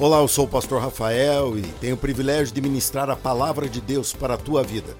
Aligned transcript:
Olá, 0.00 0.16
eu 0.16 0.28
sou 0.28 0.46
o 0.46 0.48
pastor 0.48 0.80
Rafael 0.80 1.58
e 1.58 1.62
tenho 1.78 1.94
o 1.94 1.98
privilégio 1.98 2.54
de 2.54 2.60
ministrar 2.62 3.10
a 3.10 3.16
palavra 3.16 3.68
de 3.68 3.82
Deus 3.82 4.14
para 4.14 4.32
a 4.32 4.38
tua 4.38 4.62
vida. 4.62 4.96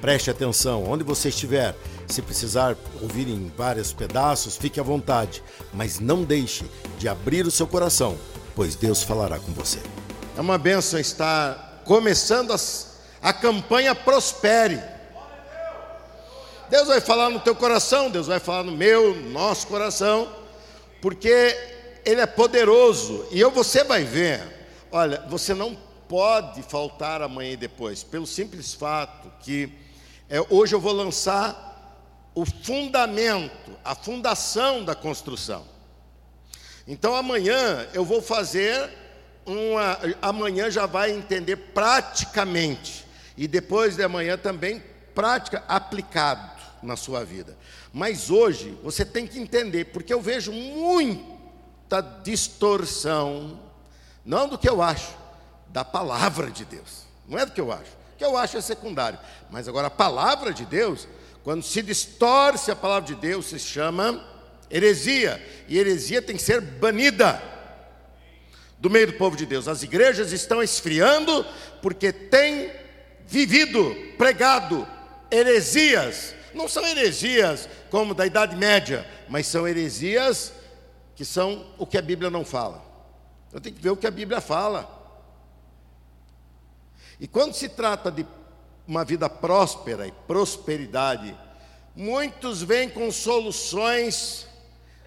Preste 0.00 0.30
atenção, 0.30 0.84
onde 0.88 1.02
você 1.02 1.30
estiver, 1.30 1.74
se 2.06 2.22
precisar 2.22 2.76
ouvir 3.02 3.26
em 3.26 3.52
vários 3.56 3.92
pedaços, 3.92 4.56
fique 4.56 4.78
à 4.78 4.84
vontade, 4.84 5.42
mas 5.74 5.98
não 5.98 6.22
deixe 6.22 6.64
de 6.96 7.08
abrir 7.08 7.44
o 7.44 7.50
seu 7.50 7.66
coração, 7.66 8.16
pois 8.54 8.76
Deus 8.76 9.02
falará 9.02 9.40
com 9.40 9.50
você. 9.50 9.80
É 10.38 10.40
uma 10.40 10.58
bênção 10.58 11.00
estar 11.00 11.82
começando 11.84 12.52
as, 12.52 13.00
a 13.20 13.32
campanha 13.32 13.96
Prospere. 13.96 14.80
Deus 16.70 16.86
vai 16.86 17.00
falar 17.00 17.30
no 17.30 17.40
teu 17.40 17.56
coração, 17.56 18.08
Deus 18.10 18.28
vai 18.28 18.38
falar 18.38 18.62
no 18.62 18.70
meu, 18.70 19.12
no 19.12 19.30
nosso 19.30 19.66
coração, 19.66 20.28
porque 21.02 21.75
ele 22.06 22.20
é 22.20 22.26
poderoso. 22.26 23.26
E 23.32 23.40
eu, 23.40 23.50
você 23.50 23.82
vai 23.82 24.04
ver, 24.04 24.40
olha, 24.92 25.20
você 25.28 25.52
não 25.52 25.76
pode 26.08 26.62
faltar 26.62 27.20
amanhã 27.20 27.50
e 27.50 27.56
depois, 27.56 28.04
pelo 28.04 28.26
simples 28.26 28.72
fato 28.72 29.30
que 29.40 29.68
é, 30.30 30.40
hoje 30.48 30.72
eu 30.72 30.80
vou 30.80 30.92
lançar 30.92 31.66
o 32.32 32.46
fundamento, 32.46 33.72
a 33.84 33.94
fundação 33.96 34.84
da 34.84 34.94
construção. 34.94 35.66
Então 36.86 37.16
amanhã 37.16 37.88
eu 37.92 38.04
vou 38.04 38.22
fazer 38.22 38.88
uma. 39.44 39.98
Amanhã 40.22 40.70
já 40.70 40.86
vai 40.86 41.10
entender 41.10 41.56
praticamente. 41.56 43.04
E 43.36 43.48
depois 43.48 43.96
de 43.96 44.04
amanhã 44.04 44.38
também 44.38 44.80
prática 45.12 45.64
aplicado 45.66 46.62
na 46.82 46.94
sua 46.94 47.24
vida. 47.24 47.56
Mas 47.92 48.30
hoje 48.30 48.78
você 48.82 49.04
tem 49.04 49.26
que 49.26 49.38
entender, 49.38 49.86
porque 49.86 50.14
eu 50.14 50.20
vejo 50.20 50.52
muito 50.52 51.35
muita 51.86 52.02
distorção, 52.24 53.60
não 54.24 54.48
do 54.48 54.58
que 54.58 54.68
eu 54.68 54.82
acho, 54.82 55.16
da 55.68 55.84
palavra 55.84 56.50
de 56.50 56.64
Deus. 56.64 57.06
Não 57.28 57.38
é 57.38 57.46
do 57.46 57.52
que 57.52 57.60
eu 57.60 57.70
acho. 57.70 57.92
O 58.14 58.18
que 58.18 58.24
eu 58.24 58.36
acho 58.36 58.56
é 58.56 58.60
secundário. 58.60 59.18
Mas 59.50 59.68
agora 59.68 59.86
a 59.86 59.90
palavra 59.90 60.52
de 60.52 60.64
Deus, 60.64 61.06
quando 61.44 61.62
se 61.62 61.80
distorce 61.82 62.72
a 62.72 62.76
palavra 62.76 63.06
de 63.06 63.20
Deus, 63.20 63.46
se 63.46 63.58
chama 63.60 64.20
heresia. 64.68 65.40
E 65.68 65.78
heresia 65.78 66.20
tem 66.20 66.36
que 66.36 66.42
ser 66.42 66.60
banida 66.60 67.40
do 68.78 68.90
meio 68.90 69.06
do 69.06 69.12
povo 69.12 69.36
de 69.36 69.46
Deus. 69.46 69.68
As 69.68 69.84
igrejas 69.84 70.32
estão 70.32 70.60
esfriando 70.60 71.46
porque 71.80 72.12
têm 72.12 72.72
vivido, 73.28 73.94
pregado 74.18 74.86
heresias. 75.30 76.34
Não 76.52 76.66
são 76.66 76.84
heresias 76.84 77.68
como 77.90 78.12
da 78.12 78.26
Idade 78.26 78.56
Média, 78.56 79.06
mas 79.28 79.46
são 79.46 79.68
heresias 79.68 80.52
que 81.16 81.24
são 81.24 81.66
o 81.78 81.86
que 81.86 81.96
a 81.96 82.02
Bíblia 82.02 82.30
não 82.30 82.44
fala. 82.44 82.84
Eu 83.52 83.60
tenho 83.60 83.74
que 83.74 83.82
ver 83.82 83.90
o 83.90 83.96
que 83.96 84.06
a 84.06 84.10
Bíblia 84.10 84.40
fala. 84.40 84.88
E 87.18 87.26
quando 87.26 87.54
se 87.54 87.70
trata 87.70 88.12
de 88.12 88.26
uma 88.86 89.02
vida 89.02 89.28
próspera 89.28 90.06
e 90.06 90.12
prosperidade, 90.12 91.34
muitos 91.94 92.62
vêm 92.62 92.90
com 92.90 93.10
soluções 93.10 94.46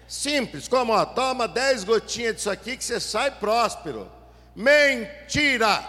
simples, 0.08 0.66
como 0.66 0.92
ó, 0.92 1.06
toma 1.06 1.46
10 1.46 1.84
gotinhas 1.84 2.34
disso 2.34 2.50
aqui 2.50 2.76
que 2.76 2.84
você 2.84 2.98
sai 2.98 3.30
próspero. 3.30 4.10
Mentira! 4.56 5.86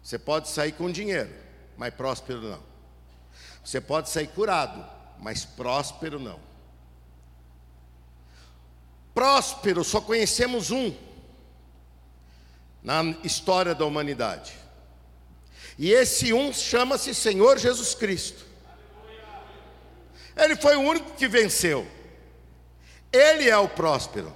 Você 0.00 0.20
pode 0.20 0.48
sair 0.48 0.70
com 0.70 0.88
dinheiro, 0.88 1.34
mas 1.76 1.92
próspero 1.92 2.40
não. 2.40 2.62
Você 3.64 3.80
pode 3.80 4.08
sair 4.08 4.28
curado, 4.28 4.86
mas 5.18 5.44
próspero 5.44 6.20
não. 6.20 6.45
Próspero, 9.16 9.82
só 9.82 9.98
conhecemos 9.98 10.70
um 10.70 10.94
na 12.82 13.02
história 13.24 13.74
da 13.74 13.86
humanidade. 13.86 14.52
E 15.78 15.90
esse 15.90 16.34
um 16.34 16.52
chama-se 16.52 17.14
Senhor 17.14 17.56
Jesus 17.56 17.94
Cristo. 17.94 18.44
Ele 20.36 20.54
foi 20.54 20.76
o 20.76 20.82
único 20.82 21.12
que 21.12 21.26
venceu. 21.26 21.86
Ele 23.10 23.48
é 23.48 23.56
o 23.56 23.66
próspero. 23.66 24.30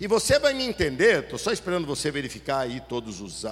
E 0.00 0.06
você 0.06 0.38
vai 0.38 0.54
me 0.54 0.64
entender, 0.64 1.24
estou 1.24 1.38
só 1.38 1.52
esperando 1.52 1.86
você 1.86 2.10
verificar 2.10 2.60
aí 2.60 2.80
todos 2.80 3.20
os, 3.20 3.44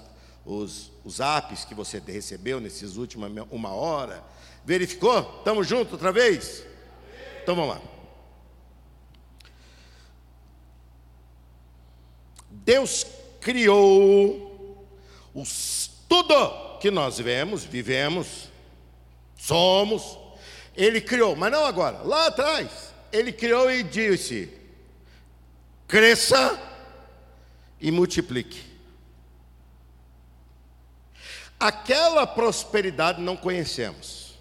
os, 0.42 0.90
os 1.04 1.20
apps 1.20 1.66
que 1.66 1.74
você 1.74 1.98
recebeu 1.98 2.60
nesses 2.60 2.96
últimos 2.96 3.30
uma 3.50 3.74
hora. 3.74 4.24
Verificou? 4.64 5.36
Estamos 5.40 5.68
juntos 5.68 5.92
outra 5.92 6.10
vez? 6.10 6.64
Então 7.42 7.54
vamos 7.54 7.74
lá. 7.74 8.01
Deus 12.64 13.06
criou 13.40 14.86
os, 15.34 15.90
tudo 16.08 16.78
que 16.78 16.90
nós 16.90 17.18
vemos, 17.18 17.64
vivemos, 17.64 18.50
somos, 19.36 20.18
Ele 20.76 21.00
criou, 21.00 21.34
mas 21.34 21.50
não 21.50 21.64
agora, 21.64 22.02
lá 22.02 22.26
atrás, 22.26 22.92
Ele 23.10 23.32
criou 23.32 23.70
e 23.70 23.82
disse: 23.82 24.52
cresça 25.88 26.60
e 27.80 27.90
multiplique. 27.90 28.62
Aquela 31.58 32.26
prosperidade 32.26 33.20
não 33.20 33.36
conhecemos. 33.36 34.34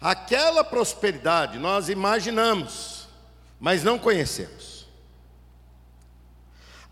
Aquela 0.00 0.64
prosperidade 0.64 1.58
nós 1.58 1.88
imaginamos, 1.88 3.08
mas 3.58 3.82
não 3.82 3.98
conhecemos. 3.98 4.69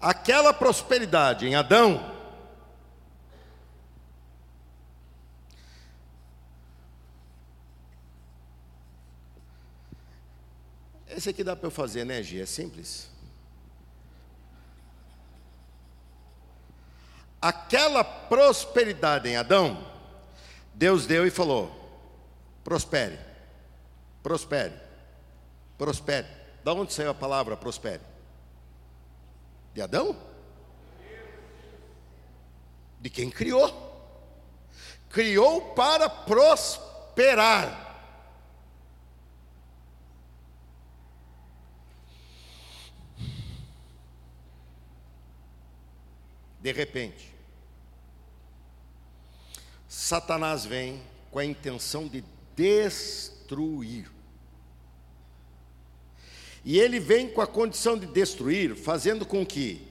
Aquela 0.01 0.53
prosperidade 0.55 1.47
em 1.47 1.55
Adão 1.55 2.19
Esse 11.19 11.31
aqui 11.31 11.43
dá 11.43 11.57
para 11.57 11.67
eu 11.67 11.71
fazer, 11.73 12.05
né, 12.05 12.23
Gia? 12.23 12.45
É 12.45 12.47
simples. 12.47 13.11
Aquela 17.43 18.05
prosperidade 18.05 19.29
em 19.29 19.37
Adão, 19.37 19.85
Deus 20.73 21.07
deu 21.07 21.27
e 21.27 21.31
falou: 21.31 21.73
prospere, 22.63 23.19
prospere, 24.23 24.75
prospere. 25.77 26.29
Da 26.63 26.73
onde 26.73 26.93
saiu 26.93 27.11
a 27.11 27.15
palavra 27.15 27.57
prospere? 27.57 28.03
De 29.79 29.83
Adão? 29.83 30.17
De 33.01 33.09
quem 33.09 33.31
criou. 33.31 33.71
Criou 35.09 35.73
para 35.73 36.11
prosperar. 36.11 37.87
De 46.61 46.73
repente, 46.73 47.33
Satanás 49.89 50.65
vem 50.65 51.01
com 51.31 51.39
a 51.39 51.45
intenção 51.45 52.09
de 52.09 52.25
destruir. 52.57 54.11
E 56.65 56.79
ele 56.79 56.99
vem 56.99 57.29
com 57.29 57.41
a 57.41 57.47
condição 57.47 57.99
de 57.99 58.07
destruir, 58.07 58.75
fazendo 58.75 59.25
com 59.25 59.45
que 59.45 59.87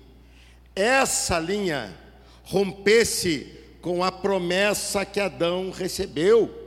essa 0.75 1.39
linha 1.39 1.95
rompesse 2.43 3.57
com 3.81 4.03
a 4.03 4.11
promessa 4.11 5.05
que 5.05 5.19
Adão 5.19 5.71
recebeu. 5.71 6.65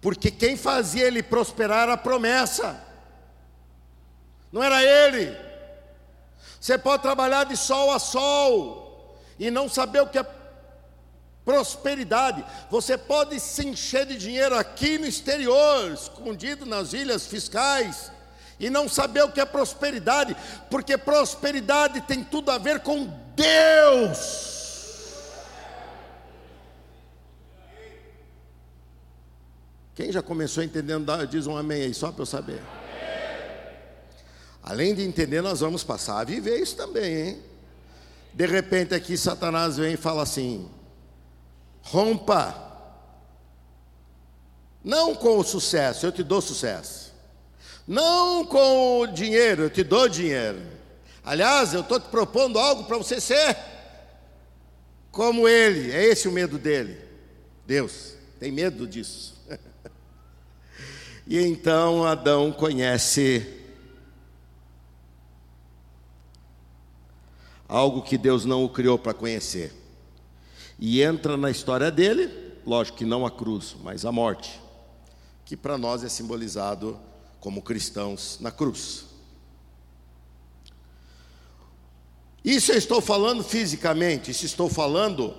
Porque 0.00 0.30
quem 0.30 0.56
fazia 0.56 1.06
ele 1.06 1.22
prosperar 1.22 1.84
era 1.84 1.92
a 1.92 1.96
promessa, 1.96 2.84
não 4.50 4.62
era 4.62 4.82
ele. 4.82 5.36
Você 6.60 6.76
pode 6.76 7.02
trabalhar 7.02 7.44
de 7.44 7.56
sol 7.56 7.92
a 7.92 7.98
sol 7.98 9.18
e 9.38 9.50
não 9.50 9.68
saber 9.68 10.00
o 10.00 10.08
que 10.08 10.18
é 10.18 10.41
prosperidade. 11.44 12.44
Você 12.70 12.96
pode 12.96 13.38
se 13.40 13.66
encher 13.66 14.06
de 14.06 14.16
dinheiro 14.16 14.56
aqui 14.56 14.98
no 14.98 15.06
exterior, 15.06 15.90
escondido 15.92 16.64
nas 16.66 16.92
ilhas 16.92 17.26
fiscais, 17.26 18.10
e 18.58 18.70
não 18.70 18.88
saber 18.88 19.22
o 19.24 19.32
que 19.32 19.40
é 19.40 19.44
prosperidade, 19.44 20.36
porque 20.70 20.96
prosperidade 20.96 22.00
tem 22.02 22.22
tudo 22.22 22.50
a 22.50 22.58
ver 22.58 22.80
com 22.80 23.06
Deus. 23.34 24.52
Quem 29.94 30.10
já 30.10 30.22
começou 30.22 30.62
entendendo, 30.62 31.26
diz 31.26 31.46
um 31.46 31.56
amém 31.56 31.82
aí, 31.82 31.94
só 31.94 32.10
para 32.10 32.22
eu 32.22 32.26
saber. 32.26 32.62
Além 34.62 34.94
de 34.94 35.02
entender, 35.02 35.42
nós 35.42 35.60
vamos 35.60 35.82
passar 35.82 36.20
a 36.20 36.24
viver 36.24 36.58
isso 36.58 36.76
também, 36.76 37.14
hein? 37.14 37.42
De 38.32 38.46
repente 38.46 38.94
aqui 38.94 39.16
Satanás 39.16 39.76
vem 39.76 39.94
e 39.94 39.96
fala 39.96 40.22
assim: 40.22 40.70
Rompa. 41.82 42.70
Não 44.82 45.14
com 45.14 45.38
o 45.38 45.44
sucesso, 45.44 46.06
eu 46.06 46.12
te 46.12 46.22
dou 46.22 46.40
sucesso. 46.40 47.12
Não 47.86 48.44
com 48.44 49.00
o 49.00 49.06
dinheiro, 49.06 49.64
eu 49.64 49.70
te 49.70 49.82
dou 49.82 50.08
dinheiro. 50.08 50.62
Aliás, 51.24 51.72
eu 51.72 51.80
estou 51.80 52.00
te 52.00 52.08
propondo 52.08 52.58
algo 52.58 52.84
para 52.84 52.98
você 52.98 53.20
ser 53.20 53.56
como 55.10 55.46
ele. 55.46 55.92
É 55.92 56.04
esse 56.04 56.26
o 56.26 56.32
medo 56.32 56.58
dele. 56.58 56.98
Deus 57.66 58.14
tem 58.40 58.50
medo 58.50 58.86
disso. 58.86 59.40
e 61.26 61.38
então 61.38 62.04
Adão 62.04 62.50
conhece 62.50 63.60
algo 67.68 68.02
que 68.02 68.18
Deus 68.18 68.44
não 68.44 68.64
o 68.64 68.68
criou 68.68 68.98
para 68.98 69.14
conhecer. 69.14 69.81
E 70.78 71.02
entra 71.02 71.36
na 71.36 71.50
história 71.50 71.90
dele, 71.90 72.30
lógico 72.66 72.98
que 72.98 73.04
não 73.04 73.26
a 73.26 73.30
cruz, 73.30 73.74
mas 73.82 74.04
a 74.04 74.12
morte, 74.12 74.60
que 75.44 75.56
para 75.56 75.78
nós 75.78 76.04
é 76.04 76.08
simbolizado 76.08 76.98
como 77.40 77.62
cristãos 77.62 78.38
na 78.40 78.50
cruz. 78.50 79.06
Isso 82.44 82.72
eu 82.72 82.76
estou 82.76 83.00
falando 83.00 83.44
fisicamente, 83.44 84.32
isso 84.32 84.44
estou 84.44 84.68
falando 84.68 85.32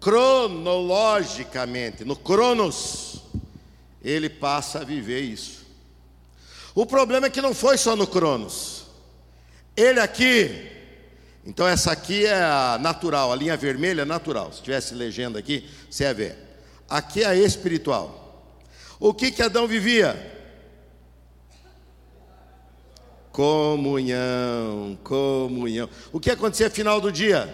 cronologicamente, 0.00 2.04
no 2.04 2.16
Cronos, 2.16 3.20
ele 4.02 4.30
passa 4.30 4.80
a 4.80 4.84
viver 4.84 5.20
isso. 5.20 5.60
O 6.74 6.86
problema 6.86 7.26
é 7.26 7.30
que 7.30 7.42
não 7.42 7.52
foi 7.52 7.76
só 7.76 7.94
no 7.94 8.06
Cronos. 8.06 8.86
Ele 9.76 10.00
aqui 10.00 10.79
então 11.44 11.66
essa 11.66 11.90
aqui 11.92 12.26
é 12.26 12.42
a 12.42 12.78
natural, 12.80 13.32
a 13.32 13.36
linha 13.36 13.56
vermelha 13.56 14.02
é 14.02 14.04
natural. 14.04 14.52
Se 14.52 14.62
tivesse 14.62 14.94
legenda 14.94 15.38
aqui, 15.38 15.68
você 15.90 16.04
ia 16.04 16.14
ver. 16.14 16.36
Aqui 16.88 17.22
é 17.22 17.26
a 17.26 17.34
espiritual. 17.34 18.20
O 18.98 19.14
que 19.14 19.30
que 19.30 19.42
Adão 19.42 19.66
vivia? 19.66 20.38
Comunhão, 23.32 24.98
comunhão. 25.02 25.88
O 26.12 26.20
que 26.20 26.30
acontecia 26.30 26.68
no 26.68 26.74
final 26.74 27.00
do 27.00 27.10
dia? 27.10 27.48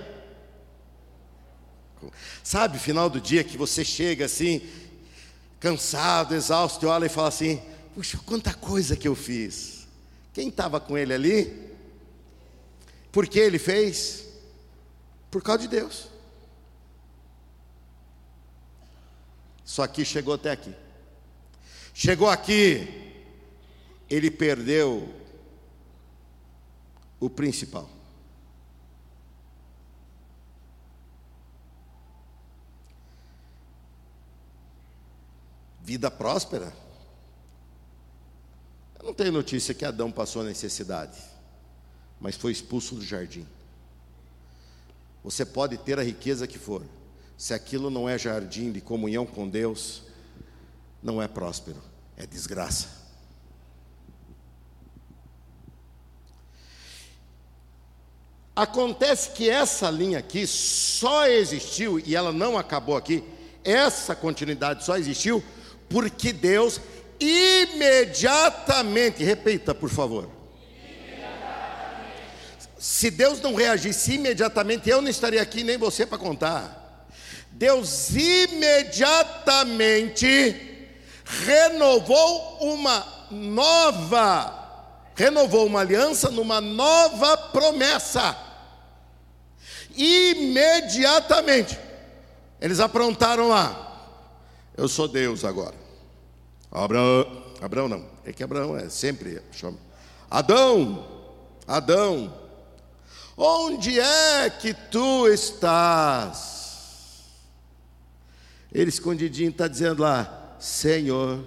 Sabe, 2.43 2.79
final 2.79 3.09
do 3.09 3.21
dia 3.21 3.45
que 3.45 3.57
você 3.57 3.85
chega 3.85 4.25
assim, 4.25 4.63
cansado, 5.61 6.35
exausto, 6.35 6.85
e 6.85 6.89
olha 6.89 7.07
e 7.07 7.11
fala 7.11 7.29
assim: 7.29 7.63
Puxa, 7.95 8.19
quanta 8.25 8.53
coisa 8.53 8.97
que 8.97 9.07
eu 9.07 9.15
fiz. 9.15 9.87
Quem 10.33 10.49
estava 10.49 10.81
com 10.81 10.99
ele 10.99 11.15
ali? 11.15 11.66
Por 13.17 13.27
que 13.27 13.39
ele 13.39 13.59
fez? 13.59 14.27
Por 15.31 15.43
causa 15.43 15.63
de 15.63 15.69
Deus. 15.69 16.09
Só 19.65 19.87
que 19.87 20.05
chegou 20.05 20.35
até 20.35 20.51
aqui. 20.51 20.77
Chegou 21.95 22.29
aqui, 22.29 23.25
ele 24.11 24.31
perdeu 24.31 25.09
o 27.19 27.31
principal. 27.31 27.89
Vida 35.81 36.11
próspera. 36.11 36.71
Eu 38.99 39.07
não 39.07 39.15
tenho 39.15 39.33
notícia 39.33 39.73
que 39.73 39.87
Adão 39.87 40.13
passou 40.13 40.45
necessidade 40.45 41.36
mas 42.21 42.37
foi 42.37 42.53
expulso 42.53 42.95
do 42.95 43.05
jardim. 43.05 43.47
Você 45.23 45.45
pode 45.45 45.77
ter 45.77 45.99
a 45.99 46.03
riqueza 46.03 46.47
que 46.47 46.59
for, 46.59 46.83
se 47.37 47.53
aquilo 47.53 47.91
não 47.91 48.09
é 48.09 48.19
jardim 48.19 48.73
de 48.73 48.81
comunhão 48.81 49.27
com 49.27 49.47
Deus, 49.49 50.03
não 51.03 51.21
é 51.21 51.29
próspero, 51.29 51.83
é 52.17 52.27
desgraça. 52.27 53.05
Acontece 58.55 59.33
que 59.33 59.51
essa 59.51 59.91
linha 59.91 60.19
aqui 60.19 60.47
só 60.47 61.27
existiu, 61.27 61.99
e 61.99 62.17
ela 62.17 62.33
não 62.33 62.57
acabou 62.57 62.97
aqui, 62.97 63.23
essa 63.63 64.17
continuidade 64.17 64.83
só 64.85 64.97
existiu 64.97 65.45
porque 65.89 66.33
Deus 66.33 66.81
imediatamente, 67.21 69.23
repita 69.25 69.75
por 69.75 69.91
favor, 69.91 70.31
se 72.87 73.11
Deus 73.11 73.41
não 73.41 73.57
reagisse 73.57 74.13
imediatamente, 74.13 74.89
eu 74.89 75.03
não 75.03 75.11
estaria 75.11 75.43
aqui 75.43 75.65
nem 75.65 75.77
você 75.77 76.07
para 76.07 76.19
contar. 76.19 77.05
Deus 77.51 78.11
imediatamente 78.11 80.87
renovou 81.25 82.59
uma 82.61 83.27
nova, 83.29 85.01
renovou 85.17 85.67
uma 85.67 85.81
aliança 85.81 86.31
numa 86.31 86.61
nova 86.61 87.37
promessa. 87.37 88.39
Imediatamente. 89.97 91.77
Eles 92.61 92.79
aprontaram 92.79 93.49
lá. 93.49 94.15
Eu 94.77 94.87
sou 94.87 95.09
Deus 95.09 95.45
agora. 95.45 95.75
Abraão, 96.71 97.43
Abraão 97.61 97.89
não, 97.89 98.07
é 98.25 98.33
que 98.33 98.45
Abraão 98.45 98.77
é 98.77 98.89
sempre 98.89 99.43
chama. 99.51 99.79
Adão, 100.31 101.05
Adão, 101.67 102.46
Onde 103.37 104.01
é 104.01 104.49
que 104.49 104.73
tu 104.73 105.29
estás? 105.29 107.27
Ele 108.73 108.89
escondidinho 108.89 109.51
está 109.51 109.69
dizendo 109.69 110.03
lá: 110.03 110.57
Senhor, 110.59 111.45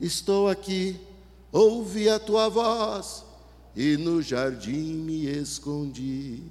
estou 0.00 0.48
aqui, 0.48 0.98
ouvi 1.52 2.08
a 2.08 2.18
tua 2.18 2.48
voz 2.48 3.24
e 3.76 3.96
no 3.96 4.20
jardim 4.20 4.94
me 4.94 5.26
escondi. 5.26 6.42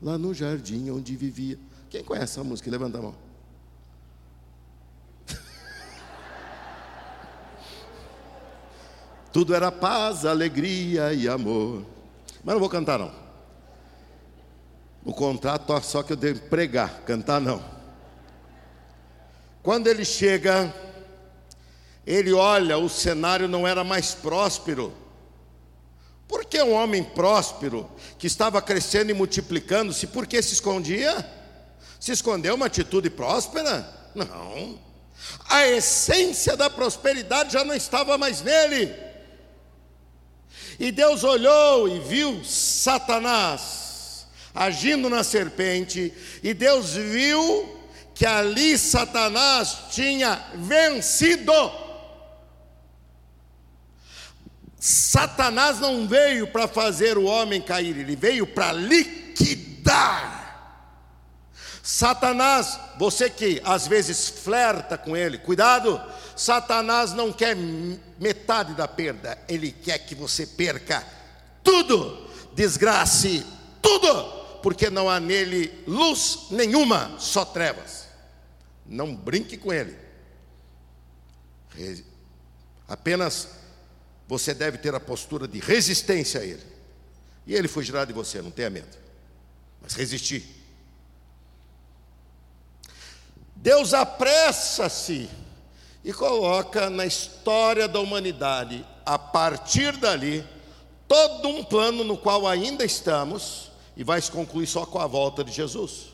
Lá 0.00 0.16
no 0.16 0.32
jardim 0.32 0.88
onde 0.90 1.16
vivia. 1.16 1.58
Quem 1.90 2.04
conhece 2.04 2.34
essa 2.34 2.44
música? 2.44 2.70
Levanta 2.70 2.98
a 2.98 3.02
mão. 3.02 3.16
Tudo 9.32 9.52
era 9.52 9.72
paz, 9.72 10.24
alegria 10.24 11.12
e 11.12 11.28
amor. 11.28 11.97
Mas 12.48 12.54
não 12.54 12.60
vou 12.60 12.70
cantar 12.70 12.98
não. 12.98 13.12
O 15.04 15.12
contrato 15.12 15.78
só 15.82 16.02
que 16.02 16.14
eu 16.14 16.16
devo 16.16 16.40
pregar, 16.48 17.02
cantar 17.02 17.42
não. 17.42 17.62
Quando 19.62 19.86
ele 19.86 20.02
chega, 20.02 20.74
ele 22.06 22.32
olha, 22.32 22.78
o 22.78 22.88
cenário 22.88 23.48
não 23.48 23.68
era 23.68 23.84
mais 23.84 24.14
próspero. 24.14 24.94
Por 26.26 26.46
que 26.46 26.62
um 26.62 26.72
homem 26.72 27.04
próspero, 27.04 27.86
que 28.18 28.26
estava 28.26 28.62
crescendo 28.62 29.10
e 29.10 29.14
multiplicando-se, 29.14 30.06
por 30.06 30.26
que 30.26 30.40
se 30.40 30.54
escondia? 30.54 31.30
Se 32.00 32.12
escondeu 32.12 32.54
uma 32.54 32.64
atitude 32.64 33.10
próspera? 33.10 33.86
Não. 34.14 34.78
A 35.50 35.66
essência 35.66 36.56
da 36.56 36.70
prosperidade 36.70 37.52
já 37.52 37.62
não 37.62 37.74
estava 37.74 38.16
mais 38.16 38.40
nele. 38.40 39.07
E 40.78 40.92
Deus 40.92 41.24
olhou 41.24 41.88
e 41.88 41.98
viu 42.00 42.44
Satanás 42.44 43.78
agindo 44.58 45.08
na 45.08 45.22
serpente, 45.22 46.12
e 46.42 46.52
Deus 46.52 46.94
viu 46.94 47.76
que 48.12 48.26
ali 48.26 48.76
Satanás 48.76 49.78
tinha 49.90 50.44
vencido. 50.56 51.52
Satanás 54.80 55.78
não 55.78 56.08
veio 56.08 56.48
para 56.48 56.66
fazer 56.66 57.16
o 57.16 57.24
homem 57.24 57.60
cair, 57.60 57.96
ele 57.96 58.16
veio 58.16 58.48
para 58.48 58.72
liquidar. 58.72 60.36
Satanás, 61.80 62.80
você 62.98 63.30
que 63.30 63.62
às 63.64 63.86
vezes 63.86 64.28
flerta 64.28 64.98
com 64.98 65.16
ele, 65.16 65.38
cuidado, 65.38 66.02
Satanás 66.38 67.12
não 67.12 67.32
quer 67.32 67.56
metade 67.56 68.72
da 68.72 68.86
perda, 68.86 69.36
ele 69.48 69.72
quer 69.72 69.98
que 69.98 70.14
você 70.14 70.46
perca 70.46 71.04
tudo, 71.64 72.30
desgrace 72.54 73.44
tudo, 73.82 74.60
porque 74.62 74.88
não 74.88 75.10
há 75.10 75.18
nele 75.18 75.82
luz 75.84 76.46
nenhuma, 76.52 77.18
só 77.18 77.44
trevas. 77.44 78.06
Não 78.86 79.16
brinque 79.16 79.56
com 79.56 79.72
ele. 79.72 79.98
Apenas 82.86 83.48
você 84.28 84.54
deve 84.54 84.78
ter 84.78 84.94
a 84.94 85.00
postura 85.00 85.48
de 85.48 85.58
resistência 85.58 86.40
a 86.40 86.44
ele. 86.44 86.64
E 87.48 87.54
ele 87.54 87.66
fugirá 87.66 88.04
de 88.04 88.12
você, 88.12 88.40
não 88.40 88.52
tenha 88.52 88.70
medo. 88.70 88.96
Mas 89.82 89.94
resistir. 89.94 90.44
Deus 93.56 93.92
apressa-se 93.92 95.28
e 96.04 96.12
coloca 96.12 96.88
na 96.88 97.04
história 97.04 97.88
da 97.88 98.00
humanidade, 98.00 98.84
a 99.04 99.18
partir 99.18 99.96
dali, 99.96 100.44
todo 101.06 101.48
um 101.48 101.64
plano 101.64 102.04
no 102.04 102.16
qual 102.16 102.46
ainda 102.46 102.84
estamos 102.84 103.70
e 103.96 104.04
vai 104.04 104.20
se 104.20 104.30
concluir 104.30 104.66
só 104.66 104.86
com 104.86 104.98
a 104.98 105.06
volta 105.06 105.42
de 105.42 105.52
Jesus. 105.52 106.08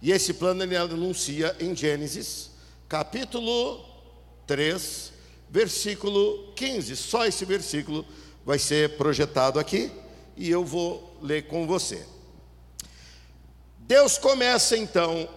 E 0.00 0.10
esse 0.10 0.34
plano 0.34 0.62
ele 0.64 0.76
anuncia 0.76 1.56
em 1.60 1.76
Gênesis, 1.76 2.50
capítulo 2.88 3.84
3, 4.46 5.12
versículo 5.48 6.52
15. 6.56 6.96
Só 6.96 7.24
esse 7.24 7.44
versículo 7.44 8.04
vai 8.44 8.58
ser 8.58 8.96
projetado 8.96 9.60
aqui 9.60 9.92
e 10.36 10.50
eu 10.50 10.64
vou 10.64 11.16
ler 11.22 11.46
com 11.46 11.66
você. 11.66 12.04
Deus 13.78 14.18
começa 14.18 14.76
então, 14.76 15.28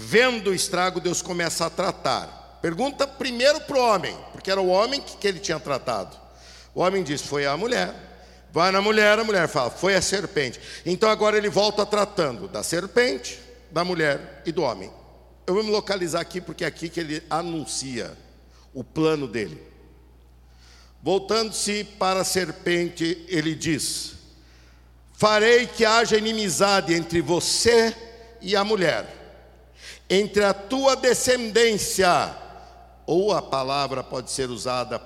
vendo 0.00 0.50
o 0.50 0.54
estrago, 0.54 1.00
Deus 1.00 1.20
começa 1.20 1.66
a 1.66 1.70
tratar. 1.70 2.60
Pergunta 2.62 3.04
primeiro 3.04 3.60
para 3.62 3.76
o 3.76 3.80
homem, 3.80 4.16
porque 4.30 4.48
era 4.48 4.60
o 4.60 4.68
homem 4.68 5.00
que, 5.00 5.16
que 5.16 5.26
ele 5.26 5.40
tinha 5.40 5.58
tratado. 5.58 6.16
O 6.72 6.80
homem 6.80 7.02
diz: 7.02 7.20
Foi 7.20 7.44
a 7.44 7.56
mulher. 7.56 7.92
Vai 8.52 8.70
na 8.70 8.80
mulher, 8.80 9.18
a 9.18 9.24
mulher 9.24 9.48
fala: 9.48 9.70
Foi 9.70 9.96
a 9.96 10.00
serpente. 10.00 10.60
Então 10.86 11.10
agora 11.10 11.36
ele 11.36 11.48
volta 11.48 11.84
tratando 11.84 12.46
da 12.46 12.62
serpente, 12.62 13.40
da 13.72 13.84
mulher 13.84 14.42
e 14.46 14.52
do 14.52 14.62
homem. 14.62 14.88
Eu 15.44 15.54
vou 15.54 15.64
me 15.64 15.70
localizar 15.70 16.20
aqui 16.20 16.40
porque 16.40 16.62
é 16.62 16.68
aqui 16.68 16.88
que 16.88 17.00
ele 17.00 17.22
anuncia 17.28 18.16
o 18.72 18.84
plano 18.84 19.26
dele. 19.26 19.60
Voltando-se 21.02 21.82
para 21.82 22.20
a 22.20 22.24
serpente, 22.24 23.24
ele 23.28 23.52
diz: 23.52 24.12
Farei 25.12 25.66
que 25.66 25.84
haja 25.84 26.16
inimizade 26.16 26.94
entre 26.94 27.20
você 27.20 27.92
e 28.40 28.54
a 28.54 28.62
mulher, 28.62 29.17
entre 30.08 30.44
a 30.44 30.54
tua 30.54 30.96
descendência, 30.96 32.34
ou 33.06 33.32
a 33.32 33.42
palavra 33.42 34.02
pode 34.02 34.30
ser 34.30 34.50
usada 34.50 35.00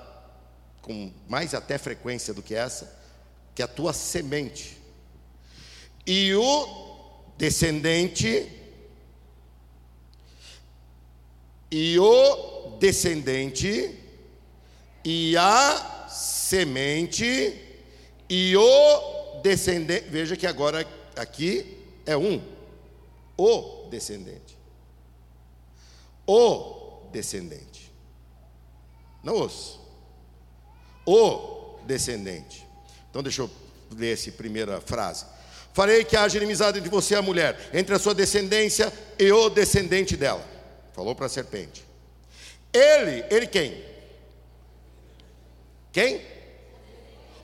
com 0.81 1.11
mais 1.27 1.53
até 1.53 1.77
frequência 1.77 2.33
do 2.33 2.41
que 2.41 2.53
essa, 2.53 2.93
que 3.55 3.61
é 3.61 3.65
a 3.65 3.67
tua 3.67 3.93
semente, 3.93 4.77
e 6.05 6.33
o 6.33 7.23
descendente, 7.37 8.49
e 11.71 11.97
o 11.97 12.77
descendente, 12.79 13.97
e 15.03 15.35
a 15.37 16.07
semente, 16.09 17.61
e 18.29 18.55
o 18.55 19.41
descendente, 19.41 20.07
veja 20.09 20.35
que 20.35 20.47
agora 20.47 20.87
aqui 21.15 21.77
é 22.05 22.15
um, 22.15 22.41
o 23.37 23.87
descendente. 23.89 24.42
O 26.27 27.07
descendente. 27.11 27.91
Não 29.23 29.41
os. 29.41 29.79
O 31.05 31.79
descendente. 31.85 32.65
Então 33.09 33.21
deixa 33.21 33.41
eu 33.41 33.49
ler 33.91 34.13
essa 34.13 34.31
primeira 34.31 34.81
frase. 34.81 35.25
Farei 35.73 36.03
que 36.03 36.15
haja 36.15 36.37
inimizade 36.37 36.77
entre 36.77 36.89
você 36.89 37.15
e 37.15 37.17
a 37.17 37.21
mulher, 37.21 37.69
entre 37.73 37.95
a 37.95 37.99
sua 37.99 38.13
descendência 38.13 38.91
e 39.17 39.31
o 39.31 39.49
descendente 39.49 40.15
dela. 40.15 40.45
Falou 40.93 41.15
para 41.15 41.25
a 41.25 41.29
serpente. 41.29 41.83
Ele, 42.71 43.25
ele 43.29 43.47
quem? 43.47 43.83
Quem? 45.91 46.21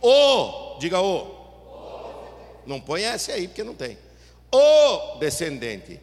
O, 0.01 0.77
diga 0.79 1.01
o. 1.01 1.37
Não 2.65 2.79
põe 2.79 3.03
esse 3.03 3.31
aí, 3.31 3.47
porque 3.47 3.63
não 3.63 3.73
tem. 3.73 3.97
O 4.51 5.17
descendente. 5.19 5.99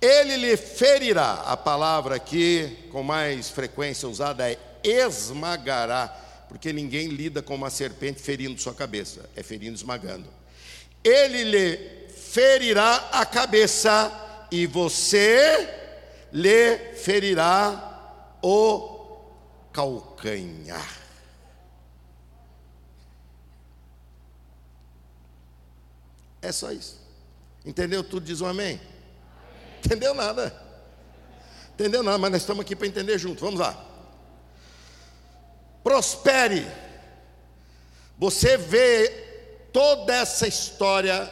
Ele 0.00 0.36
lhe 0.36 0.56
ferirá. 0.56 1.42
A 1.46 1.56
palavra 1.56 2.16
aqui, 2.16 2.88
com 2.90 3.02
mais 3.02 3.48
frequência 3.48 4.08
usada, 4.08 4.50
é 4.50 4.58
esmagará. 4.84 6.08
Porque 6.48 6.72
ninguém 6.72 7.08
lida 7.08 7.42
com 7.42 7.54
uma 7.54 7.70
serpente 7.70 8.22
ferindo 8.22 8.60
sua 8.60 8.74
cabeça, 8.74 9.28
é 9.34 9.42
ferindo, 9.42 9.74
esmagando. 9.74 10.28
Ele 11.02 11.44
lhe 11.44 12.08
ferirá 12.08 13.08
a 13.12 13.26
cabeça, 13.26 14.12
e 14.50 14.66
você 14.66 15.68
lhe 16.32 16.78
ferirá 16.94 18.36
o 18.42 19.24
calcanhar. 19.72 21.00
É 26.40 26.52
só 26.52 26.70
isso. 26.70 27.00
Entendeu 27.64 28.04
tudo? 28.04 28.24
Diz 28.24 28.40
um 28.40 28.46
amém. 28.46 28.80
Entendeu 29.86 30.12
nada. 30.14 30.52
Entendeu 31.74 32.02
nada, 32.02 32.18
mas 32.18 32.32
nós 32.32 32.42
estamos 32.42 32.62
aqui 32.62 32.74
para 32.74 32.88
entender 32.88 33.16
junto. 33.18 33.40
Vamos 33.44 33.60
lá. 33.60 33.86
Prospere. 35.84 36.66
Você 38.18 38.56
vê 38.56 39.08
toda 39.72 40.12
essa 40.12 40.48
história 40.48 41.30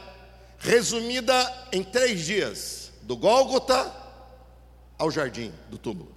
resumida 0.60 1.34
em 1.72 1.82
três 1.82 2.24
dias: 2.24 2.92
do 3.02 3.16
Gólgota 3.16 3.92
ao 4.96 5.10
jardim 5.10 5.52
do 5.68 5.76
túmulo. 5.76 6.14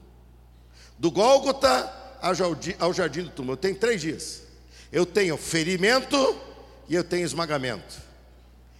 Do 1.00 1.10
Gólgota 1.10 1.92
ao 2.22 2.94
jardim 2.94 3.24
do 3.24 3.32
túmulo. 3.32 3.54
Eu 3.54 3.58
tenho 3.58 3.76
três 3.76 4.00
dias. 4.00 4.44
Eu 4.92 5.08
tenho 5.08 5.36
ferimento 5.38 6.40
e 6.88 6.94
eu 6.94 7.04
tenho 7.04 7.26
esmagamento. 7.26 7.96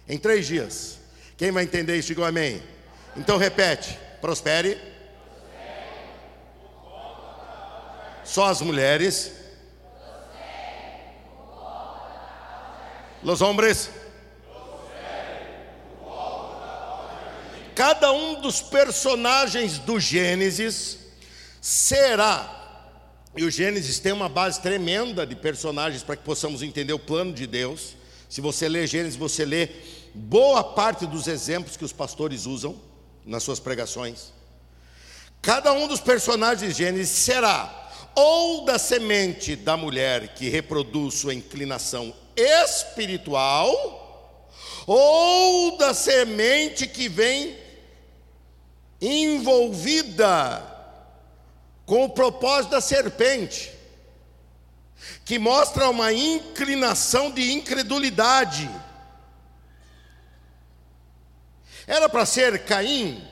Em 0.08 0.16
três 0.16 0.46
dias. 0.46 0.98
Quem 1.36 1.50
vai 1.50 1.64
entender 1.64 1.96
isso, 1.98 2.08
diga 2.08 2.28
amém. 2.28 2.62
Então 3.18 3.36
repete: 3.36 3.98
prospere. 4.20 4.80
Só 8.24 8.46
as 8.46 8.62
mulheres. 8.62 9.32
Los 13.22 13.42
hombres. 13.42 13.90
Cada 17.74 18.12
um 18.12 18.40
dos 18.40 18.60
personagens 18.60 19.78
do 19.78 20.00
Gênesis 20.00 20.98
será, 21.60 22.90
e 23.36 23.44
o 23.44 23.50
Gênesis 23.50 24.00
tem 24.00 24.10
uma 24.10 24.28
base 24.28 24.60
tremenda 24.60 25.24
de 25.24 25.36
personagens 25.36 26.02
para 26.02 26.16
que 26.16 26.24
possamos 26.24 26.60
entender 26.60 26.92
o 26.92 26.98
plano 26.98 27.32
de 27.32 27.46
Deus. 27.46 27.94
Se 28.28 28.40
você 28.40 28.68
lê 28.68 28.84
Gênesis, 28.84 29.16
você 29.16 29.44
lê 29.44 29.68
boa 30.12 30.64
parte 30.64 31.06
dos 31.06 31.28
exemplos 31.28 31.76
que 31.76 31.84
os 31.84 31.92
pastores 31.92 32.46
usam 32.46 32.87
nas 33.28 33.42
suas 33.42 33.60
pregações. 33.60 34.32
Cada 35.40 35.72
um 35.72 35.86
dos 35.86 36.00
personagens 36.00 36.74
de 36.74 36.84
Gênesis 36.84 37.10
será 37.10 37.90
ou 38.14 38.64
da 38.64 38.78
semente 38.78 39.54
da 39.54 39.76
mulher 39.76 40.34
que 40.34 40.48
reproduz 40.48 41.14
sua 41.14 41.34
inclinação 41.34 42.12
espiritual, 42.34 44.50
ou 44.86 45.76
da 45.76 45.94
semente 45.94 46.86
que 46.86 47.08
vem 47.08 47.56
envolvida 49.00 50.64
com 51.86 52.04
o 52.04 52.08
propósito 52.08 52.72
da 52.72 52.80
serpente, 52.80 53.70
que 55.24 55.38
mostra 55.38 55.88
uma 55.88 56.12
inclinação 56.12 57.30
de 57.30 57.52
incredulidade 57.52 58.68
Era 61.88 62.06
para 62.06 62.26
ser 62.26 62.66
Caim 62.66 63.26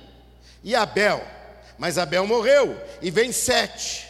e 0.65 0.75
Abel, 0.75 1.23
mas 1.77 1.99
Abel 1.99 2.27
morreu 2.27 2.75
e 3.03 3.11
vem 3.11 3.31
Sete. 3.31 4.09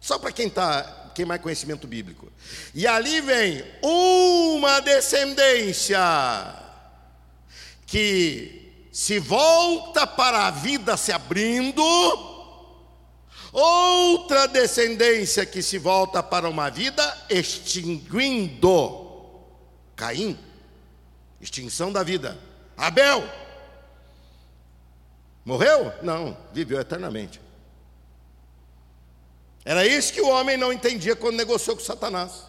Só 0.00 0.18
para 0.18 0.32
quem 0.32 0.48
tá, 0.48 1.10
quem 1.14 1.26
mais 1.26 1.42
conhecimento 1.42 1.86
bíblico. 1.86 2.32
E 2.74 2.86
ali 2.86 3.20
vem 3.20 3.62
uma 3.82 4.80
descendência 4.80 6.00
que 7.86 8.88
se 8.90 9.18
volta 9.18 10.06
para 10.06 10.46
a 10.46 10.50
vida 10.50 10.96
se 10.96 11.12
abrindo, 11.12 11.84
outra 13.52 14.48
descendência 14.48 15.44
que 15.44 15.62
se 15.62 15.76
volta 15.76 16.22
para 16.22 16.48
uma 16.48 16.70
vida 16.70 17.26
extinguindo. 17.28 19.02
Caim, 19.94 20.38
extinção 21.40 21.92
da 21.92 22.02
vida. 22.02 22.38
Abel, 22.74 23.22
Morreu? 25.44 25.92
Não, 26.02 26.36
viveu 26.52 26.80
eternamente. 26.80 27.40
Era 29.64 29.86
isso 29.86 30.12
que 30.12 30.20
o 30.20 30.28
homem 30.28 30.56
não 30.56 30.72
entendia 30.72 31.14
quando 31.14 31.36
negociou 31.36 31.76
com 31.76 31.82
Satanás. 31.82 32.46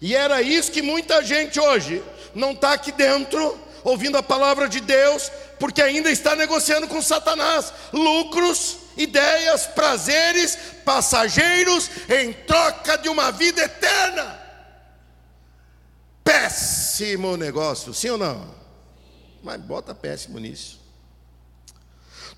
E 0.00 0.14
era 0.14 0.42
isso 0.42 0.72
que 0.72 0.82
muita 0.82 1.22
gente 1.22 1.60
hoje 1.60 2.02
não 2.34 2.52
está 2.52 2.72
aqui 2.72 2.92
dentro, 2.92 3.58
ouvindo 3.82 4.16
a 4.16 4.22
palavra 4.22 4.68
de 4.68 4.80
Deus, 4.80 5.30
porque 5.58 5.82
ainda 5.82 6.10
está 6.10 6.34
negociando 6.34 6.88
com 6.88 7.00
Satanás 7.00 7.72
lucros, 7.92 8.78
ideias, 8.96 9.66
prazeres 9.66 10.56
passageiros 10.84 11.90
em 12.08 12.32
troca 12.32 12.96
de 12.98 13.08
uma 13.08 13.30
vida 13.30 13.62
eterna. 13.62 14.40
Péssimo 16.22 17.36
negócio, 17.36 17.92
sim 17.92 18.10
ou 18.10 18.18
não? 18.18 18.54
Mas 19.42 19.60
bota 19.60 19.94
péssimo 19.94 20.38
nisso. 20.38 20.83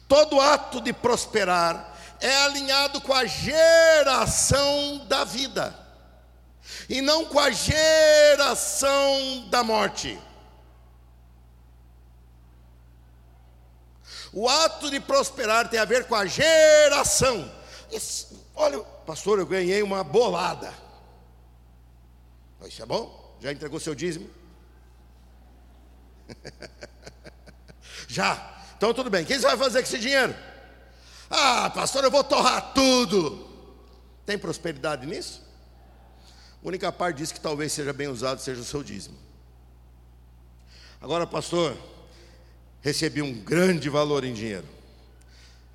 Todo 0.09 0.41
ato 0.41 0.81
de 0.81 0.93
prosperar 0.93 1.97
é 2.21 2.37
alinhado 2.45 3.01
com 3.01 3.13
a 3.13 3.25
geração 3.27 5.05
da 5.07 5.25
vida 5.25 5.87
e 6.89 7.01
não 7.01 7.25
com 7.25 7.39
a 7.39 7.51
geração 7.51 9.49
da 9.51 9.63
morte. 9.63 10.19
O 14.33 14.49
ato 14.49 14.91
de 14.91 15.01
prosperar 15.01 15.69
tem 15.69 15.81
a 15.81 15.85
ver 15.85 16.07
com 16.07 16.15
a 16.15 16.27
geração. 16.27 17.51
olha, 18.55 18.81
pastor, 19.07 19.39
eu 19.39 19.47
ganhei 19.47 19.83
uma 19.83 20.05
bolada. 20.05 20.73
Isso 22.67 22.83
é 22.83 22.87
bom? 22.87 23.37
Já 23.41 23.53
entregou 23.53 23.79
seu 23.79 23.95
dízimo? 23.95 24.29
Já. 28.09 28.56
Então 28.77 28.93
tudo 28.93 29.11
bem. 29.11 29.23
O 29.23 29.27
que 29.27 29.35
você 29.35 29.47
vai 29.47 29.57
fazer 29.57 29.79
com 29.81 29.89
esse 29.89 29.99
dinheiro? 29.99 30.35
Ah, 31.31 31.71
pastor, 31.71 32.05
eu 32.05 32.11
vou 32.11 32.23
torrar 32.23 32.73
tudo. 32.73 33.47
Tem 34.25 34.39
prosperidade 34.39 35.07
nisso? 35.07 35.43
A 36.63 36.69
única 36.69 36.91
parte 36.93 37.19
disso 37.19 37.35
que 37.35 37.41
talvez 37.41 37.73
seja 37.73 37.93
bem 37.93 38.09
usado 38.09 38.41
seja 38.41 38.61
o 38.61 38.65
seu 38.65 38.83
dízimo. 38.83 39.17
Agora, 41.01 41.27
pastor, 41.27 41.77
recebi 42.81 43.23
um 43.23 43.33
grande 43.33 43.89
valor 43.89 44.25
em 44.25 44.33
dinheiro. 44.33 44.67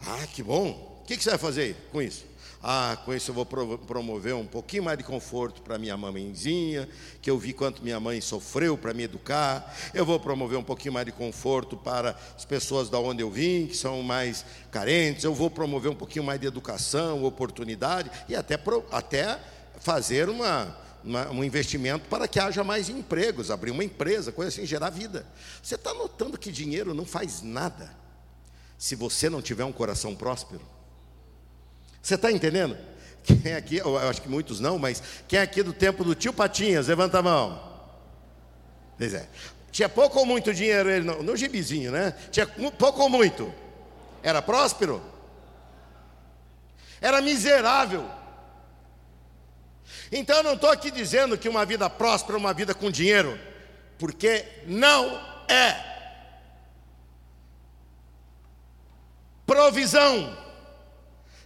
Ah, 0.05 0.27
que 0.27 0.43
bom. 0.43 0.99
O 1.01 1.05
que 1.05 1.15
você 1.15 1.29
vai 1.31 1.39
fazer 1.39 1.75
com 1.91 2.01
isso? 2.01 2.25
Ah, 2.63 2.95
com 3.03 3.11
isso 3.11 3.31
eu 3.31 3.35
vou 3.35 3.45
promover 3.45 4.35
um 4.35 4.45
pouquinho 4.45 4.83
mais 4.83 4.95
de 4.95 5.03
conforto 5.03 5.63
para 5.63 5.79
minha 5.79 5.97
mãezinha, 5.97 6.87
que 7.19 7.29
eu 7.29 7.37
vi 7.37 7.53
quanto 7.53 7.81
minha 7.81 7.99
mãe 7.99 8.21
sofreu 8.21 8.77
para 8.77 8.93
me 8.93 9.03
educar. 9.03 9.75
Eu 9.95 10.05
vou 10.05 10.19
promover 10.19 10.59
um 10.59 10.63
pouquinho 10.63 10.93
mais 10.93 11.07
de 11.07 11.11
conforto 11.11 11.75
para 11.75 12.15
as 12.35 12.45
pessoas 12.45 12.87
da 12.87 12.99
onde 12.99 13.23
eu 13.23 13.31
vim, 13.31 13.65
que 13.65 13.75
são 13.75 14.03
mais 14.03 14.45
carentes. 14.69 15.23
Eu 15.23 15.33
vou 15.33 15.49
promover 15.49 15.89
um 15.89 15.95
pouquinho 15.95 16.23
mais 16.23 16.39
de 16.39 16.45
educação, 16.45 17.23
oportunidade 17.23 18.11
e 18.29 18.35
até, 18.35 18.59
até 18.91 19.39
fazer 19.79 20.29
uma, 20.29 20.77
uma, 21.03 21.31
um 21.31 21.43
investimento 21.43 22.07
para 22.09 22.27
que 22.27 22.39
haja 22.39 22.63
mais 22.63 22.89
empregos, 22.89 23.49
abrir 23.49 23.71
uma 23.71 23.83
empresa, 23.83 24.31
coisa 24.31 24.49
assim, 24.49 24.67
gerar 24.67 24.91
vida. 24.91 25.25
Você 25.63 25.73
está 25.73 25.95
notando 25.95 26.37
que 26.37 26.51
dinheiro 26.51 26.93
não 26.93 27.05
faz 27.05 27.41
nada 27.41 27.91
se 28.77 28.95
você 28.95 29.31
não 29.31 29.41
tiver 29.41 29.65
um 29.65 29.71
coração 29.71 30.15
próspero? 30.15 30.61
Você 32.01 32.15
está 32.15 32.31
entendendo? 32.31 32.77
Quem 33.23 33.53
aqui, 33.53 33.77
eu 33.77 33.97
acho 33.97 34.21
que 34.21 34.29
muitos 34.29 34.59
não, 34.59 34.79
mas 34.79 35.01
quem 35.27 35.37
é 35.37 35.43
aqui 35.43 35.61
do 35.61 35.71
tempo 35.71 36.03
do 36.03 36.15
tio 36.15 36.33
Patinhas, 36.33 36.87
levanta 36.87 37.19
a 37.19 37.21
mão. 37.21 37.71
Pois 38.97 39.13
é. 39.13 39.27
Tinha 39.71 39.87
pouco 39.87 40.17
ou 40.17 40.25
muito 40.25 40.51
dinheiro 40.53 40.89
ele 40.89 41.05
no, 41.05 41.21
no 41.21 41.37
gibizinho, 41.37 41.91
né? 41.91 42.15
Tinha 42.31 42.47
pouco 42.47 43.01
ou 43.01 43.09
muito? 43.09 43.53
Era 44.23 44.41
próspero? 44.41 45.01
Era 46.99 47.21
miserável. 47.21 48.09
Então 50.11 50.37
eu 50.37 50.43
não 50.43 50.53
estou 50.53 50.69
aqui 50.69 50.91
dizendo 50.91 51.37
que 51.37 51.47
uma 51.47 51.65
vida 51.65 51.89
próspera 51.89 52.37
é 52.37 52.39
uma 52.39 52.53
vida 52.53 52.73
com 52.73 52.91
dinheiro, 52.91 53.39
porque 53.97 54.45
não 54.65 55.15
é. 55.47 55.91
Provisão 59.45 60.37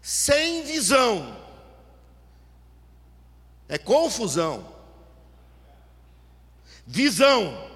sem 0.06 0.62
visão, 0.62 1.36
é 3.68 3.76
confusão. 3.76 4.72
Visão, 6.86 7.72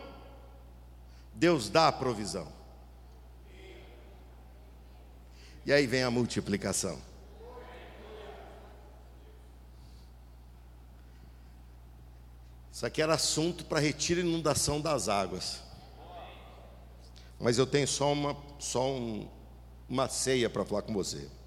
Deus 1.34 1.72
dá 1.72 1.88
a 1.88 1.92
provisão. 1.92 2.48
E 5.66 5.74
aí 5.74 5.88
vem 5.88 6.04
a 6.04 6.12
multiplicação. 6.12 7.02
Isso 12.72 12.86
aqui 12.86 13.02
era 13.02 13.16
assunto 13.16 13.66
para 13.66 13.80
retiro 13.80 14.20
e 14.20 14.24
inundação 14.24 14.80
das 14.80 15.10
águas. 15.10 15.64
Mas 17.40 17.58
eu 17.58 17.66
tenho 17.66 17.88
só 17.88 18.14
uma, 18.14 18.38
só 18.60 18.88
um, 18.88 19.28
uma 19.90 20.08
ceia 20.08 20.48
para 20.48 20.64
falar 20.64 20.84
com 20.84 20.94
você. 20.94 21.39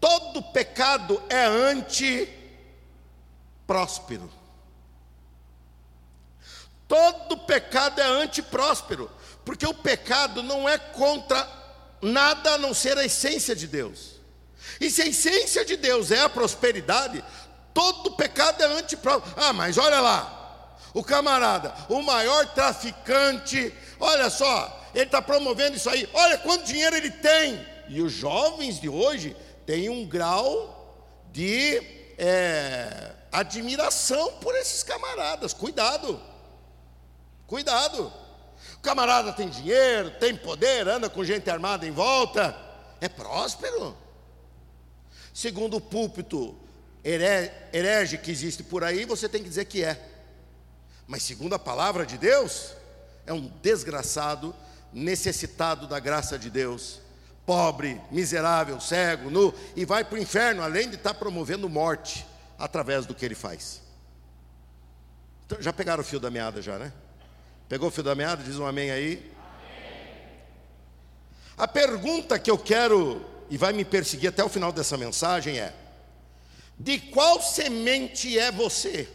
Todo 0.00 0.42
pecado 0.42 1.22
é 1.28 1.44
anti-próspero. 1.44 4.30
Todo 6.86 7.36
pecado 7.38 8.00
é 8.00 8.04
anti-próspero, 8.04 9.10
porque 9.44 9.66
o 9.66 9.74
pecado 9.74 10.42
não 10.42 10.68
é 10.68 10.78
contra 10.78 11.46
nada 12.00 12.52
a 12.52 12.58
não 12.58 12.72
ser 12.72 12.96
a 12.96 13.04
essência 13.04 13.54
de 13.54 13.66
Deus. 13.66 14.16
E 14.80 14.90
se 14.90 15.02
a 15.02 15.06
essência 15.06 15.64
de 15.64 15.76
Deus 15.76 16.10
é 16.10 16.20
a 16.20 16.28
prosperidade, 16.28 17.22
todo 17.74 18.12
pecado 18.12 18.62
é 18.62 18.66
anti-próspero. 18.66 19.34
Ah, 19.36 19.52
mas 19.52 19.76
olha 19.76 20.00
lá, 20.00 20.76
o 20.94 21.04
camarada, 21.04 21.74
o 21.88 22.02
maior 22.02 22.46
traficante, 22.54 23.74
olha 24.00 24.30
só, 24.30 24.86
ele 24.94 25.04
está 25.04 25.20
promovendo 25.20 25.76
isso 25.76 25.90
aí, 25.90 26.08
olha 26.14 26.38
quanto 26.38 26.64
dinheiro 26.64 26.96
ele 26.96 27.10
tem. 27.10 27.66
E 27.88 28.02
os 28.02 28.12
jovens 28.12 28.80
de 28.80 28.88
hoje 28.88 29.36
tem 29.68 29.90
um 29.90 30.06
grau 30.06 31.28
de 31.30 31.76
é, 32.16 33.12
admiração 33.30 34.32
por 34.38 34.56
esses 34.56 34.82
camaradas. 34.82 35.52
Cuidado, 35.52 36.18
cuidado. 37.46 38.10
O 38.76 38.78
camarada 38.80 39.30
tem 39.30 39.46
dinheiro, 39.46 40.10
tem 40.12 40.34
poder, 40.34 40.88
anda 40.88 41.10
com 41.10 41.22
gente 41.22 41.50
armada 41.50 41.86
em 41.86 41.90
volta, 41.90 42.56
é 42.98 43.10
próspero. 43.10 43.94
Segundo 45.34 45.76
o 45.76 45.82
púlpito 45.82 46.56
herege 47.04 48.16
que 48.16 48.30
existe 48.30 48.62
por 48.62 48.82
aí, 48.82 49.04
você 49.04 49.28
tem 49.28 49.42
que 49.42 49.50
dizer 49.50 49.66
que 49.66 49.84
é. 49.84 50.02
Mas 51.06 51.24
segundo 51.24 51.52
a 51.52 51.58
palavra 51.58 52.06
de 52.06 52.16
Deus, 52.16 52.72
é 53.26 53.34
um 53.34 53.52
desgraçado, 53.60 54.56
necessitado 54.94 55.86
da 55.86 56.00
graça 56.00 56.38
de 56.38 56.48
Deus 56.48 57.06
pobre, 57.48 57.98
miserável, 58.10 58.78
cego, 58.78 59.30
nu, 59.30 59.54
e 59.74 59.86
vai 59.86 60.04
para 60.04 60.16
o 60.16 60.20
inferno, 60.20 60.62
além 60.62 60.90
de 60.90 60.96
estar 60.96 61.14
tá 61.14 61.18
promovendo 61.18 61.66
morte 61.66 62.26
através 62.58 63.06
do 63.06 63.14
que 63.14 63.24
ele 63.24 63.34
faz. 63.34 63.80
Então, 65.46 65.56
já 65.62 65.72
pegaram 65.72 66.02
o 66.02 66.04
fio 66.04 66.20
da 66.20 66.30
meada, 66.30 66.60
já, 66.60 66.78
né? 66.78 66.92
Pegou 67.66 67.88
o 67.88 67.90
fio 67.90 68.02
da 68.02 68.14
meada? 68.14 68.44
Diz 68.44 68.58
um 68.58 68.66
amém 68.66 68.90
aí. 68.90 69.32
A 71.56 71.66
pergunta 71.66 72.38
que 72.38 72.50
eu 72.50 72.58
quero 72.58 73.24
e 73.48 73.56
vai 73.56 73.72
me 73.72 73.82
perseguir 73.82 74.28
até 74.28 74.44
o 74.44 74.48
final 74.50 74.70
dessa 74.70 74.98
mensagem 74.98 75.58
é: 75.58 75.74
de 76.78 76.98
qual 76.98 77.40
semente 77.40 78.38
é 78.38 78.52
você? 78.52 79.08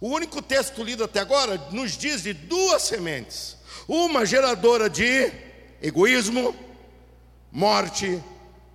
O 0.00 0.06
único 0.06 0.40
texto 0.40 0.84
lido 0.84 1.02
até 1.02 1.18
agora 1.18 1.56
nos 1.72 1.96
diz 1.98 2.22
de 2.22 2.32
duas 2.32 2.82
sementes: 2.82 3.56
uma 3.88 4.24
geradora 4.24 4.88
de 4.88 5.43
egoísmo, 5.84 6.56
morte, 7.52 8.22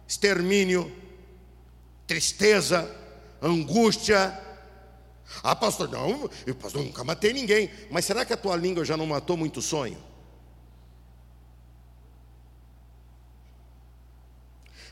extermínio, 0.08 0.91
tristeza, 2.06 2.88
angústia. 3.41 4.39
Ah, 5.41 5.56
pastor, 5.56 5.89
não, 5.89 6.30
eu 6.45 6.54
pastor, 6.54 6.84
nunca 6.84 7.04
matei 7.04 7.34
ninguém. 7.34 7.72
Mas 7.89 8.06
será 8.06 8.24
que 8.24 8.34
a 8.34 8.38
tua 8.38 8.56
língua 8.56 8.86
já 8.86 8.95
não 8.95 9.08
matou 9.08 9.36
muito 9.36 9.60
sonho? 9.60 9.98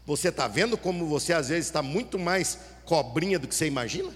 Você 0.04 0.30
está 0.30 0.48
vendo 0.48 0.76
como 0.76 1.06
você 1.06 1.34
às 1.34 1.50
vezes 1.50 1.66
está 1.66 1.84
muito 1.84 2.18
mais 2.18 2.58
cobrinha 2.84 3.38
do 3.38 3.48
que 3.48 3.54
você 3.54 3.68
imagina? 3.68 4.12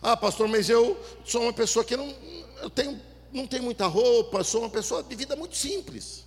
Ah, 0.00 0.16
pastor, 0.16 0.48
mas 0.48 0.68
eu 0.68 1.00
sou 1.24 1.42
uma 1.42 1.52
pessoa 1.52 1.84
que 1.84 1.96
não, 1.96 2.12
eu 2.62 2.70
tenho, 2.70 3.00
não 3.32 3.46
tenho 3.46 3.62
muita 3.62 3.86
roupa, 3.86 4.42
sou 4.44 4.62
uma 4.62 4.70
pessoa 4.70 5.02
de 5.02 5.14
vida 5.14 5.36
muito 5.36 5.56
simples. 5.56 6.24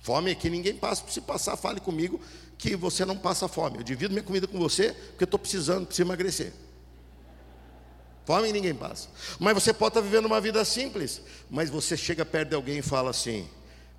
Fome 0.00 0.30
aqui 0.30 0.48
ninguém 0.48 0.76
passa. 0.76 1.02
Se 1.08 1.20
passar, 1.20 1.56
fale 1.56 1.80
comigo 1.80 2.20
que 2.56 2.76
você 2.76 3.04
não 3.04 3.18
passa 3.18 3.48
fome. 3.48 3.78
Eu 3.78 3.82
divido 3.82 4.12
minha 4.12 4.22
comida 4.22 4.46
com 4.46 4.58
você 4.58 4.92
porque 4.92 5.24
eu 5.24 5.26
estou 5.26 5.38
precisando, 5.38 5.86
preciso 5.86 6.06
emagrecer. 6.06 6.52
Fome 8.24 8.52
ninguém 8.52 8.74
passa. 8.74 9.08
Mas 9.38 9.54
você 9.54 9.72
pode 9.72 9.90
estar 9.90 10.00
vivendo 10.00 10.26
uma 10.26 10.40
vida 10.40 10.64
simples, 10.64 11.20
mas 11.50 11.70
você 11.70 11.96
chega 11.96 12.24
perto 12.24 12.50
de 12.50 12.54
alguém 12.54 12.78
e 12.78 12.82
fala 12.82 13.10
assim: 13.10 13.48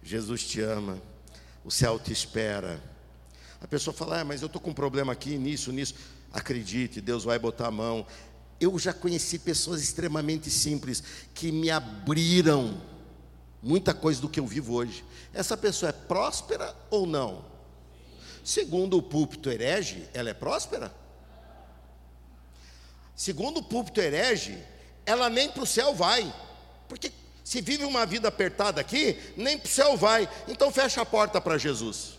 Jesus 0.03 0.45
te 0.45 0.61
ama, 0.61 1.01
o 1.63 1.71
céu 1.71 1.99
te 1.99 2.11
espera. 2.11 2.81
A 3.61 3.67
pessoa 3.67 3.93
fala: 3.93 4.21
ah, 4.21 4.25
mas 4.25 4.41
eu 4.41 4.47
estou 4.47 4.61
com 4.61 4.71
um 4.71 4.73
problema 4.73 5.13
aqui, 5.13 5.37
nisso, 5.37 5.71
nisso. 5.71 5.95
Acredite, 6.31 6.99
Deus 6.99 7.23
vai 7.23 7.39
botar 7.39 7.67
a 7.67 7.71
mão. 7.71 8.05
Eu 8.59 8.77
já 8.79 8.93
conheci 8.93 9.37
pessoas 9.37 9.81
extremamente 9.81 10.49
simples 10.49 11.03
que 11.33 11.51
me 11.51 11.69
abriram 11.69 12.81
muita 13.61 13.93
coisa 13.93 14.19
do 14.21 14.29
que 14.29 14.39
eu 14.39 14.47
vivo 14.47 14.73
hoje. 14.73 15.03
Essa 15.33 15.55
pessoa 15.55 15.89
é 15.89 15.93
próspera 15.93 16.75
ou 16.89 17.05
não? 17.05 17.45
Segundo 18.43 18.97
o 18.97 19.03
púlpito 19.03 19.49
herege, 19.49 20.07
ela 20.13 20.29
é 20.29 20.33
próspera? 20.33 20.93
Segundo 23.15 23.57
o 23.57 23.63
púlpito 23.63 23.99
herege, 23.99 24.57
ela 25.05 25.29
nem 25.29 25.49
para 25.49 25.63
o 25.63 25.67
céu 25.67 25.93
vai. 25.93 26.33
Porque 26.87 27.11
se 27.43 27.61
vive 27.61 27.83
uma 27.83 28.05
vida 28.05 28.27
apertada 28.27 28.81
aqui, 28.81 29.17
nem 29.35 29.57
para 29.57 29.67
o 29.67 29.71
céu 29.71 29.97
vai. 29.97 30.29
Então 30.47 30.71
fecha 30.71 31.01
a 31.01 31.05
porta 31.05 31.41
para 31.41 31.57
Jesus. 31.57 32.17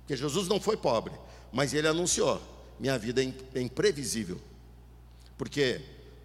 Porque 0.00 0.16
Jesus 0.16 0.48
não 0.48 0.60
foi 0.60 0.76
pobre, 0.76 1.12
mas 1.52 1.72
ele 1.72 1.88
anunciou: 1.88 2.40
minha 2.78 2.98
vida 2.98 3.22
é 3.54 3.60
imprevisível. 3.60 4.40
Porque 5.42 5.80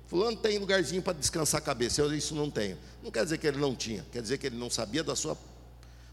Fulano 0.06 0.38
tem 0.38 0.60
lugarzinho 0.60 1.02
para 1.02 1.14
descansar 1.14 1.58
a 1.58 1.64
cabeça, 1.64 2.00
eu 2.00 2.14
isso 2.14 2.36
não 2.36 2.52
tenho. 2.52 2.78
Não 3.02 3.10
quer 3.10 3.24
dizer 3.24 3.40
que 3.40 3.48
ele 3.48 3.58
não 3.58 3.76
tinha, 3.76 4.06
quer 4.12 4.22
dizer 4.22 4.38
que 4.38 4.46
ele 4.46 4.56
não 4.56 4.70
sabia 4.70 5.04
da 5.04 5.16
sua, 5.16 5.36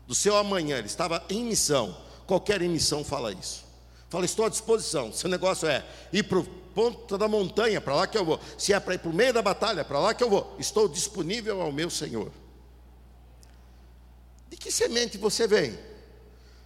do 0.07 0.15
seu 0.15 0.35
amanhã, 0.39 0.79
ele 0.79 0.87
estava 0.87 1.23
em 1.29 1.45
missão. 1.45 1.95
Qualquer 2.27 2.61
missão 2.63 3.05
fala 3.05 3.31
isso. 3.31 3.63
Fala, 4.09 4.25
estou 4.25 4.47
à 4.47 4.49
disposição. 4.49 5.13
Seu 5.13 5.29
negócio 5.29 5.69
é 5.69 5.85
ir 6.15 6.23
para 6.23 6.39
o 6.39 6.45
ponto 6.45 7.19
da 7.19 7.29
montanha, 7.29 7.79
para 7.79 7.95
lá 7.95 8.07
que 8.07 8.17
eu 8.17 8.25
vou. 8.25 8.41
Se 8.57 8.73
é 8.73 8.81
para 8.81 8.95
ir 8.95 8.99
para 8.99 9.11
o 9.11 9.15
meio 9.15 9.35
da 9.35 9.43
batalha, 9.43 9.85
para 9.85 9.99
lá 9.99 10.15
que 10.15 10.25
eu 10.25 10.31
vou. 10.31 10.57
Estou 10.59 10.89
disponível 10.89 11.61
ao 11.61 11.71
meu 11.71 11.91
Senhor. 11.91 12.33
De 14.49 14.57
que 14.57 14.73
semente 14.73 15.19
você 15.19 15.47
vem? 15.47 15.79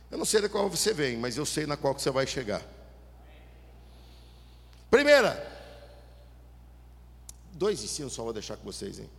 Eu 0.09 0.17
não 0.17 0.25
sei 0.25 0.41
da 0.41 0.49
qual 0.49 0.71
você 0.71 0.95
vem, 0.95 1.17
mas 1.17 1.37
eu 1.37 1.45
sei 1.45 1.67
na 1.67 1.77
qual 1.77 1.97
que 1.97 2.01
você 2.01 2.13
vai 2.13 2.29
chegar. 2.29 2.63
Primeira, 4.89 5.58
dois 7.59 7.83
ensinos 7.83 8.13
só 8.13 8.23
vou 8.23 8.33
deixar 8.33 8.57
com 8.57 8.65
vocês, 8.65 8.99
hein? 8.99 9.11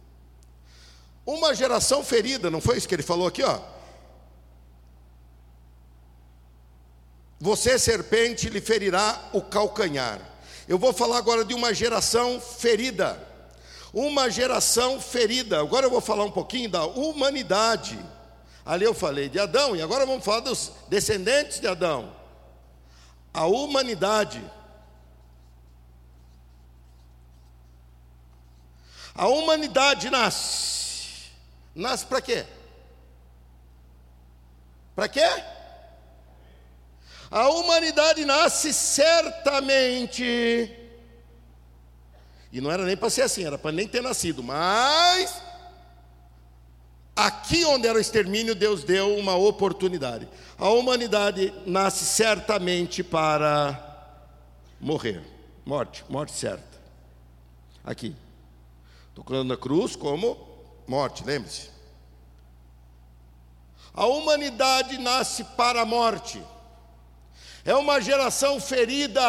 Uma 1.26 1.54
geração 1.54 2.04
ferida, 2.04 2.50
não 2.50 2.62
foi 2.62 2.78
isso 2.78 2.88
que 2.88 2.96
ele 2.96 3.04
falou 3.04 3.28
aqui, 3.28 3.44
ó? 3.44 3.60
Você, 7.40 7.78
serpente, 7.78 8.50
lhe 8.50 8.60
ferirá 8.60 9.30
o 9.32 9.42
calcanhar. 9.42 10.20
Eu 10.68 10.78
vou 10.78 10.92
falar 10.92 11.18
agora 11.18 11.46
de 11.46 11.54
uma 11.54 11.74
geração 11.74 12.40
ferida. 12.40 13.28
Uma 13.94 14.30
geração 14.30 15.00
ferida. 15.00 15.60
Agora 15.60 15.86
eu 15.86 15.90
vou 15.90 16.02
falar 16.02 16.26
um 16.26 16.32
pouquinho 16.32 16.70
da 16.70 16.86
humanidade. 16.86 17.98
Ali 18.66 18.86
eu 18.86 18.94
falei 18.94 19.30
de 19.30 19.40
Adão 19.40 19.76
e 19.76 19.82
agora 19.82 20.06
vamos 20.06 20.24
falar 20.24 20.42
dos 20.42 20.72
descendentes 20.90 21.60
de 21.60 21.68
Adão. 21.68 22.14
A 23.34 23.46
humanidade. 23.46 24.44
A 29.14 29.28
humanidade 29.28 30.10
nasce. 30.10 31.30
Nasce 31.76 32.06
para 32.06 32.22
quê? 32.22 32.46
Para 34.96 35.08
quê? 35.08 35.44
A 37.32 37.50
humanidade 37.50 38.26
nasce 38.26 38.74
certamente. 38.74 40.24
E 42.52 42.60
não 42.60 42.72
era 42.72 42.84
nem 42.84 42.98
para 42.98 43.10
ser 43.10 43.22
assim, 43.22 43.46
era 43.46 43.58
para 43.58 43.72
nem 43.72 43.88
ter 43.88 44.02
nascido, 44.02 44.42
mas 44.42 45.42
aqui 47.16 47.64
onde 47.66 47.88
era 47.88 47.98
o 47.98 48.02
extermínio, 48.02 48.56
Deus 48.56 48.84
deu 48.84 49.16
uma 49.18 49.36
oportunidade. 49.36 50.28
A 50.58 50.70
humanidade 50.70 51.54
nasce 51.66 52.06
certamente 52.06 53.04
para 53.04 53.78
morrer. 54.80 55.22
Morte, 55.66 56.04
morte 56.10 56.32
certa. 56.32 56.64
Aqui. 57.84 58.16
Tocando 59.20 59.44
na 59.44 59.58
cruz 59.58 59.98
como 59.98 60.38
morte, 60.88 61.26
lembre-se. 61.26 61.70
A 63.94 64.06
humanidade 64.06 64.98
nasce 64.98 65.44
para 65.44 65.82
a 65.82 65.86
morte. 65.86 66.42
É 67.66 67.76
uma 67.76 68.00
geração 68.00 68.62
ferida, 68.62 69.20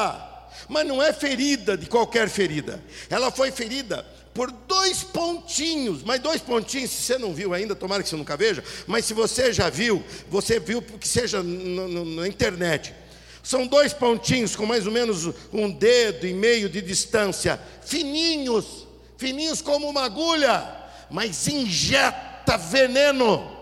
mas 0.68 0.87
não 0.87 1.03
é 1.03 1.12
ferida 1.12 1.76
de 1.76 1.87
qualquer 1.87 2.29
ferida. 2.29 2.81
Ela 3.11 3.33
foi 3.33 3.50
ferida 3.50 4.07
por 4.33 4.53
dois 4.53 5.03
pontinhos, 5.03 6.05
mas 6.05 6.20
dois 6.20 6.40
pontinhos, 6.40 6.92
se 6.92 7.03
você 7.03 7.18
não 7.18 7.35
viu 7.35 7.53
ainda, 7.53 7.74
tomara 7.74 8.05
que 8.05 8.09
você 8.09 8.14
nunca 8.14 8.37
veja, 8.37 8.62
mas 8.87 9.05
se 9.05 9.12
você 9.12 9.53
já 9.53 9.68
viu, 9.68 10.05
você 10.29 10.61
viu 10.61 10.81
que 10.81 11.09
seja 11.09 11.42
na 11.42 12.29
internet. 12.29 12.94
São 13.42 13.66
dois 13.66 13.92
pontinhos 13.92 14.55
com 14.55 14.64
mais 14.64 14.87
ou 14.87 14.92
menos 14.92 15.35
um 15.53 15.68
dedo 15.68 16.29
e 16.29 16.33
meio 16.33 16.68
de 16.68 16.81
distância, 16.81 17.61
fininhos, 17.83 18.87
fininhos 19.20 19.61
como 19.61 19.87
uma 19.87 20.04
agulha, 20.04 20.66
mas 21.11 21.46
injeta 21.46 22.56
veneno. 22.56 23.59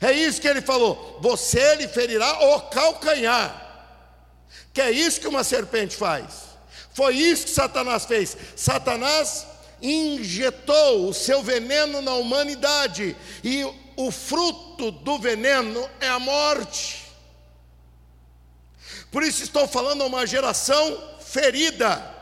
É 0.00 0.10
isso 0.10 0.40
que 0.40 0.48
ele 0.48 0.60
falou: 0.60 1.18
você 1.22 1.76
lhe 1.76 1.86
ferirá 1.86 2.44
o 2.48 2.62
calcanhar. 2.62 3.62
Que 4.74 4.80
é 4.82 4.90
isso 4.90 5.20
que 5.20 5.28
uma 5.28 5.44
serpente 5.44 5.96
faz. 5.96 6.46
Foi 6.92 7.14
isso 7.14 7.44
que 7.44 7.50
Satanás 7.50 8.04
fez. 8.04 8.36
Satanás 8.56 9.46
injetou 9.80 11.08
o 11.08 11.14
seu 11.14 11.42
veneno 11.42 12.02
na 12.02 12.14
humanidade 12.14 13.16
e 13.44 13.64
o 13.96 14.10
fruto 14.10 14.90
do 14.90 15.18
veneno 15.18 15.88
é 16.00 16.08
a 16.08 16.18
morte. 16.18 17.04
Por 19.10 19.22
isso 19.22 19.42
estou 19.42 19.68
falando 19.68 20.02
a 20.02 20.06
uma 20.06 20.26
geração 20.26 21.16
ferida. 21.20 22.15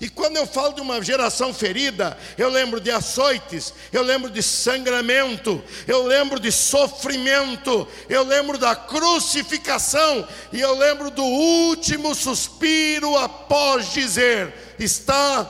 E 0.00 0.08
quando 0.08 0.36
eu 0.36 0.46
falo 0.46 0.74
de 0.74 0.80
uma 0.80 1.02
geração 1.02 1.52
ferida, 1.52 2.16
eu 2.38 2.48
lembro 2.48 2.80
de 2.80 2.90
açoites, 2.90 3.74
eu 3.92 4.02
lembro 4.02 4.30
de 4.30 4.42
sangramento, 4.42 5.62
eu 5.86 6.06
lembro 6.06 6.40
de 6.40 6.50
sofrimento, 6.50 7.86
eu 8.08 8.22
lembro 8.22 8.56
da 8.58 8.74
crucificação 8.74 10.26
e 10.52 10.60
eu 10.60 10.76
lembro 10.76 11.10
do 11.10 11.24
último 11.24 12.14
suspiro 12.14 13.16
após 13.16 13.92
dizer: 13.92 14.52
está 14.78 15.44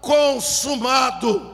consumado. 0.00 1.50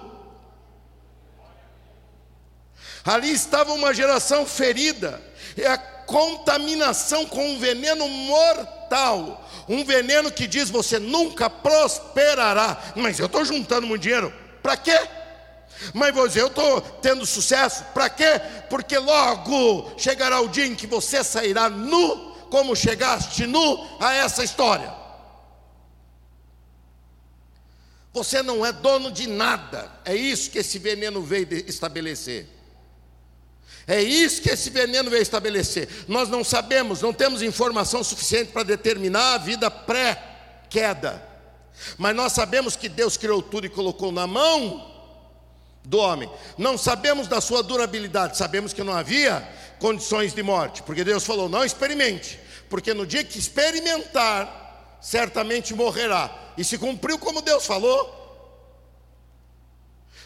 Ali 3.04 3.30
estava 3.30 3.72
uma 3.72 3.94
geração 3.94 4.44
ferida, 4.44 5.22
é 5.56 5.66
a 5.66 5.78
contaminação 5.78 7.26
com 7.26 7.52
um 7.52 7.58
veneno 7.58 8.08
mortal 8.08 9.47
um 9.68 9.84
veneno 9.84 10.30
que 10.32 10.46
diz 10.46 10.70
você 10.70 10.98
nunca 10.98 11.50
prosperará. 11.50 12.92
Mas 12.96 13.18
eu 13.18 13.26
estou 13.26 13.44
juntando 13.44 13.86
muito 13.86 14.02
dinheiro, 14.02 14.32
para 14.62 14.76
quê? 14.76 14.98
Mas 15.94 16.14
você, 16.14 16.40
eu 16.40 16.48
estou 16.48 16.80
tendo 16.80 17.24
sucesso, 17.24 17.84
para 17.94 18.10
quê? 18.10 18.40
Porque 18.68 18.98
logo 18.98 19.92
chegará 19.96 20.40
o 20.40 20.48
dia 20.48 20.66
em 20.66 20.74
que 20.74 20.86
você 20.86 21.22
sairá 21.22 21.68
nu, 21.68 22.32
como 22.50 22.74
chegaste 22.74 23.46
nu 23.46 23.86
a 24.00 24.14
essa 24.14 24.42
história. 24.42 24.92
Você 28.12 28.42
não 28.42 28.66
é 28.66 28.72
dono 28.72 29.12
de 29.12 29.28
nada, 29.28 29.92
é 30.04 30.14
isso 30.14 30.50
que 30.50 30.58
esse 30.58 30.78
veneno 30.78 31.22
veio 31.22 31.46
estabelecer. 31.68 32.57
É 33.88 34.02
isso 34.02 34.42
que 34.42 34.50
esse 34.50 34.68
veneno 34.68 35.08
veio 35.08 35.22
estabelecer. 35.22 35.88
Nós 36.06 36.28
não 36.28 36.44
sabemos, 36.44 37.00
não 37.00 37.10
temos 37.10 37.40
informação 37.40 38.04
suficiente 38.04 38.52
para 38.52 38.62
determinar 38.62 39.34
a 39.34 39.38
vida 39.38 39.70
pré-queda. 39.70 41.26
Mas 41.96 42.14
nós 42.14 42.34
sabemos 42.34 42.76
que 42.76 42.86
Deus 42.86 43.16
criou 43.16 43.40
tudo 43.40 43.66
e 43.66 43.70
colocou 43.70 44.12
na 44.12 44.26
mão 44.26 44.94
do 45.82 45.96
homem. 45.96 46.30
Não 46.58 46.76
sabemos 46.76 47.28
da 47.28 47.40
sua 47.40 47.62
durabilidade, 47.62 48.36
sabemos 48.36 48.74
que 48.74 48.84
não 48.84 48.92
havia 48.92 49.48
condições 49.78 50.34
de 50.34 50.42
morte, 50.42 50.82
porque 50.82 51.02
Deus 51.02 51.24
falou: 51.24 51.48
não 51.48 51.64
experimente, 51.64 52.38
porque 52.68 52.92
no 52.92 53.06
dia 53.06 53.24
que 53.24 53.38
experimentar, 53.38 54.98
certamente 55.00 55.72
morrerá. 55.72 56.30
E 56.58 56.64
se 56.64 56.76
cumpriu 56.76 57.18
como 57.18 57.40
Deus 57.40 57.64
falou, 57.64 58.17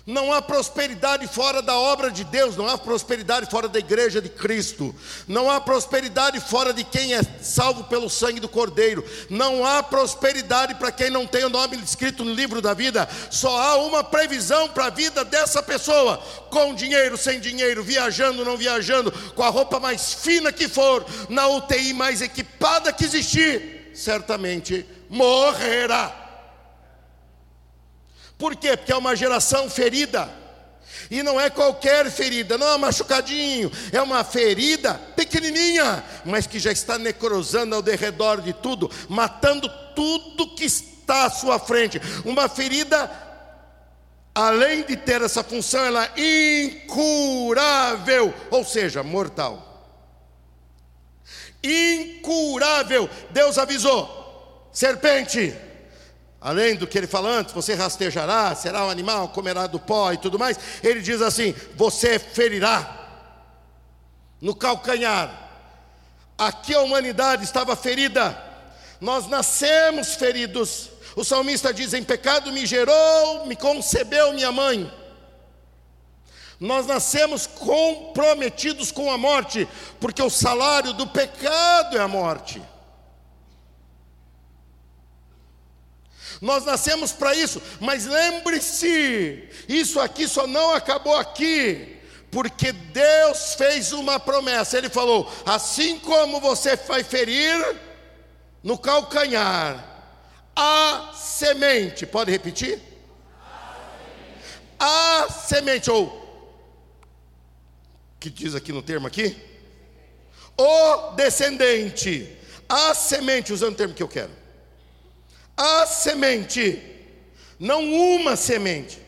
não 0.07 0.33
há 0.33 0.43
prosperidade 0.43 1.27
fora 1.29 1.63
da 1.63 1.77
obra 1.77 2.11
de 2.11 2.25
Deus, 2.25 2.57
não 2.57 2.69
há 2.69 2.77
prosperidade 2.77 3.49
fora 3.49 3.69
da 3.69 3.79
igreja 3.79 4.21
de 4.21 4.29
Cristo, 4.29 4.95
não 5.29 5.51
há 5.51 5.61
prosperidade 5.61 6.41
fora 6.41 6.73
de 6.73 6.83
quem 6.83 7.15
é 7.15 7.23
salvo 7.41 7.85
pelo 7.85 8.11
sangue 8.11 8.41
do 8.41 8.49
Cordeiro, 8.49 9.05
não 9.31 9.65
há 9.65 9.83
prosperidade 9.83 10.75
para 10.75 10.91
quem 10.91 11.11
não 11.11 11.27
tem 11.27 11.45
o 11.45 11.49
nome 11.49 11.77
escrito 11.77 12.25
no 12.25 12.35
livro 12.35 12.61
da 12.61 12.75
vida, 12.75 13.09
só 13.31 13.57
há 13.61 13.77
uma 13.77 14.03
previsão 14.03 14.69
para 14.69 14.87
a 14.87 14.91
vida 14.91 15.25
dessa 15.25 15.63
pessoa, 15.63 16.19
com 16.51 16.75
dinheiro, 16.75 17.17
sem 17.17 17.39
dinheiro, 17.39 17.83
viajando, 17.85 18.45
não 18.45 18.57
viajando, 18.57 19.13
com 19.35 19.43
a 19.43 19.49
roupa 19.49 19.79
mais 19.79 20.15
fina 20.15 20.53
que 20.53 20.69
for, 20.69 21.07
na 21.29 21.47
UTI 21.47 21.93
mais 21.95 22.21
equipada 22.21 22.93
que 22.93 23.05
existir, 23.05 23.91
certamente 23.95 24.85
morrerá. 25.09 26.22
Por 28.43 28.57
quê? 28.57 28.77
Porque 28.77 28.91
é 28.91 28.97
uma 28.97 29.15
geração 29.15 29.71
ferida. 29.71 30.29
E 31.09 31.23
não 31.23 31.41
é 31.41 31.49
qualquer 31.49 32.11
ferida, 32.11 32.59
não 32.59 32.75
é 32.75 32.77
machucadinho, 32.77 33.71
é 33.93 34.03
uma 34.03 34.25
ferida 34.25 34.95
pequenininha, 35.15 36.05
mas 36.25 36.45
que 36.45 36.59
já 36.59 36.73
está 36.73 36.99
necrosando 36.99 37.77
ao 37.77 37.81
derredor 37.81 38.41
de 38.41 38.53
tudo, 38.53 38.91
matando 39.09 39.69
tudo 39.95 40.57
que 40.57 40.65
está 40.65 41.27
à 41.27 41.31
sua 41.31 41.61
frente. 41.61 42.01
Uma 42.25 42.49
ferida, 42.49 43.09
além 44.35 44.83
de 44.83 44.97
ter 44.97 45.23
essa 45.23 45.45
função, 45.45 45.85
ela 45.85 46.11
é 46.17 46.65
incurável, 46.65 48.35
ou 48.51 48.65
seja, 48.65 49.05
mortal. 49.05 49.87
Incurável. 51.63 53.09
Deus 53.31 53.57
avisou: 53.57 54.69
serpente, 54.73 55.55
além 56.43 56.75
do 56.75 56.87
que 56.87 56.99
ele 56.99 57.07
fala 57.07 57.29
antes, 57.29 57.55
você 57.55 57.75
rastejará, 57.75 58.55
será 58.55 58.85
um 58.85 58.91
animal, 58.91 59.29
comerá 59.29 59.67
do 59.67 59.79
pó 59.79 60.13
e 60.13 60.19
tudo 60.19 60.39
mais, 60.39 60.59
ele 60.83 61.01
diz 61.01 61.23
assim: 61.23 61.55
você 61.77 62.19
ferirá 62.19 62.99
no 64.41 64.55
calcanhar. 64.55 65.41
Aqui 66.37 66.75
a 66.75 66.81
humanidade 66.81 67.45
estava 67.45 67.77
ferida, 67.77 68.37
Nós 69.01 69.29
nascemos 69.29 70.15
feridos. 70.15 70.91
O 71.15 71.25
salmista 71.25 71.73
diz: 71.73 71.93
Em 71.95 72.03
pecado 72.03 72.53
me 72.53 72.67
gerou, 72.67 73.47
me 73.47 73.55
concebeu 73.55 74.33
minha 74.33 74.51
mãe. 74.51 74.93
Nós 76.59 76.87
nascemos 76.87 77.47
comprometidos 77.47 78.93
com 78.93 79.11
a 79.11 79.19
morte, 79.19 79.69
porque 79.99 80.23
o 80.23 80.31
salário 80.31 80.93
do 80.93 81.07
pecado 81.07 81.97
é 81.97 82.01
a 82.01 82.07
morte. 82.07 82.63
Nós 86.43 86.65
nascemos 86.65 87.13
para 87.13 87.37
isso, 87.37 87.63
mas 87.79 88.05
lembre-se, 88.05 89.49
isso 89.69 90.01
aqui 90.01 90.27
só 90.27 90.45
não 90.45 90.75
acabou 90.75 91.15
aqui, 91.15 92.01
porque 92.33 92.73
Deus 92.73 93.55
fez 93.55 93.93
uma 93.93 94.19
promessa. 94.19 94.77
Ele 94.77 94.89
falou: 94.89 95.33
assim 95.47 96.01
como 96.01 96.41
você 96.41 96.75
vai 96.75 97.05
ferir 97.05 97.77
no 98.61 98.77
calcanhar 98.77 99.87
a 100.57 101.13
semente, 101.15 102.05
pode 102.07 102.33
repetir? 102.33 102.81
A 104.81 105.29
semente, 105.31 105.93
ou 105.93 106.21
que 108.19 108.29
diz 108.29 108.57
aqui 108.57 108.73
no 108.73 108.83
termo 108.83 109.07
aqui? 109.07 109.37
O 110.59 111.13
descendente, 111.13 112.37
a 112.69 112.93
semente, 112.95 113.53
usando 113.53 113.75
o 113.75 113.77
termo 113.77 113.95
que 113.95 114.03
eu 114.03 114.09
quero. 114.09 114.42
A 115.57 115.87
semente, 115.87 116.83
não 117.59 117.83
uma 117.93 118.37
semente. 118.37 119.01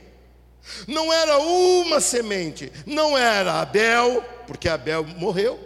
Não 0.88 1.12
era 1.12 1.38
uma 1.38 2.00
semente, 2.00 2.72
não 2.86 3.18
era 3.18 3.60
Abel, 3.60 4.22
porque 4.46 4.68
Abel 4.68 5.04
morreu 5.04 5.60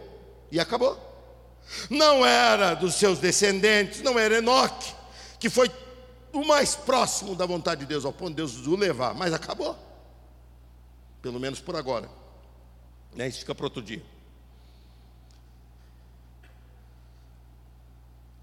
e 0.50 0.58
acabou. 0.58 0.98
Não 1.88 2.26
era 2.26 2.74
dos 2.74 2.94
seus 2.94 3.18
descendentes, 3.18 4.02
não 4.02 4.18
era 4.18 4.38
Enoque, 4.38 4.92
que 5.38 5.48
foi 5.48 5.70
o 6.32 6.44
mais 6.44 6.74
próximo 6.74 7.34
da 7.34 7.46
vontade 7.46 7.80
de 7.80 7.86
Deus, 7.86 8.04
ao 8.04 8.12
ponto 8.12 8.30
de 8.30 8.36
Deus 8.36 8.66
o 8.66 8.74
levar, 8.74 9.14
mas 9.14 9.32
acabou. 9.32 9.76
Pelo 11.22 11.38
menos 11.38 11.60
por 11.60 11.76
agora. 11.76 12.08
Né? 13.14 13.28
Isso 13.28 13.40
fica 13.40 13.54
para 13.54 13.66
outro 13.66 13.82
dia. 13.82 14.02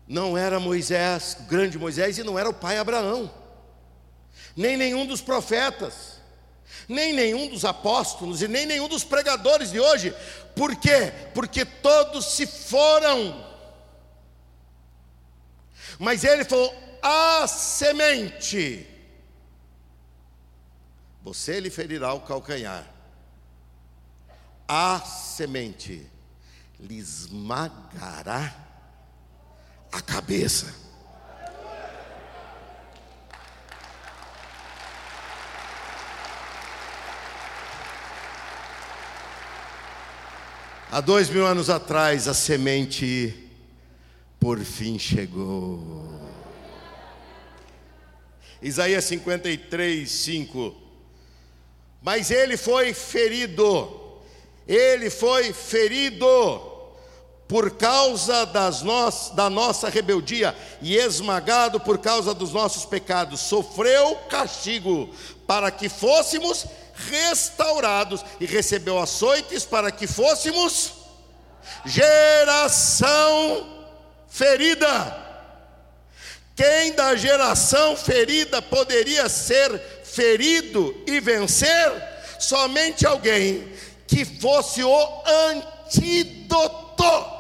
Não 0.08 0.38
era 0.38 0.60
Moisés, 0.60 1.38
grande 1.48 1.78
Moisés, 1.80 2.18
e 2.18 2.24
não 2.24 2.38
era 2.38 2.50
o 2.50 2.54
pai 2.54 2.78
Abraão, 2.78 3.32
nem 4.56 4.78
nenhum 4.78 5.06
dos 5.06 5.22
profetas, 5.22 6.22
nem 6.88 7.14
nenhum 7.14 7.48
dos 7.48 7.66
apóstolos, 7.66 8.42
e 8.42 8.48
nem 8.48 8.66
nenhum 8.66 8.88
dos 8.88 9.04
pregadores 9.04 9.72
de 9.72 9.80
hoje. 9.80 10.16
Por 10.56 10.76
quê? 10.76 11.12
Porque 11.34 11.66
todos 11.66 12.26
se 12.34 12.46
foram. 12.46 13.44
Mas 15.98 16.24
ele 16.24 16.46
falou: 16.46 16.74
a 17.02 17.48
semente, 17.48 18.88
você 21.24 21.60
lhe 21.60 21.70
ferirá 21.70 22.14
o 22.14 22.22
calcanhar 22.22 22.96
a 24.68 25.00
semente 25.02 26.10
lhe 26.80 26.98
esmagará 26.98 28.54
a 29.96 30.02
cabeça. 30.02 30.74
Há 40.92 41.02
dois 41.02 41.30
mil 41.30 41.46
anos 41.46 41.70
atrás, 41.70 42.28
a 42.28 42.34
semente 42.34 43.50
por 44.40 44.60
fim 44.60 44.98
chegou. 44.98 46.22
Isaías 48.62 49.04
53, 49.06 50.10
5. 50.10 50.76
Mas 52.02 52.32
ele 52.32 52.56
foi 52.56 52.94
ferido 52.94 54.06
ele 54.68 55.10
foi 55.10 55.54
ferido 55.54 56.26
por 57.48 57.72
causa 57.72 58.46
das 58.46 58.82
no... 58.82 59.10
da 59.34 59.50
nossa 59.50 59.90
rebeldia 59.90 60.56
e 60.82 60.96
esmagado 60.96 61.80
por 61.80 61.98
causa 62.00 62.34
dos 62.34 62.52
nossos 62.52 62.86
pecados, 62.86 63.40
sofreu 63.42 64.16
castigo 64.30 65.10
para 65.46 65.70
que 65.70 65.88
fôssemos 65.88 66.66
restaurados 66.94 68.24
e 68.40 68.46
recebeu 68.46 68.98
açoites 69.00 69.64
para 69.66 69.92
que 69.92 70.08
fôssemos 70.08 70.94
geração 71.86 73.68
ferida. 74.28 75.24
Quem 76.56 76.94
da 76.94 77.16
geração 77.16 77.98
ferida 77.98 78.62
poderia 78.62 79.28
ser 79.28 79.78
ferido 80.04 80.96
e 81.06 81.20
vencer? 81.20 81.92
Somente 82.40 83.06
alguém 83.06 83.68
que 84.08 84.24
fosse 84.24 84.82
o 84.84 85.24
antídoto. 85.86 87.35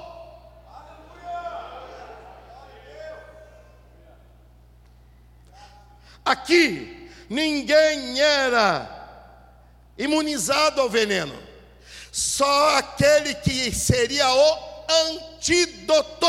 Aqui, 6.26 7.08
ninguém 7.30 8.20
era 8.20 8.92
imunizado 9.96 10.82
ao 10.82 10.90
veneno, 10.90 11.40
só 12.12 12.78
aquele 12.78 13.36
que 13.36 13.72
seria 13.72 14.28
o 14.34 14.86
antídoto. 14.90 16.26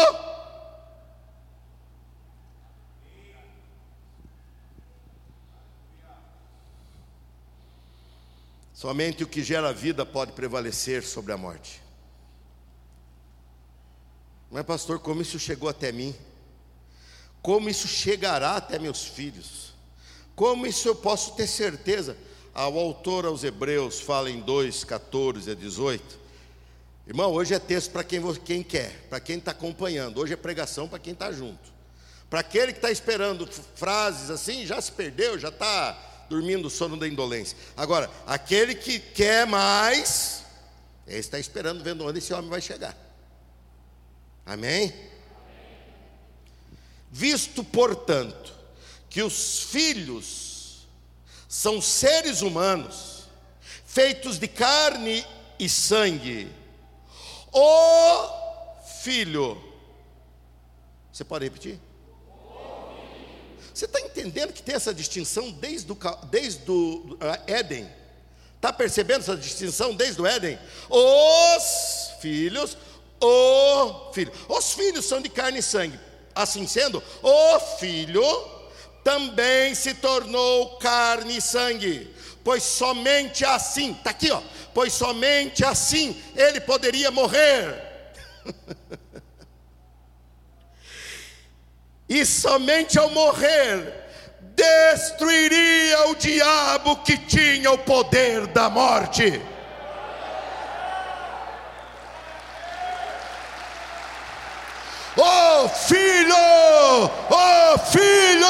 Somente 8.75 9.25
o 9.25 9.27
que 9.27 9.43
gera 9.43 9.73
vida 9.73 10.05
pode 10.05 10.33
prevalecer 10.33 11.03
sobre 11.03 11.33
a 11.33 11.39
morte. 11.39 11.83
Mas, 14.51 14.67
pastor, 14.67 15.01
como 15.01 15.23
isso 15.23 15.39
chegou 15.39 15.69
até 15.71 15.91
mim? 15.91 16.15
Como 17.41 17.71
isso 17.71 17.89
chegará 17.89 18.57
até 18.57 18.79
meus 18.79 19.07
filhos? 19.07 19.66
Como 20.37 20.67
isso 20.67 20.87
eu 20.87 20.95
posso 20.95 21.33
ter 21.33 21.47
certeza? 21.47 22.15
Ah, 22.55 22.69
o 22.69 22.79
autor 22.79 23.25
aos 23.25 23.43
Hebreus 23.43 23.99
fala 23.99 24.31
em 24.31 24.41
2, 24.41 24.85
14 24.85 25.51
a 25.51 25.55
18. 25.55 26.19
Irmão, 27.07 27.33
hoje 27.33 27.55
é 27.55 27.59
texto 27.59 27.91
para 27.91 28.05
quem, 28.05 28.23
quem 28.35 28.63
quer, 28.63 29.07
para 29.09 29.19
quem 29.19 29.39
está 29.39 29.53
acompanhando. 29.53 30.21
Hoje 30.21 30.35
é 30.35 30.37
pregação 30.37 30.87
para 30.87 30.99
quem 30.99 31.15
está 31.15 31.33
junto. 31.33 31.75
Para 32.29 32.41
aquele 32.41 32.73
que 32.73 32.79
está 32.79 32.91
esperando 32.91 33.49
frases 33.77 34.29
assim, 34.29 34.67
já 34.67 34.81
se 34.81 34.93
perdeu, 34.93 35.39
já 35.39 35.49
está 35.49 35.93
dormindo 36.29 36.67
o 36.67 36.71
sono 36.71 36.99
da 36.99 37.09
indolência. 37.09 37.57
Agora, 37.77 38.11
aquele 38.27 38.75
que 38.75 38.99
quer 38.99 39.47
mais, 39.47 40.43
ele 41.07 41.19
está 41.19 41.39
esperando, 41.39 41.83
vendo 41.83 42.05
onde 42.05 42.19
esse 42.19 42.35
homem 42.35 42.51
vai 42.51 42.61
chegar. 42.61 42.97
Amém? 44.45 44.93
Visto, 47.11 47.65
portanto, 47.65 48.56
que 49.17 49.23
os 49.23 49.63
filhos 49.63 50.87
são 51.49 51.81
seres 51.81 52.43
humanos, 52.43 53.23
feitos 53.87 54.39
de 54.39 54.47
carne 54.47 55.25
e 55.59 55.71
sangue, 55.71 56.53
o 57.51 58.29
filho, 59.03 59.59
você 61.11 61.25
pode 61.25 61.47
repetir? 61.47 61.81
Você 63.73 63.87
está 63.87 64.03
entendendo 64.03 64.53
que 64.53 64.63
tem 64.63 64.75
essa 64.75 64.93
distinção 64.93 65.51
desde 65.51 65.91
o, 65.91 65.99
desde 66.31 66.71
o 66.71 67.15
uh, 67.15 67.19
Éden? 67.47 67.91
Está 68.57 68.71
percebendo 68.71 69.21
essa 69.21 69.35
distinção 69.35 69.95
desde 69.95 70.21
o 70.21 70.27
Éden? 70.27 70.59
Os 70.91 72.21
filhos, 72.21 72.77
o 73.19 74.13
filho. 74.13 74.31
Os 74.47 74.75
filhos 74.75 75.07
são 75.07 75.23
de 75.23 75.31
carne 75.31 75.61
e 75.61 75.63
sangue. 75.63 75.99
Assim 76.35 76.67
sendo, 76.67 77.03
o 77.23 77.61
filho 77.79 78.56
também 79.07 79.73
se 79.73 79.95
tornou 79.95 80.79
carne 80.79 81.37
e 81.37 81.41
sangue. 81.41 82.13
Pois 82.43 82.65
somente 82.65 83.45
assim, 83.45 83.93
está 83.93 84.11
aqui, 84.11 84.33
ó. 84.33 84.43
Pois 84.75 84.93
somente 84.93 85.65
assim 85.65 86.21
ele 86.35 86.61
poderia 86.61 87.09
morrer. 87.13 87.85
e 92.09 92.27
somente 92.27 92.99
ao 92.99 93.09
morrer 93.11 93.95
destruiria 94.57 96.09
o 96.09 96.17
diabo 96.17 96.97
que 96.97 97.17
tinha 97.17 97.71
o 97.71 97.79
poder 97.79 98.49
da 98.49 98.69
morte. 98.69 99.41
Oh 105.19 105.67
filho, 105.69 106.35
oh 107.31 107.79
filho, 107.91 108.47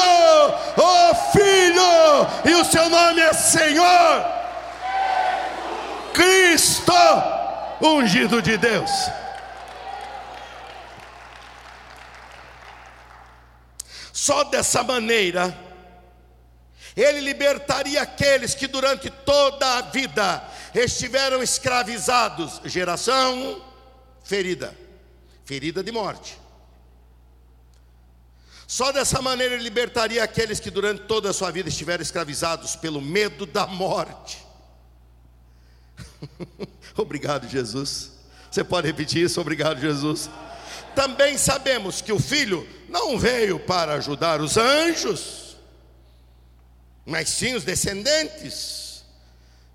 oh 0.75 1.15
filho, 1.31 2.27
e 2.43 2.53
o 2.55 2.65
seu 2.65 2.89
nome 2.89 3.21
é 3.21 3.31
Senhor, 3.31 4.25
Cristo, 6.13 6.91
ungido 7.81 8.41
de 8.41 8.57
Deus. 8.57 8.91
Só 14.11 14.43
dessa 14.43 14.83
maneira, 14.83 15.57
ele 16.97 17.21
libertaria 17.21 18.01
aqueles 18.01 18.53
que 18.53 18.67
durante 18.67 19.09
toda 19.09 19.77
a 19.77 19.81
vida 19.83 20.43
estiveram 20.75 21.41
escravizados, 21.41 22.59
geração 22.65 23.63
ferida, 24.21 24.77
ferida 25.45 25.81
de 25.81 25.93
morte. 25.93 26.46
Só 28.67 28.91
dessa 28.91 29.21
maneira 29.21 29.55
ele 29.55 29.63
libertaria 29.63 30.21
aqueles 30.21 30.59
que 30.59 30.69
durante 30.69 31.03
toda 31.03 31.29
a 31.29 31.33
sua 31.33 31.49
vida 31.49 31.69
estiveram 31.69 32.01
escravizados 32.01 32.75
pelo 32.75 33.01
medo 33.01 33.45
da 33.45 33.65
morte. 33.65 34.45
Obrigado, 36.97 37.47
Jesus. 37.47 38.11
Você 38.51 38.65
pode 38.65 38.85
repetir 38.85 39.23
isso? 39.23 39.39
Obrigado, 39.39 39.79
Jesus. 39.79 40.29
Também 40.93 41.37
sabemos 41.37 42.01
que 42.01 42.11
o 42.11 42.19
filho 42.19 42.67
não 42.89 43.17
veio 43.17 43.57
para 43.57 43.93
ajudar 43.93 44.41
os 44.41 44.57
anjos, 44.57 45.55
mas 47.05 47.29
sim 47.29 47.55
os 47.55 47.63
descendentes 47.63 48.86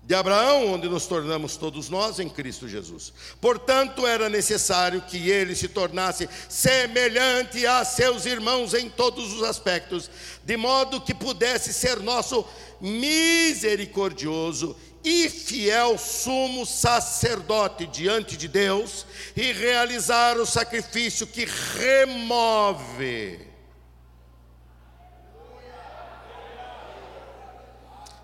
de 0.05 0.13
Abraão, 0.13 0.73
onde 0.73 0.89
nos 0.89 1.07
tornamos 1.07 1.55
todos 1.55 1.89
nós 1.89 2.19
em 2.19 2.27
Cristo 2.27 2.67
Jesus. 2.67 3.13
Portanto, 3.39 4.05
era 4.05 4.27
necessário 4.27 5.01
que 5.01 5.29
ele 5.29 5.55
se 5.55 5.69
tornasse 5.69 6.27
semelhante 6.49 7.65
a 7.65 7.85
seus 7.85 8.25
irmãos 8.25 8.73
em 8.73 8.89
todos 8.89 9.31
os 9.31 9.43
aspectos, 9.43 10.11
de 10.43 10.57
modo 10.57 10.99
que 10.99 11.13
pudesse 11.13 11.71
ser 11.71 12.01
nosso 12.01 12.45
misericordioso 12.81 14.75
e 15.05 15.29
fiel 15.29 15.97
sumo 15.97 16.65
sacerdote 16.65 17.85
diante 17.87 18.35
de 18.35 18.49
Deus 18.49 19.05
e 19.35 19.53
realizar 19.53 20.37
o 20.37 20.45
sacrifício 20.45 21.25
que 21.25 21.45
remove 21.77 23.52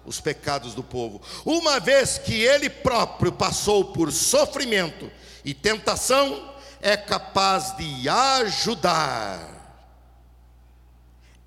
os 0.10 0.19
pecados 0.19 0.74
do 0.74 0.84
povo. 0.84 1.22
Uma 1.45 1.80
vez 1.80 2.17
que 2.17 2.34
ele 2.41 2.67
próprio 2.67 3.32
passou 3.32 3.93
por 3.93 4.12
sofrimento 4.12 5.12
e 5.45 5.54
tentação, 5.54 6.52
é 6.82 6.98
capaz 6.98 7.78
de 7.78 8.10
ajudar. 8.10 9.56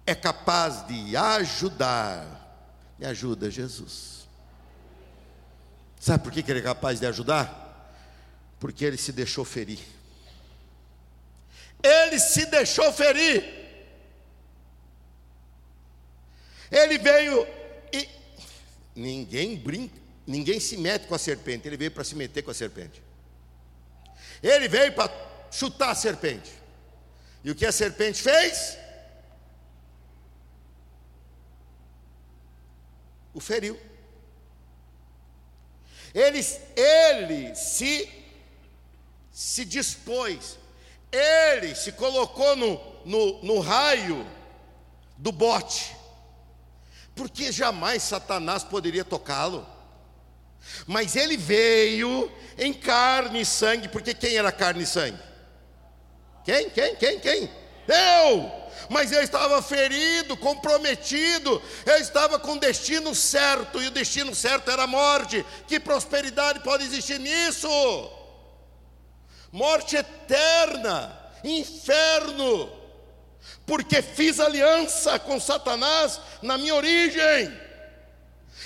É 0.07 0.15
capaz 0.15 0.87
de 0.87 1.17
ajudar. 1.17 2.25
Me 2.97 3.05
ajuda, 3.05 3.51
Jesus. 3.51 4.29
Sabe 5.99 6.23
por 6.23 6.31
que 6.31 6.49
ele 6.49 6.61
é 6.61 6.63
capaz 6.63 7.01
de 7.01 7.07
ajudar? 7.07 7.91
Porque 8.61 8.85
ele 8.85 8.97
se 8.97 9.11
deixou 9.11 9.45
ferir. 9.45 9.81
Ele 11.83 12.21
se 12.21 12.47
deixou 12.47 12.93
ferir. 12.93 13.43
Ele 16.71 16.97
veio 16.99 17.62
Ninguém 18.95 19.57
brinca, 19.57 19.99
ninguém 20.27 20.61
se 20.61 20.77
mete 20.77 21.07
com 21.07 21.15
a 21.15 21.19
serpente, 21.19 21.67
ele 21.67 21.77
veio 21.77 21.91
para 21.91 22.05
se 22.05 22.15
meter 22.15 22.43
com 22.43 22.51
a 22.51 22.55
serpente. 22.55 23.03
Ele 24.43 24.69
veio 24.69 24.93
para 24.93 25.11
chutar 25.51 25.91
a 25.91 25.95
serpente. 25.95 26.53
E 27.45 27.51
o 27.51 27.55
que 27.55 27.65
a 27.65 27.73
serpente 27.73 28.23
fez? 28.23 28.77
O 33.33 33.41
feriu. 33.41 33.79
Ele, 36.15 36.41
ele 36.77 37.55
se, 37.55 38.09
se 39.33 39.65
dispôs, 39.65 40.59
ele 41.11 41.75
se 41.75 41.93
colocou 41.93 42.55
no, 42.55 43.05
no, 43.07 43.43
no 43.43 43.61
raio 43.61 44.27
do 45.17 45.33
bote 45.33 46.02
porque 47.23 47.53
jamais 47.53 48.03
Satanás 48.03 48.65
poderia 48.65 49.05
tocá-lo. 49.05 49.65
Mas 50.89 51.15
ele 51.15 51.37
veio 51.37 52.29
em 52.59 52.73
carne 52.73 53.43
e 53.43 53.47
sangue, 53.47 53.87
porque 53.87 54.13
quem 54.13 54.35
era 54.37 54.51
carne 54.51 54.83
e 54.83 54.87
sangue? 54.87 55.21
Quem? 56.45 56.69
Quem? 56.71 56.97
Quem? 56.97 57.21
Quem? 57.21 57.51
Eu! 57.87 58.51
Mas 58.89 59.13
eu 59.13 59.23
estava 59.23 59.63
ferido, 59.63 60.37
comprometido, 60.37 61.63
eu 61.87 61.97
estava 61.99 62.41
com 62.41 62.57
destino 62.57 63.15
certo, 63.15 63.81
e 63.81 63.87
o 63.87 63.93
destino 63.93 64.35
certo 64.35 64.69
era 64.69 64.83
a 64.83 64.89
morte. 64.89 65.47
Que 65.69 65.79
prosperidade 65.79 66.59
pode 66.61 66.83
existir 66.83 67.21
nisso? 67.21 67.69
Morte 69.53 69.95
eterna, 69.95 71.17
inferno 71.45 72.82
porque 73.67 74.03
fiz 74.03 74.41
aliança 74.41 75.19
com 75.19 75.39
Satanás 75.41 76.21
na 76.43 76.59
minha 76.59 76.75
origem. 76.75 77.53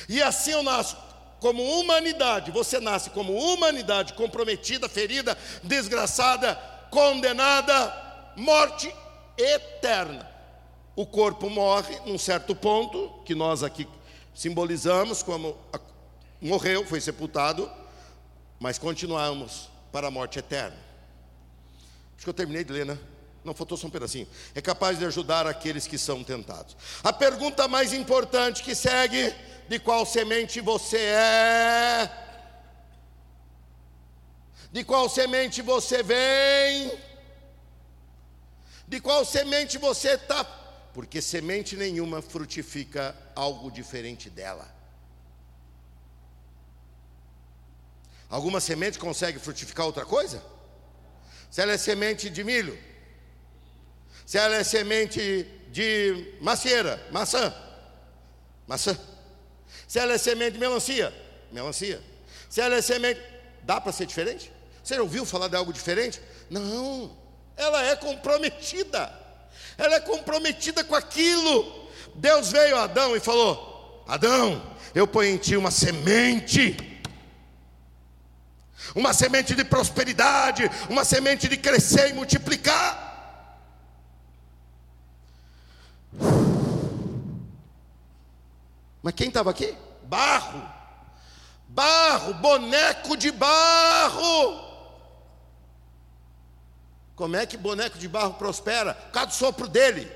E 0.08 0.22
assim 0.22 0.52
eu 0.52 0.62
nasço 0.62 0.96
como 1.40 1.62
humanidade, 1.62 2.50
você 2.50 2.80
nasce 2.80 3.10
como 3.10 3.34
humanidade 3.34 4.14
comprometida, 4.14 4.88
ferida, 4.88 5.36
desgraçada, 5.62 6.54
condenada, 6.90 8.32
morte 8.36 8.92
eterna. 9.36 10.28
O 10.94 11.04
corpo 11.06 11.50
morre 11.50 12.00
num 12.06 12.18
certo 12.18 12.54
ponto, 12.54 13.22
que 13.24 13.34
nós 13.34 13.62
aqui 13.62 13.86
simbolizamos 14.34 15.22
como 15.22 15.56
morreu, 16.40 16.86
foi 16.86 17.00
sepultado, 17.00 17.70
mas 18.58 18.78
continuamos 18.78 19.68
para 19.92 20.08
a 20.08 20.10
morte 20.10 20.38
eterna. 20.38 20.76
Acho 22.16 22.24
que 22.24 22.30
eu 22.30 22.34
terminei 22.34 22.64
de 22.64 22.72
ler, 22.72 22.86
né? 22.86 22.98
Não 23.46 23.54
faltou 23.54 23.78
só 23.78 23.86
um 23.86 23.90
pedacinho. 23.90 24.26
É 24.56 24.60
capaz 24.60 24.98
de 24.98 25.04
ajudar 25.04 25.46
aqueles 25.46 25.86
que 25.86 25.96
são 25.96 26.24
tentados. 26.24 26.76
A 27.04 27.12
pergunta 27.12 27.68
mais 27.68 27.92
importante 27.92 28.60
que 28.60 28.74
segue: 28.74 29.32
de 29.68 29.78
qual 29.78 30.04
semente 30.04 30.60
você 30.60 30.98
é? 30.98 32.10
De 34.72 34.82
qual 34.82 35.08
semente 35.08 35.62
você 35.62 36.02
vem? 36.02 36.92
De 38.88 39.00
qual 39.00 39.24
semente 39.24 39.78
você 39.78 40.14
está? 40.14 40.44
Porque 40.92 41.22
semente 41.22 41.76
nenhuma 41.76 42.20
frutifica 42.20 43.14
algo 43.36 43.70
diferente 43.70 44.28
dela. 44.28 44.74
Alguma 48.28 48.60
semente 48.60 48.98
consegue 48.98 49.38
frutificar 49.38 49.86
outra 49.86 50.04
coisa? 50.04 50.42
Se 51.48 51.60
ela 51.62 51.72
é 51.72 51.78
semente 51.78 52.28
de 52.28 52.42
milho, 52.42 52.76
se 54.26 54.36
ela 54.36 54.56
é 54.56 54.64
semente 54.64 55.46
de 55.70 56.34
macieira, 56.40 57.00
maçã, 57.12 57.54
maçã. 58.66 58.98
Se 59.86 60.00
ela 60.00 60.12
é 60.14 60.18
semente 60.18 60.52
de 60.52 60.58
melancia, 60.58 61.14
melancia. 61.52 62.02
Se 62.50 62.60
ela 62.60 62.74
é 62.74 62.82
semente, 62.82 63.20
dá 63.62 63.80
para 63.80 63.92
ser 63.92 64.04
diferente? 64.04 64.52
Você 64.82 64.98
ouviu 64.98 65.24
falar 65.24 65.48
de 65.48 65.56
algo 65.56 65.72
diferente? 65.72 66.20
Não, 66.50 67.16
ela 67.56 67.84
é 67.86 67.94
comprometida. 67.94 69.12
Ela 69.78 69.94
é 69.94 70.00
comprometida 70.00 70.82
com 70.82 70.94
aquilo. 70.94 71.88
Deus 72.16 72.50
veio 72.50 72.76
a 72.76 72.82
Adão 72.82 73.16
e 73.16 73.20
falou: 73.20 74.04
Adão, 74.08 74.76
eu 74.92 75.06
ponho 75.06 75.34
em 75.34 75.38
ti 75.38 75.56
uma 75.56 75.70
semente 75.70 76.76
uma 78.94 79.12
semente 79.12 79.54
de 79.54 79.62
prosperidade, 79.62 80.70
uma 80.88 81.04
semente 81.04 81.48
de 81.48 81.56
crescer 81.56 82.10
e 82.10 82.14
multiplicar. 82.14 83.05
Mas 89.06 89.14
quem 89.14 89.28
estava 89.28 89.52
aqui? 89.52 89.72
Barro. 90.02 90.68
Barro, 91.68 92.34
boneco 92.34 93.16
de 93.16 93.30
barro. 93.30 94.66
Como 97.14 97.36
é 97.36 97.46
que 97.46 97.56
boneco 97.56 97.98
de 97.98 98.08
barro 98.08 98.34
prospera? 98.34 98.94
Por 98.94 99.12
causa 99.12 99.28
do 99.28 99.34
sopro 99.34 99.68
dele. 99.68 100.10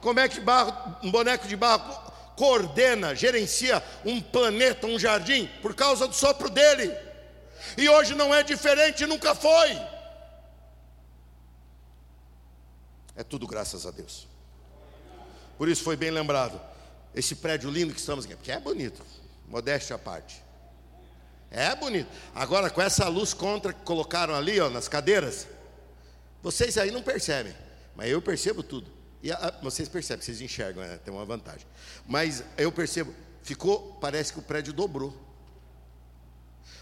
Como 0.00 0.18
é 0.18 0.28
que 0.28 0.40
barro, 0.40 0.96
um 1.00 1.08
boneco 1.08 1.46
de 1.46 1.54
barro 1.54 2.12
coordena, 2.34 3.14
gerencia 3.14 3.80
um 4.04 4.20
planeta, 4.20 4.88
um 4.88 4.98
jardim? 4.98 5.46
Por 5.62 5.76
causa 5.76 6.08
do 6.08 6.14
sopro 6.14 6.50
dele. 6.50 6.92
E 7.76 7.88
hoje 7.88 8.16
não 8.16 8.34
é 8.34 8.42
diferente, 8.42 9.06
nunca 9.06 9.36
foi. 9.36 9.70
É 13.14 13.22
tudo 13.22 13.46
graças 13.46 13.86
a 13.86 13.92
Deus. 13.92 14.26
Por 15.56 15.68
isso 15.68 15.84
foi 15.84 15.94
bem 15.94 16.10
lembrado 16.10 16.60
esse 17.14 17.34
prédio 17.34 17.70
lindo 17.70 17.92
que 17.92 18.00
estamos 18.00 18.24
aqui, 18.24 18.34
porque 18.34 18.52
é 18.52 18.60
bonito, 18.60 19.02
modéstia 19.48 19.96
à 19.96 19.98
parte. 19.98 20.42
É 21.50 21.74
bonito. 21.74 22.08
Agora, 22.34 22.68
com 22.68 22.82
essa 22.82 23.08
luz 23.08 23.32
contra 23.32 23.72
que 23.72 23.82
colocaram 23.82 24.34
ali, 24.34 24.60
ó, 24.60 24.68
nas 24.68 24.86
cadeiras, 24.86 25.46
vocês 26.42 26.76
aí 26.76 26.90
não 26.90 27.02
percebem, 27.02 27.54
mas 27.96 28.10
eu 28.10 28.20
percebo 28.20 28.62
tudo. 28.62 28.90
E 29.22 29.32
a, 29.32 29.58
vocês 29.62 29.88
percebem, 29.88 30.24
vocês 30.24 30.40
enxergam, 30.40 30.82
né? 30.82 30.98
tem 30.98 31.12
uma 31.12 31.24
vantagem. 31.24 31.66
Mas 32.06 32.44
eu 32.56 32.70
percebo, 32.70 33.14
ficou, 33.42 33.94
parece 34.00 34.32
que 34.32 34.38
o 34.38 34.42
prédio 34.42 34.72
dobrou. 34.72 35.16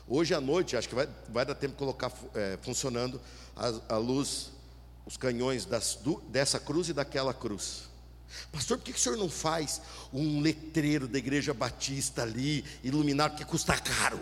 Hoje 0.09 0.35
à 0.35 0.41
noite, 0.41 0.77
acho 0.77 0.89
que 0.89 0.95
vai, 0.95 1.09
vai 1.29 1.45
dar 1.45 1.55
tempo 1.55 1.73
de 1.73 1.79
colocar 1.79 2.13
é, 2.35 2.59
funcionando 2.63 3.21
a, 3.55 3.95
a 3.95 3.97
luz 3.97 4.51
os 5.07 5.17
canhões 5.17 5.65
das, 5.65 5.95
do, 5.95 6.21
dessa 6.23 6.59
cruz 6.59 6.89
e 6.89 6.93
daquela 6.93 7.33
cruz. 7.33 7.85
Pastor, 8.53 8.79
por 8.79 8.85
que, 8.85 8.93
o 8.93 8.99
senhor 8.99 9.17
não 9.17 9.29
faz 9.29 9.81
um 10.13 10.41
letreiro 10.41 11.07
da 11.07 11.19
igreja 11.19 11.55
batista 11.55 12.23
ali, 12.23 12.65
iluminado, 12.83 13.37
que 13.37 13.45
custa 13.45 13.77
caro? 13.79 14.21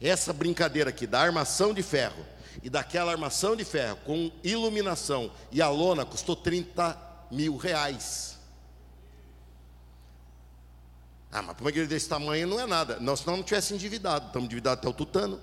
Essa 0.00 0.32
brincadeira 0.32 0.90
aqui 0.90 1.06
da 1.06 1.20
armação 1.20 1.74
de 1.74 1.82
ferro 1.82 2.24
e 2.62 2.70
daquela 2.70 3.10
armação 3.10 3.56
de 3.56 3.64
ferro 3.64 3.96
com 4.04 4.30
iluminação 4.44 5.30
e 5.50 5.60
a 5.60 5.68
lona 5.68 6.04
custou 6.04 6.36
30 6.36 6.96
mil 7.30 7.56
reais. 7.56 8.38
Ah, 11.30 11.42
mas 11.42 11.54
para 11.54 11.64
uma 11.64 11.70
igreja 11.70 11.88
desse 11.88 12.08
tamanho 12.08 12.46
não 12.46 12.58
é 12.58 12.66
nada. 12.66 12.98
Nós 13.00 13.20
senão 13.20 13.36
não 13.36 13.44
tivesse 13.44 13.74
endividado, 13.74 14.26
estamos 14.26 14.46
endividados 14.46 14.78
até 14.78 14.88
o 14.88 14.92
tutano. 14.92 15.40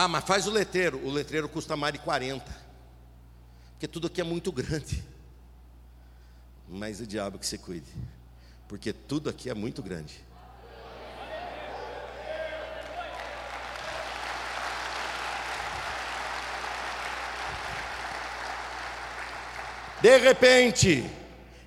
Ah, 0.00 0.06
mas 0.06 0.22
faz 0.22 0.46
o 0.46 0.50
letreiro. 0.52 1.04
O 1.04 1.10
letreiro 1.10 1.48
custa 1.48 1.76
mais 1.76 1.92
de 1.92 1.98
40. 1.98 2.44
Porque 3.72 3.88
tudo 3.88 4.06
aqui 4.06 4.20
é 4.20 4.24
muito 4.24 4.52
grande. 4.52 5.02
Mas 6.68 7.00
o 7.00 7.06
diabo 7.06 7.36
que 7.36 7.44
se 7.44 7.58
cuide. 7.58 7.90
Porque 8.68 8.92
tudo 8.92 9.28
aqui 9.28 9.50
é 9.50 9.54
muito 9.54 9.82
grande. 9.82 10.24
De 20.00 20.16
repente, 20.16 21.10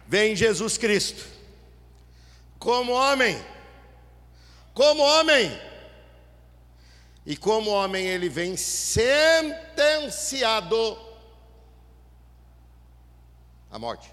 vem 0.07 0.37
Jesus 0.37 0.77
Cristo, 0.77 1.27
como 2.57 2.93
homem, 2.93 3.37
como 4.73 5.03
homem, 5.03 5.51
e 7.25 7.37
como 7.37 7.69
homem 7.69 8.05
ele 8.05 8.27
vem 8.29 8.57
sentenciado 8.57 10.97
à 13.69 13.79
morte. 13.79 14.11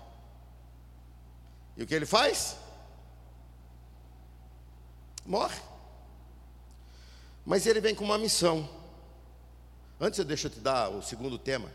E 1.76 1.82
o 1.82 1.86
que 1.86 1.94
ele 1.94 2.06
faz? 2.06 2.56
Morre. 5.24 5.60
Mas 7.46 7.66
ele 7.66 7.80
vem 7.80 7.94
com 7.94 8.04
uma 8.04 8.18
missão. 8.18 8.68
Antes, 10.00 10.18
eu 10.18 10.26
te 10.26 10.60
dar 10.60 10.90
o 10.90 11.02
segundo 11.02 11.38
tema 11.38 11.70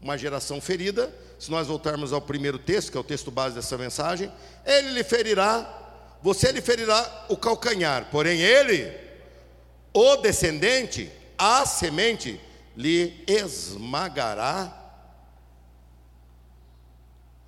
uma 0.00 0.16
geração 0.16 0.60
ferida. 0.60 1.12
Se 1.38 1.50
nós 1.50 1.66
voltarmos 1.66 2.12
ao 2.12 2.20
primeiro 2.20 2.58
texto, 2.58 2.90
que 2.90 2.96
é 2.96 3.00
o 3.00 3.04
texto 3.04 3.30
base 3.30 3.54
dessa 3.54 3.76
mensagem, 3.76 4.32
ele 4.64 4.90
lhe 4.90 5.04
ferirá, 5.04 6.18
você 6.22 6.50
lhe 6.50 6.60
ferirá 6.60 7.26
o 7.28 7.36
calcanhar, 7.36 8.08
porém 8.10 8.40
ele, 8.40 8.90
o 9.92 10.16
descendente, 10.16 11.10
a 11.36 11.66
semente, 11.66 12.40
lhe 12.76 13.24
esmagará 13.26 14.76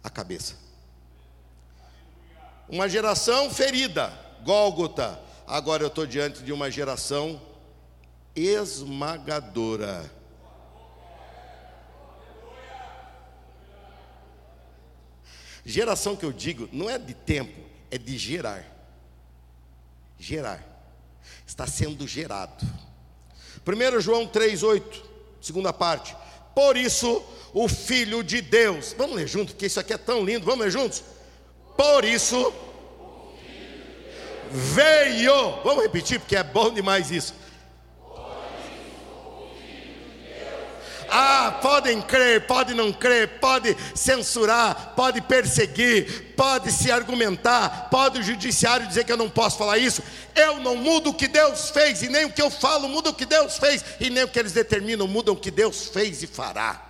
a 0.02 0.10
cabeça. 0.10 0.56
Uma 2.68 2.88
geração 2.88 3.50
ferida, 3.50 4.12
Gólgota. 4.44 5.20
Agora 5.46 5.82
eu 5.82 5.88
estou 5.88 6.06
diante 6.06 6.42
de 6.42 6.52
uma 6.52 6.70
geração 6.70 7.40
esmagadora 8.34 10.10
Geração 15.64 16.16
que 16.16 16.24
eu 16.24 16.32
digo 16.32 16.68
não 16.72 16.90
é 16.90 16.98
de 16.98 17.14
tempo, 17.14 17.60
é 17.90 17.96
de 17.96 18.18
gerar. 18.18 18.64
Gerar. 20.18 20.71
Está 21.46 21.66
sendo 21.66 22.06
gerado. 22.06 22.64
1 23.66 24.00
João 24.00 24.26
3,8, 24.26 24.82
segunda 25.40 25.72
parte. 25.72 26.16
Por 26.54 26.76
isso, 26.76 27.22
o 27.52 27.68
Filho 27.68 28.22
de 28.22 28.40
Deus. 28.40 28.94
Vamos 28.96 29.16
ler 29.16 29.26
junto, 29.26 29.52
porque 29.52 29.66
isso 29.66 29.80
aqui 29.80 29.92
é 29.92 29.98
tão 29.98 30.24
lindo. 30.24 30.44
Vamos 30.44 30.64
ler 30.64 30.70
juntos? 30.70 31.02
Por 31.76 32.04
isso, 32.04 32.52
veio. 34.50 35.62
Vamos 35.62 35.82
repetir, 35.82 36.18
porque 36.18 36.36
é 36.36 36.42
bom 36.42 36.72
demais 36.72 37.10
isso. 37.10 37.34
Ah, 41.14 41.58
podem 41.60 42.00
crer, 42.00 42.46
pode 42.46 42.72
não 42.72 42.90
crer, 42.90 43.38
pode 43.38 43.76
censurar, 43.94 44.94
pode 44.96 45.20
perseguir, 45.20 46.32
pode 46.34 46.72
se 46.72 46.90
argumentar, 46.90 47.88
pode 47.90 48.20
o 48.20 48.22
judiciário 48.22 48.86
dizer 48.86 49.04
que 49.04 49.12
eu 49.12 49.16
não 49.18 49.28
posso 49.28 49.58
falar 49.58 49.76
isso. 49.76 50.02
Eu 50.34 50.58
não 50.60 50.74
mudo 50.74 51.10
o 51.10 51.14
que 51.14 51.28
Deus 51.28 51.68
fez, 51.68 52.02
e 52.02 52.08
nem 52.08 52.24
o 52.24 52.32
que 52.32 52.40
eu 52.40 52.50
falo 52.50 52.88
muda 52.88 53.10
o 53.10 53.14
que 53.14 53.26
Deus 53.26 53.58
fez, 53.58 53.84
e 54.00 54.08
nem 54.08 54.24
o 54.24 54.28
que 54.28 54.38
eles 54.38 54.52
determinam 54.52 55.06
muda 55.06 55.30
o 55.30 55.36
que 55.36 55.50
Deus 55.50 55.86
fez 55.88 56.22
e 56.22 56.26
fará. 56.26 56.80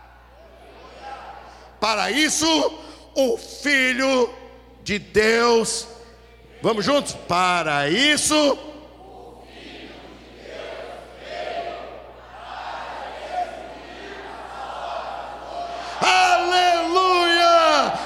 Para 1.80 2.12
isso, 2.12 2.46
o 3.16 3.36
Filho 3.36 4.32
de 4.84 5.00
Deus, 5.00 5.88
vamos 6.62 6.84
juntos? 6.84 7.12
Para 7.26 7.90
isso, 7.90 8.56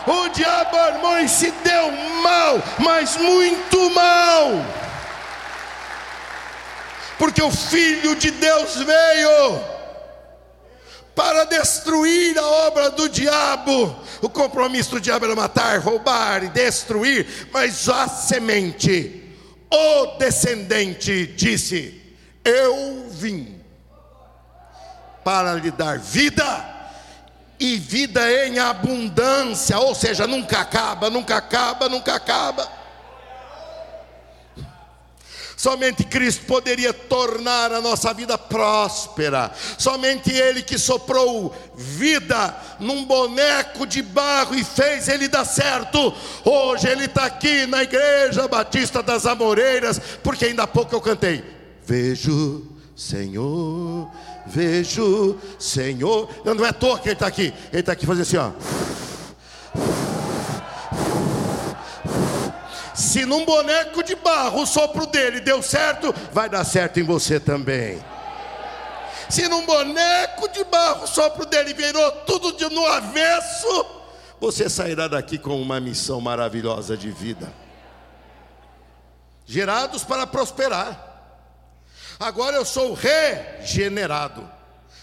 O 0.07 0.29
diabo 0.29 0.77
armou 0.77 1.19
e 1.19 1.29
se 1.29 1.51
deu 1.51 1.91
mal, 2.23 2.63
mas 2.79 3.17
muito 3.17 3.91
mal. 3.91 4.51
Porque 7.19 7.43
o 7.43 7.51
Filho 7.51 8.15
de 8.15 8.31
Deus 8.31 8.77
veio 8.77 9.61
para 11.15 11.45
destruir 11.45 12.39
a 12.39 12.47
obra 12.47 12.91
do 12.91 13.09
diabo. 13.09 13.97
O 14.23 14.29
compromisso 14.29 14.93
do 14.93 15.01
diabo 15.01 15.25
era 15.25 15.35
matar, 15.35 15.81
roubar 15.81 16.45
e 16.45 16.49
destruir, 16.49 17.49
mas 17.53 17.89
a 17.89 18.07
semente, 18.07 19.35
o 19.69 20.19
descendente, 20.19 21.27
disse: 21.27 22.01
Eu 22.45 23.09
vim 23.11 23.61
para 25.25 25.55
lhe 25.55 25.73
dar 25.73 25.99
vida 25.99 26.76
e 27.59 27.77
vida 27.77 28.21
em 28.47 28.59
abundância, 28.59 29.79
ou 29.79 29.95
seja, 29.95 30.27
nunca 30.27 30.61
acaba, 30.61 31.09
nunca 31.11 31.37
acaba, 31.37 31.89
nunca 31.89 32.15
acaba. 32.15 32.77
Somente 35.57 36.05
Cristo 36.05 36.45
poderia 36.45 36.93
tornar 36.93 37.73
a 37.73 37.81
nossa 37.81 38.13
vida 38.13 38.37
próspera. 38.37 39.51
Somente 39.79 40.31
Ele 40.31 40.63
que 40.63 40.79
soprou 40.79 41.57
vida 41.75 42.55
num 42.79 43.07
boneco 43.07 43.87
de 43.87 44.03
barro 44.03 44.55
e 44.55 44.63
fez 44.63 45.09
ele 45.09 45.29
dar 45.29 45.47
certo. 45.47 46.15
Hoje 46.45 46.87
Ele 46.89 47.07
está 47.07 47.25
aqui 47.25 47.67
na 47.67 47.83
Igreja 47.83 48.47
Batista 48.47 49.03
das 49.03 49.25
Amoreiras, 49.25 49.99
porque 50.23 50.45
ainda 50.45 50.65
há 50.65 50.67
pouco 50.67 50.95
eu 50.95 51.01
cantei. 51.01 51.43
Vejo, 51.87 52.67
Senhor, 52.95 54.11
vejo, 54.47 55.39
Senhor. 55.59 56.29
Não, 56.45 56.65
é 56.65 56.69
à 56.69 56.73
toa 56.73 56.99
que 56.99 57.09
ele 57.09 57.15
está 57.15 57.27
aqui. 57.27 57.53
Ele 57.73 57.81
está 57.81 57.93
aqui 57.93 58.07
fazendo 58.07 58.23
assim, 58.23 58.37
ó. 58.37 58.51
Se 62.95 63.27
num 63.27 63.45
boneco 63.45 64.03
de 64.03 64.15
barro 64.15 64.63
o 64.63 64.67
sopro 64.67 65.07
dele 65.07 65.41
deu 65.41 65.63
certo, 65.63 66.15
vai 66.33 66.49
dar 66.49 66.65
certo 66.65 66.99
em 66.99 67.03
você 67.03 67.39
também. 67.39 68.03
Se 69.29 69.49
num 69.49 69.67
boneco 69.67 70.49
de 70.49 70.65
barro 70.65 71.05
o 71.05 71.07
sopro 71.07 71.45
dele 71.45 71.75
virou 71.75 72.11
tudo 72.27 72.53
de 72.53 72.69
no 72.73 72.87
avesso, 72.87 73.87
você 74.41 74.69
sairá 74.71 75.09
daqui 75.09 75.37
com 75.37 75.61
uma 75.61 75.81
missão 75.81 76.21
maravilhosa 76.21 76.97
de 76.97 77.11
vida. 77.11 77.53
Gerados 79.45 80.03
para 80.03 80.27
prosperar. 80.27 81.16
Agora 82.19 82.57
eu 82.57 82.65
sou 82.65 82.95
regenerado. 82.95 84.49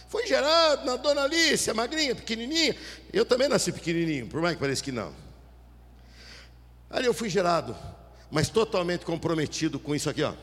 Foi 0.07 0.27
gerado 0.27 0.85
na 0.85 0.95
dona 0.95 1.23
Alice, 1.23 1.71
magrinha, 1.73 2.15
pequenininha. 2.15 2.75
Eu 3.11 3.25
também 3.25 3.47
nasci 3.47 3.71
pequenininho, 3.71 4.27
por 4.27 4.41
mais 4.41 4.55
que 4.55 4.59
pareça 4.59 4.83
que 4.83 4.91
não. 4.91 5.13
Ali 6.89 7.07
eu 7.07 7.13
fui 7.13 7.29
gerado, 7.29 7.75
mas 8.29 8.49
totalmente 8.49 9.05
comprometido 9.05 9.79
com 9.79 9.95
isso 9.95 10.09
aqui, 10.09 10.21
ó. 10.23 10.33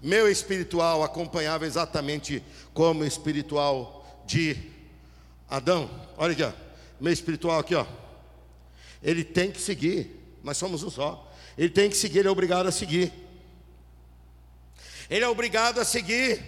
Meu 0.00 0.30
espiritual 0.30 1.02
acompanhava 1.02 1.66
exatamente 1.66 2.42
como 2.72 3.02
o 3.02 3.04
espiritual 3.04 4.22
de 4.24 4.56
Adão. 5.50 5.90
Olha 6.16 6.32
aqui, 6.32 6.44
ó. 6.44 6.52
Meu 7.00 7.12
espiritual 7.12 7.58
aqui, 7.58 7.74
ó. 7.74 7.84
Ele 9.02 9.24
tem 9.24 9.50
que 9.50 9.60
seguir. 9.60 10.38
Nós 10.44 10.56
somos 10.56 10.84
um 10.84 10.90
só. 10.90 11.32
Ele 11.56 11.70
tem 11.70 11.90
que 11.90 11.96
seguir, 11.96 12.20
ele 12.20 12.28
é 12.28 12.30
obrigado 12.30 12.68
a 12.68 12.72
seguir. 12.72 13.12
Ele 15.08 15.24
é 15.24 15.28
obrigado 15.28 15.80
a 15.80 15.84
seguir. 15.84 16.42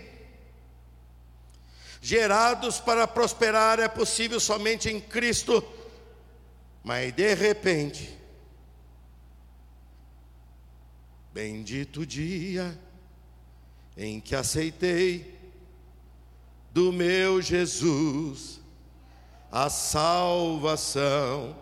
Gerados 2.02 2.80
para 2.80 3.06
prosperar 3.06 3.78
é 3.78 3.88
possível 3.88 4.40
somente 4.40 4.88
em 4.88 5.00
Cristo, 5.00 5.62
mas 6.82 7.12
de 7.12 7.34
repente, 7.34 8.18
bendito 11.32 12.06
dia 12.06 12.78
em 13.96 14.18
que 14.18 14.34
aceitei 14.34 15.38
do 16.72 16.90
meu 16.90 17.42
Jesus 17.42 18.61
a 19.52 19.68
salvação, 19.68 21.56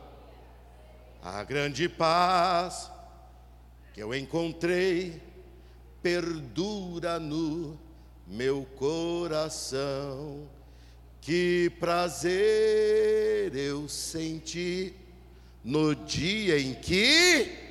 a 1.23 1.43
grande 1.43 1.89
paz 1.89 2.91
que 3.95 4.01
eu 4.01 4.15
encontrei 4.15 5.28
perdura 6.09 7.19
no 7.19 7.79
meu 8.27 8.67
coração. 8.77 10.49
Que 11.21 11.71
prazer 11.79 13.55
eu 13.55 13.87
senti 13.89 14.95
no 15.63 15.95
dia 15.95 16.59
em 16.59 16.73
que 16.73 17.67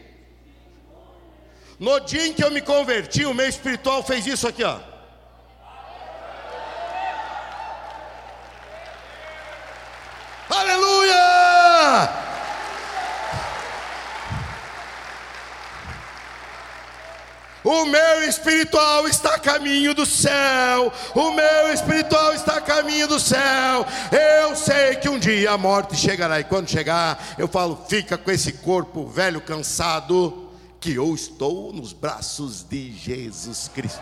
no 1.80 2.00
dia 2.00 2.28
em 2.28 2.34
que 2.34 2.44
eu 2.44 2.52
me 2.52 2.62
converti, 2.62 3.26
o 3.26 3.34
meu 3.34 3.48
espiritual 3.48 4.04
fez 4.04 4.26
isso 4.28 4.48
aqui, 4.48 4.64
ó. 4.64 4.80
Aleluia! 10.50 10.98
O 17.78 17.86
meu 17.86 18.24
espiritual 18.28 19.08
está 19.08 19.36
a 19.36 19.40
caminho 19.40 19.94
do 19.94 20.04
céu. 20.04 20.92
O 21.14 21.32
meu 21.32 21.72
espiritual 21.72 22.34
está 22.34 22.58
a 22.58 22.62
caminho 22.62 23.08
do 23.08 23.20
céu. 23.20 23.86
Eu 24.12 24.56
sei 24.56 24.96
que 24.96 25.08
um 25.08 25.20
dia 25.20 25.52
a 25.52 25.58
morte 25.60 25.96
chegará. 25.96 26.40
E 26.40 26.44
quando 26.44 26.68
chegar, 26.68 27.36
eu 27.38 27.48
falo: 27.48 27.86
fica 27.88 28.18
com 28.18 28.32
esse 28.32 28.54
corpo 28.54 29.06
velho, 29.06 29.40
cansado, 29.40 30.50
que 30.80 30.96
eu 30.96 31.14
estou 31.14 31.72
nos 31.72 31.94
braços 31.94 32.64
de 32.64 32.92
Jesus 32.92 33.70
Cristo. 33.72 34.02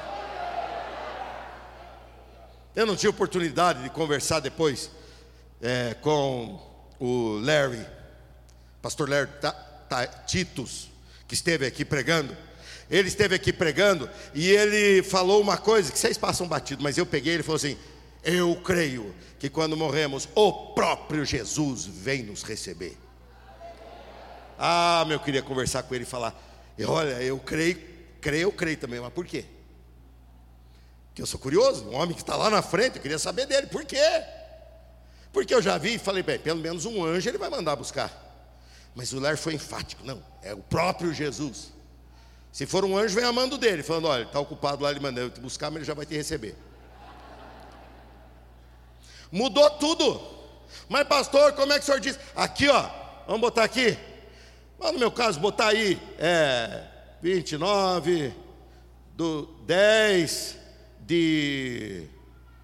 Eu 2.73 2.85
não 2.85 2.95
tive 2.95 3.09
oportunidade 3.09 3.83
de 3.83 3.89
conversar 3.89 4.39
depois 4.39 4.89
é, 5.61 5.95
com 5.95 6.61
o 6.97 7.39
Larry, 7.41 7.85
pastor 8.81 9.09
Larry 9.09 9.31
Titus, 10.25 10.89
que 11.27 11.33
esteve 11.33 11.65
aqui 11.65 11.83
pregando. 11.83 12.35
Ele 12.89 13.07
esteve 13.07 13.35
aqui 13.35 13.51
pregando 13.51 14.09
e 14.33 14.49
ele 14.49 15.01
falou 15.03 15.41
uma 15.41 15.57
coisa 15.57 15.91
que 15.91 15.97
vocês 15.97 16.17
passam 16.17 16.47
batido, 16.47 16.83
mas 16.83 16.97
eu 16.97 17.05
peguei, 17.05 17.33
ele 17.33 17.43
falou 17.43 17.55
assim: 17.55 17.77
Eu 18.23 18.55
creio 18.63 19.13
que 19.39 19.49
quando 19.49 19.75
morremos, 19.75 20.29
o 20.35 20.51
próprio 20.73 21.25
Jesus 21.25 21.85
vem 21.85 22.23
nos 22.23 22.43
receber. 22.43 22.97
Ah, 24.57 25.03
meu, 25.07 25.17
eu 25.17 25.19
queria 25.19 25.41
conversar 25.41 25.83
com 25.83 25.95
ele 25.95 26.03
e 26.03 26.07
falar: 26.07 26.39
Olha, 26.87 27.21
eu 27.23 27.39
creio, 27.39 27.81
creio, 28.21 28.43
eu 28.43 28.51
creio 28.51 28.77
também, 28.77 28.99
mas 28.99 29.11
por 29.11 29.25
quê? 29.25 29.45
Porque 31.07 31.21
eu 31.21 31.25
sou 31.25 31.39
curioso, 31.39 31.85
um 31.85 31.95
homem 31.95 32.13
que 32.13 32.21
está 32.21 32.35
lá 32.35 32.49
na 32.49 32.61
frente, 32.61 32.97
eu 32.97 33.01
queria 33.01 33.17
saber 33.17 33.45
dele, 33.45 33.67
por 33.67 33.85
quê? 33.85 34.21
Porque 35.31 35.53
eu 35.53 35.61
já 35.61 35.77
vi 35.77 35.95
e 35.95 35.97
falei, 35.97 36.21
bem, 36.21 36.37
pelo 36.37 36.59
menos 36.59 36.85
um 36.85 37.03
anjo 37.03 37.29
ele 37.29 37.37
vai 37.37 37.49
mandar 37.49 37.75
buscar. 37.75 38.11
Mas 38.93 39.11
o 39.11 39.19
Ler 39.19 39.37
foi 39.37 39.53
enfático, 39.53 40.05
não, 40.05 40.21
é 40.41 40.53
o 40.53 40.57
próprio 40.57 41.13
Jesus. 41.13 41.74
Se 42.55 42.65
for 42.65 42.83
um 42.85 42.97
anjo, 42.97 43.15
vem 43.15 43.25
amando 43.25 43.57
dele, 43.57 43.83
falando: 43.83 44.07
olha, 44.07 44.23
está 44.23 44.39
ocupado 44.39 44.81
lá, 44.81 44.89
ele 44.89 45.01
mandou 45.01 45.29
te 45.29 45.41
buscar, 45.41 45.69
mas 45.69 45.79
ele 45.79 45.85
já 45.85 45.93
vai 45.93 46.05
te 46.05 46.15
receber. 46.15 46.55
Mudou 49.29 49.69
tudo. 49.71 50.21
Mas, 50.87 51.05
pastor, 51.05 51.51
como 51.51 51.73
é 51.73 51.75
que 51.75 51.81
o 51.81 51.85
senhor 51.85 51.99
diz? 51.99 52.17
Aqui, 52.33 52.69
ó, 52.69 52.89
vamos 53.27 53.41
botar 53.41 53.65
aqui. 53.65 53.97
Mas 54.79 54.93
no 54.93 54.99
meu 54.99 55.11
caso, 55.11 55.37
botar 55.37 55.67
aí, 55.67 56.01
é 56.17 56.85
29 57.21 58.33
do 59.17 59.47
10 59.65 60.57
de. 61.01 62.07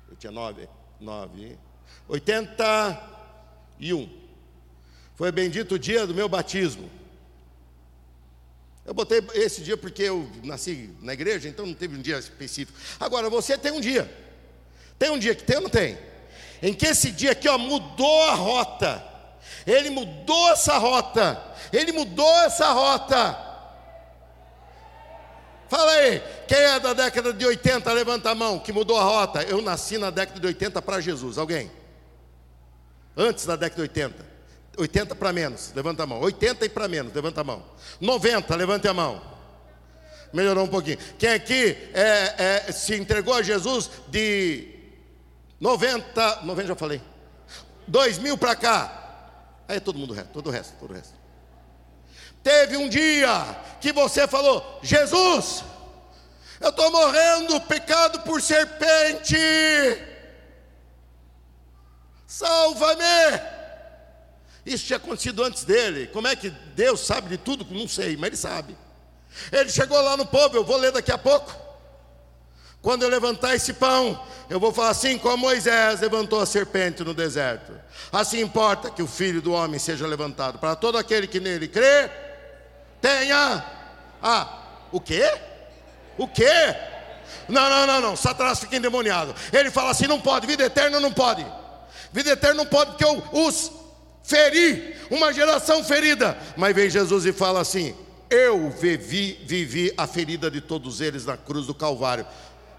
Eu 0.10 0.16
tinha 0.16 0.32
9, 0.32 0.70
9, 1.02 1.60
81. 2.08 4.10
Foi 5.16 5.34
bendito 5.34 5.76
o 5.76 5.80
dia 5.80 6.08
do 6.08 6.16
meu 6.16 6.30
batismo. 6.30 7.01
Eu 8.86 8.93
botei 8.93 9.21
esse 9.36 9.61
dia 9.61 9.77
porque 9.77 10.03
eu 10.03 10.29
nasci 10.43 10.89
na 11.01 11.13
igreja, 11.13 11.47
então 11.47 11.65
não 11.65 11.73
teve 11.73 11.95
um 11.95 12.01
dia 12.01 12.17
específico. 12.17 12.77
Agora, 12.99 13.29
você 13.29 13.57
tem 13.57 13.71
um 13.71 13.79
dia. 13.79 14.11
Tem 14.97 15.09
um 15.09 15.19
dia 15.19 15.36
que 15.36 15.43
tem 15.43 15.57
ou 15.57 15.63
não 15.63 15.69
tem? 15.69 15.97
Em 16.61 16.73
que 16.73 16.88
esse 16.88 17.11
dia 17.11 17.32
aqui 17.32 17.47
ó, 17.47 17.57
mudou 17.57 18.23
a 18.23 18.34
rota. 18.34 19.03
Ele 19.65 19.89
mudou 19.89 20.51
essa 20.51 20.77
rota. 20.77 21.41
Ele 21.71 21.91
mudou 21.91 22.32
essa 22.41 22.71
rota. 22.71 23.51
Fala 25.69 25.91
aí, 25.93 26.21
quem 26.47 26.57
é 26.57 26.79
da 26.79 26.93
década 26.93 27.32
de 27.32 27.45
80, 27.45 27.93
levanta 27.93 28.29
a 28.29 28.36
mão, 28.36 28.59
que 28.59 28.73
mudou 28.73 28.97
a 28.97 29.03
rota. 29.03 29.41
Eu 29.43 29.61
nasci 29.61 29.97
na 29.97 30.09
década 30.09 30.39
de 30.39 30.45
80 30.47 30.82
para 30.82 30.99
Jesus. 30.99 31.38
Alguém? 31.38 31.71
Antes 33.15 33.45
da 33.45 33.55
década 33.55 33.75
de 33.75 33.82
80. 33.84 34.30
80 34.82 35.15
para 35.15 35.32
menos, 35.32 35.71
levanta 35.75 36.03
a 36.03 36.07
mão. 36.07 36.19
80 36.21 36.65
e 36.65 36.69
para 36.69 36.88
menos, 36.88 37.13
levanta 37.13 37.41
a 37.41 37.43
mão. 37.43 37.63
90, 37.99 38.55
levante 38.55 38.88
a 38.88 38.93
mão. 38.93 39.21
Melhorou 40.34 40.65
um 40.65 40.67
pouquinho. 40.67 40.97
Quem 41.17 41.29
aqui 41.29 41.77
é, 41.93 42.65
é, 42.67 42.71
se 42.71 42.95
entregou 42.95 43.34
a 43.34 43.41
Jesus 43.41 43.89
de 44.07 44.67
90, 45.59 46.41
90 46.43 46.67
já 46.67 46.75
falei. 46.75 47.01
2000 47.88 48.38
para 48.38 48.55
cá. 48.55 48.97
Aí 49.67 49.77
é 49.77 49.79
todo 49.79 49.99
mundo 49.99 50.13
resto, 50.13 50.32
todo 50.32 50.47
o 50.47 50.51
resto, 50.51 50.73
todo 50.79 50.91
o 50.91 50.93
resto. 50.93 51.13
Teve 52.43 52.77
um 52.77 52.89
dia 52.89 53.55
que 53.79 53.91
você 53.91 54.27
falou: 54.27 54.79
Jesus, 54.82 55.63
eu 56.59 56.69
estou 56.69 56.91
morrendo, 56.91 57.61
pecado 57.61 58.21
por 58.21 58.41
serpente. 58.41 59.38
Salva-me. 62.25 63.51
Isso 64.66 64.86
tinha 64.86 64.97
acontecido 64.97 65.43
antes 65.43 65.64
dele. 65.64 66.07
Como 66.07 66.28
é 66.28 66.36
que 66.36 66.49
Deus 66.49 67.01
sabe 67.01 67.30
de 67.30 67.38
tudo? 67.38 67.66
Não 67.70 67.88
sei, 67.88 68.16
mas 68.16 68.28
ele 68.28 68.38
sabe. 68.38 68.78
Ele 69.51 69.70
chegou 69.70 69.99
lá 70.01 70.16
no 70.18 70.26
povo, 70.26 70.55
eu 70.55 70.64
vou 70.64 70.78
ler 70.78 70.91
daqui 70.91 71.12
a 71.12 71.18
pouco. 71.18 71.55
Quando 72.82 73.03
eu 73.03 73.09
levantar 73.09 73.55
esse 73.55 73.74
pão, 73.74 74.20
eu 74.49 74.59
vou 74.59 74.74
falar 74.74 74.89
assim 74.89 75.18
como 75.18 75.38
Moisés 75.38 76.01
levantou 76.01 76.39
a 76.41 76.45
serpente 76.45 77.03
no 77.03 77.14
deserto. 77.14 77.74
Assim 78.12 78.41
importa 78.41 78.89
que 78.89 79.03
o 79.03 79.07
filho 79.07 79.41
do 79.41 79.53
homem 79.53 79.80
seja 79.80 80.07
levantado, 80.07 80.57
para 80.57 80.76
todo 80.76 80.97
aquele 80.97 81.28
que 81.28 81.39
nele 81.39 81.68
crê, 81.68 82.09
tenha. 82.99 83.64
Ah, 84.22 84.64
o 84.91 84.99
quê? 84.99 85.32
O 86.18 86.28
quê? 86.28 86.76
Não, 87.47 87.70
não, 87.70 87.88
não, 87.88 88.01
não. 88.01 88.16
Satanás 88.16 88.59
fica 88.59 88.76
endemoniado. 88.76 89.34
Ele 89.53 89.70
fala 89.70 89.91
assim: 89.91 90.07
não 90.07 90.20
pode, 90.20 90.47
vida 90.47 90.64
eterna 90.64 90.99
não 90.99 91.14
pode. 91.14 91.45
Vida 92.12 92.32
eterna 92.32 92.55
não 92.55 92.66
pode, 92.66 92.91
porque 92.91 93.05
os 93.32 93.72
feri, 94.24 94.95
uma 95.09 95.34
geração 95.34 95.84
ferida. 95.84 96.38
Mas 96.55 96.76
vem 96.76 96.89
Jesus 96.89 97.26
e 97.26 97.34
fala 97.34 97.61
assim: 97.61 97.95
Eu 98.30 98.69
vivi, 98.69 99.39
vivi 99.45 99.93
a 99.97 100.07
ferida 100.07 100.49
de 100.49 100.61
todos 100.61 101.01
eles 101.01 101.26
na 101.26 101.38
cruz 101.38 101.67
do 101.67 101.74
Calvário. 101.74 102.26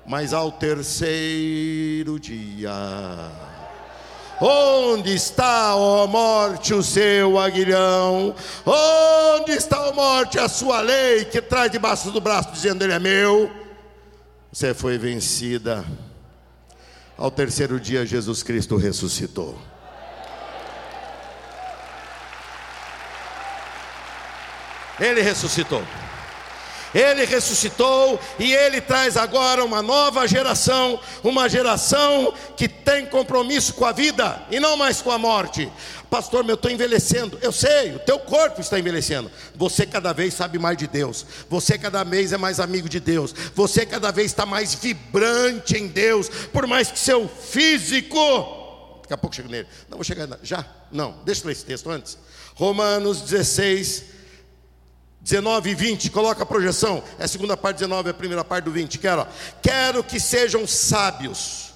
Mas 0.05 0.33
ao 0.33 0.51
terceiro 0.51 2.19
dia, 2.19 2.73
onde 4.41 5.15
está, 5.15 5.77
ó 5.77 6.09
morte, 6.09 6.75
o 6.75 6.83
seu 6.83 7.39
aguilhão? 7.39 8.35
Onde 8.67 9.53
está, 9.53 9.89
ó 9.89 9.93
morte, 9.93 10.41
a 10.41 10.49
sua 10.49 10.81
lei 10.81 11.25
que 11.25 11.41
traz 11.41 11.71
debaixo 11.71 12.11
do 12.11 12.21
braço, 12.21 12.51
dizendo: 12.53 12.83
Ele 12.83 12.93
é 12.93 12.99
meu? 12.99 13.51
Você 14.53 14.75
foi 14.75 14.99
vencida. 14.99 15.85
Ao 17.17 17.31
terceiro 17.31 17.79
dia, 17.79 18.05
Jesus 18.05 18.43
Cristo 18.43 18.77
ressuscitou. 18.77 19.57
Ele 25.01 25.23
ressuscitou. 25.23 25.83
Ele 26.95 27.25
ressuscitou 27.25 28.21
e 28.39 28.53
ele 28.53 28.81
traz 28.81 29.17
agora 29.17 29.65
uma 29.65 29.81
nova 29.81 30.27
geração, 30.29 31.01
uma 31.25 31.49
geração 31.49 32.35
que 32.57 32.69
tem 32.69 33.07
compromisso 33.07 33.73
com 33.75 33.87
a 33.87 33.93
vida 33.93 34.43
e 34.51 34.61
não 34.61 34.77
mais 34.77 35.01
com 35.01 35.11
a 35.11 35.17
morte. 35.17 35.71
Pastor, 36.11 36.47
eu 36.47 36.55
estou 36.55 36.71
envelhecendo. 36.71 37.39
Eu 37.41 37.51
sei, 37.51 37.97
o 37.97 37.99
teu 37.99 38.19
corpo 38.19 38.61
está 38.61 38.79
envelhecendo. 38.79 39.31
Você 39.55 39.87
cada 39.87 40.13
vez 40.13 40.35
sabe 40.35 40.59
mais 40.59 40.77
de 40.77 40.87
Deus. 40.87 41.25
Você 41.49 41.79
cada 41.79 42.05
vez 42.05 42.35
é 42.35 42.37
mais 42.37 42.61
amigo 42.61 42.87
de 42.87 43.01
Deus. 43.01 43.35
Você 43.55 43.87
cada 43.87 44.11
vez 44.11 44.27
está 44.27 44.45
mais 44.45 44.75
vibrante 44.75 45.75
em 45.79 45.89
Deus. 45.89 46.29
Por 46.29 46.67
mais 46.67 46.91
que 46.91 46.99
seu 46.99 47.27
físico. 47.27 48.19
Daqui 49.01 49.15
a 49.15 49.17
pouco 49.17 49.35
chego 49.35 49.49
nele. 49.49 49.67
Não 49.89 49.97
vou 49.97 50.05
chegar. 50.05 50.29
Já? 50.43 50.67
Não. 50.91 51.17
Deixa 51.25 51.41
eu 51.41 51.47
ler 51.47 51.53
esse 51.53 51.65
texto 51.65 51.89
antes. 51.89 52.19
Romanos 52.55 53.23
16, 53.23 54.05
19 55.23 55.71
e 55.71 55.75
20, 55.75 56.11
coloca 56.11 56.43
a 56.43 56.47
projeção. 56.47 57.03
É 57.19 57.25
a 57.25 57.29
segunda 57.29 57.57
parte 57.57 57.79
19, 57.79 58.09
é 58.09 58.11
a 58.11 58.15
primeira 58.15 58.45
parte 58.45 58.65
do 58.65 58.73
20. 58.73 58.99
Quero, 58.99 59.27
quero 59.63 60.03
que 60.03 60.19
sejam 60.19 60.67
sábios 60.67 61.73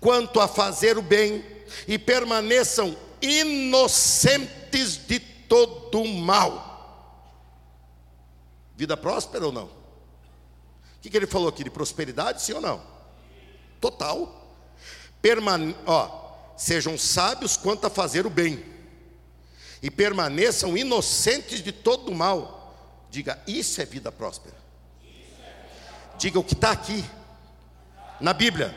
quanto 0.00 0.40
a 0.40 0.48
fazer 0.48 0.98
o 0.98 1.02
bem 1.02 1.44
e 1.86 1.96
permaneçam 1.96 2.96
inocentes 3.22 4.96
de 5.06 5.20
todo 5.20 6.02
o 6.02 6.08
mal. 6.08 6.66
Vida 8.76 8.96
próspera 8.96 9.46
ou 9.46 9.52
não? 9.52 9.64
O 9.64 11.00
que, 11.00 11.08
que 11.08 11.16
ele 11.16 11.26
falou 11.26 11.48
aqui? 11.48 11.62
De 11.62 11.70
prosperidade, 11.70 12.42
sim 12.42 12.52
ou 12.52 12.60
não? 12.60 12.82
Total. 13.80 14.56
Permane 15.22 15.76
ó, 15.86 16.28
sejam 16.56 16.98
sábios 16.98 17.56
quanto 17.56 17.86
a 17.86 17.90
fazer 17.90 18.26
o 18.26 18.30
bem, 18.30 18.64
e 19.80 19.90
permaneçam 19.90 20.76
inocentes 20.76 21.62
de 21.62 21.70
todo 21.70 22.10
o 22.10 22.14
mal. 22.14 22.57
Diga, 23.10 23.38
isso 23.46 23.80
é 23.80 23.84
vida 23.84 24.12
próspera. 24.12 24.56
Diga 26.18 26.38
o 26.38 26.44
que 26.44 26.54
está 26.54 26.70
aqui, 26.70 27.04
na 28.20 28.32
Bíblia. 28.32 28.76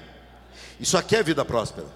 Isso 0.79 0.97
aqui 0.97 1.15
é 1.15 1.23
vida 1.23 1.43
próspera. 1.43 1.87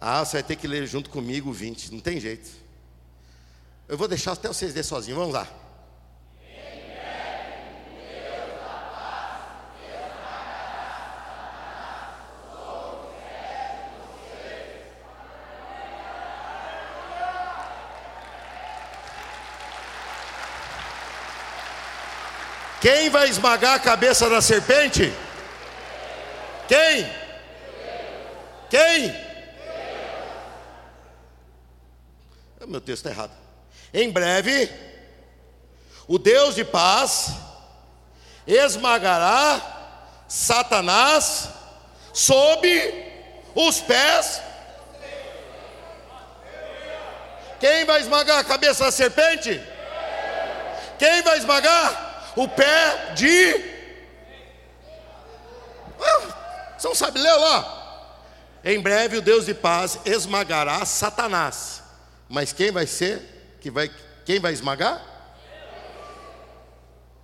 Ah, 0.00 0.24
você 0.24 0.36
vai 0.36 0.42
ter 0.42 0.56
que 0.56 0.66
ler 0.66 0.86
junto 0.86 1.10
comigo 1.10 1.50
o 1.50 1.52
20, 1.52 1.92
não 1.92 2.00
tem 2.00 2.20
jeito. 2.20 2.50
Eu 3.88 3.96
vou 3.96 4.06
deixar 4.06 4.32
até 4.32 4.48
vocês 4.48 4.74
ler 4.74 4.82
sozinhos, 4.82 5.18
vamos 5.18 5.34
lá. 5.34 5.48
Quem 22.86 23.10
vai 23.10 23.28
esmagar 23.28 23.74
a 23.74 23.80
cabeça 23.80 24.30
da 24.30 24.40
serpente? 24.40 25.12
Quem? 26.68 27.12
Quem? 28.70 29.26
Meu 32.64 32.80
texto 32.80 33.04
está 33.04 33.10
errado. 33.10 33.32
Em 33.92 34.08
breve, 34.08 34.70
o 36.06 36.16
Deus 36.16 36.54
de 36.54 36.64
paz 36.64 37.32
esmagará 38.46 40.22
Satanás 40.28 41.48
sob 42.12 42.68
os 43.56 43.80
pés. 43.80 44.40
Quem 47.58 47.84
vai 47.84 48.00
esmagar 48.00 48.38
a 48.38 48.44
cabeça 48.44 48.84
da 48.84 48.92
serpente? 48.92 49.60
Quem 51.00 51.22
vai 51.22 51.36
esmagar? 51.38 52.05
O 52.36 52.46
pé 52.46 53.14
de. 53.14 53.54
Ah, 55.98 56.74
você 56.78 56.86
não 56.86 56.94
sabe 56.94 57.18
ler 57.18 57.32
lá? 57.32 57.72
Em 58.62 58.80
breve 58.80 59.16
o 59.16 59.22
Deus 59.22 59.46
de 59.46 59.54
paz 59.54 59.98
esmagará 60.04 60.84
Satanás. 60.84 61.82
Mas 62.28 62.52
quem 62.52 62.70
vai 62.70 62.86
ser? 62.86 63.56
Que 63.60 63.70
vai, 63.70 63.90
quem 64.24 64.38
vai 64.38 64.52
esmagar? 64.52 65.02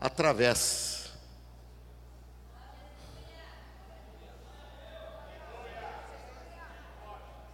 Através. 0.01 1.11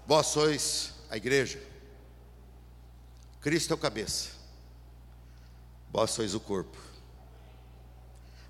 Vós 0.07 0.29
sois 0.29 0.95
a 1.11 1.17
igreja. 1.17 1.61
Cristo 3.41 3.73
é 3.73 3.75
o 3.75 3.79
cabeça. 3.79 4.31
Vós 5.91 6.11
sois 6.11 6.35
o 6.35 6.41
corpo 6.41 6.88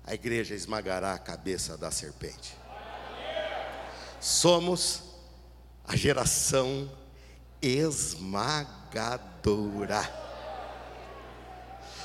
a 0.09 0.13
igreja 0.15 0.55
esmagará 0.55 1.13
a 1.13 1.19
cabeça 1.19 1.77
da 1.77 1.91
serpente. 1.91 2.57
Somos 4.19 5.03
a 5.87 5.95
geração 5.95 6.91
esmagadora. 7.61 8.81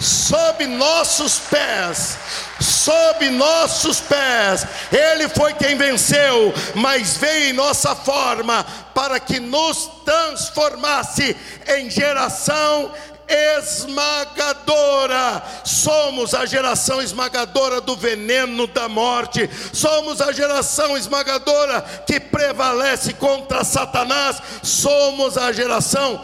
Sob 0.00 0.66
nossos 0.66 1.38
pés, 1.38 2.18
sob 2.60 3.30
nossos 3.30 4.00
pés, 4.00 4.66
Ele 4.92 5.28
foi 5.28 5.54
quem 5.54 5.76
venceu, 5.76 6.52
mas 6.74 7.16
veio 7.16 7.50
em 7.50 7.52
nossa 7.52 7.94
forma 7.94 8.64
para 8.94 9.20
que 9.20 9.40
nos 9.40 9.90
transformasse 10.04 11.36
em 11.66 11.90
geração 11.90 12.92
esmagadora. 13.28 15.42
Somos 15.64 16.34
a 16.34 16.46
geração 16.46 17.00
esmagadora 17.00 17.80
do 17.80 17.94
veneno 17.96 18.66
da 18.66 18.88
morte. 18.88 19.48
Somos 19.72 20.20
a 20.20 20.32
geração 20.32 20.96
esmagadora 20.96 21.80
que 22.06 22.18
prevalece 22.20 23.12
contra 23.14 23.64
Satanás. 23.64 24.36
Somos 24.62 25.38
a 25.38 25.50
geração 25.52 26.22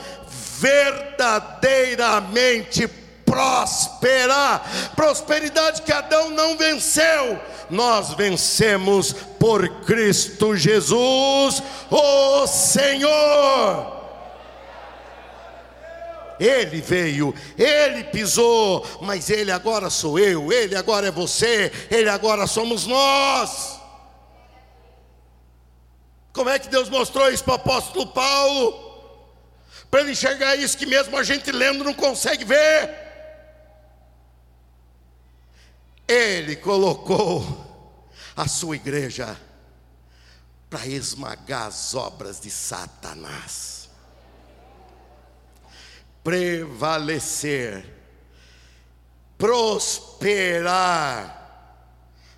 verdadeiramente 0.59 2.87
próspera. 3.31 4.61
Prosperidade 4.97 5.83
que 5.83 5.93
Adão 5.93 6.31
não 6.31 6.57
venceu 6.57 7.39
nós 7.71 8.15
vencemos 8.15 9.13
por 9.13 9.69
Cristo 9.85 10.57
Jesus, 10.57 11.63
o 11.89 12.47
Senhor. 12.47 14.01
Ele 16.39 16.81
veio, 16.81 17.35
ele 17.57 18.05
pisou, 18.05 18.87
mas 19.03 19.29
ele 19.29 19.53
agora 19.53 19.91
sou 19.91 20.19
eu, 20.19 20.51
ele 20.51 20.75
agora 20.75 21.09
é 21.09 21.11
você, 21.11 21.71
ele 21.91 22.09
agora 22.09 22.47
somos 22.47 22.87
nós. 22.87 23.79
Como 26.33 26.49
é 26.49 26.59
que 26.59 26.69
Deus 26.69 26.89
mostrou 26.89 27.31
isso 27.31 27.45
para 27.45 27.53
o 27.53 27.57
apóstolo 27.57 28.07
Paulo? 28.07 28.89
Para 29.91 30.01
ele 30.01 30.13
enxergar 30.13 30.57
isso 30.57 30.79
que 30.79 30.87
mesmo 30.87 31.17
a 31.17 31.23
gente 31.23 31.53
lendo 31.53 31.85
não 31.85 31.93
consegue 31.93 32.45
ver. 32.45 33.10
Ele 36.11 36.57
colocou 36.57 37.71
a 38.37 38.49
sua 38.49 38.75
igreja 38.75 39.41
para 40.69 40.85
esmagar 40.85 41.69
as 41.69 41.95
obras 41.95 42.41
de 42.41 42.51
Satanás, 42.51 43.89
prevalecer, 46.25 47.85
prosperar. 49.39 51.37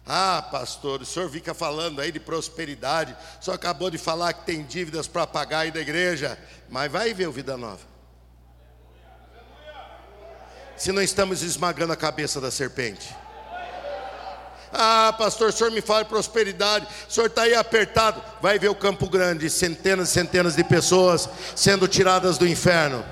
Ah, 0.05 0.47
pastor, 0.51 1.01
o 1.01 1.07
senhor 1.07 1.31
fica 1.31 1.55
falando 1.55 2.03
aí 2.03 2.12
de 2.12 2.20
prosperidade, 2.20 3.16
senhor 3.41 3.55
acabou 3.55 3.89
de 3.89 3.97
falar 3.97 4.35
que 4.35 4.45
tem 4.45 4.62
dívidas 4.64 5.09
para 5.09 5.27
pagar 5.27 5.61
aí 5.61 5.70
da 5.70 5.81
igreja, 5.81 6.39
mas 6.68 6.93
vai 6.93 7.14
ver 7.14 7.27
o 7.27 7.33
Vida 7.33 7.57
Nova. 7.57 7.91
Se 10.77 10.93
não 10.93 11.01
estamos 11.01 11.43
esmagando 11.43 11.95
a 11.95 11.97
cabeça 11.97 12.39
da 12.39 12.51
serpente. 12.51 13.22
Ah, 14.73 15.14
pastor, 15.16 15.51
o 15.51 15.53
senhor 15.53 15.70
me 15.70 15.83
fala 15.83 16.03
de 16.03 16.09
prosperidade, 16.09 16.87
o 17.09 17.12
senhor 17.12 17.27
está 17.27 17.43
aí 17.43 17.55
apertado. 17.55 18.23
Vai 18.41 18.59
ver 18.59 18.68
o 18.68 18.75
Campo 18.75 19.09
Grande, 19.09 19.51
centenas 19.51 20.09
e 20.09 20.12
centenas 20.12 20.57
de 20.57 20.64
pessoas 20.64 21.29
sendo 21.55 21.87
tiradas 21.87 22.39
do 22.39 22.49
inferno. 22.49 23.05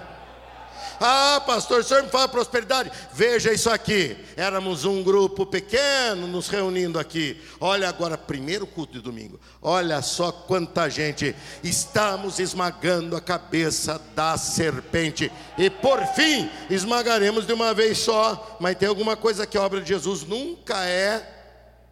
Ah, 1.03 1.43
pastor, 1.47 1.81
o 1.81 1.85
senhor 1.85 2.03
me 2.03 2.11
fala 2.11 2.27
de 2.27 2.33
prosperidade? 2.33 2.93
Veja 3.15 3.51
isso 3.51 3.71
aqui. 3.71 4.19
Éramos 4.37 4.85
um 4.85 5.03
grupo 5.03 5.47
pequeno 5.47 6.27
nos 6.27 6.49
reunindo 6.49 6.99
aqui. 6.99 7.41
Olha 7.59 7.89
agora, 7.89 8.19
primeiro 8.19 8.67
culto 8.67 8.93
de 8.93 9.01
domingo. 9.01 9.41
Olha 9.63 10.03
só 10.03 10.31
quanta 10.31 10.91
gente. 10.91 11.35
Estamos 11.65 12.39
esmagando 12.39 13.17
a 13.17 13.21
cabeça 13.21 13.99
da 14.15 14.37
serpente. 14.37 15.33
E 15.57 15.71
por 15.71 16.05
fim, 16.09 16.51
esmagaremos 16.69 17.47
de 17.47 17.55
uma 17.55 17.73
vez 17.73 17.97
só. 17.97 18.59
Mas 18.61 18.77
tem 18.77 18.87
alguma 18.87 19.17
coisa 19.17 19.47
que 19.47 19.57
a 19.57 19.63
obra 19.63 19.81
de 19.81 19.89
Jesus 19.89 20.23
nunca 20.25 20.85
é 20.85 21.40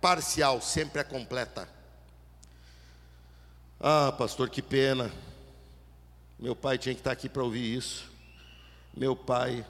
parcial, 0.00 0.60
sempre 0.60 1.00
é 1.00 1.04
completa. 1.04 1.68
Ah, 3.80 4.12
pastor, 4.12 4.50
que 4.50 4.60
pena. 4.60 5.12
Meu 6.38 6.54
pai 6.54 6.78
tinha 6.78 6.94
que 6.94 7.00
estar 7.00 7.12
aqui 7.12 7.28
para 7.28 7.42
ouvir 7.42 7.76
isso. 7.76 8.10
Meu 8.96 9.14
pai 9.14 9.64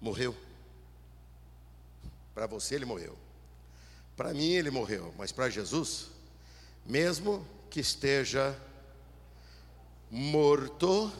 morreu. 0.00 0.36
Para 2.34 2.46
você 2.46 2.74
ele 2.74 2.84
morreu. 2.84 3.16
Para 4.16 4.32
mim 4.32 4.50
ele 4.50 4.70
morreu, 4.70 5.14
mas 5.18 5.32
para 5.32 5.50
Jesus, 5.50 6.08
mesmo 6.86 7.46
que 7.68 7.80
esteja 7.80 8.56
morto, 10.10 11.12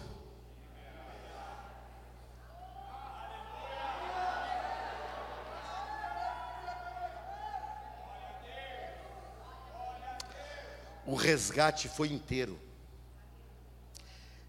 o 11.06 11.14
resgate 11.14 11.88
foi 11.88 12.08
inteiro. 12.08 12.58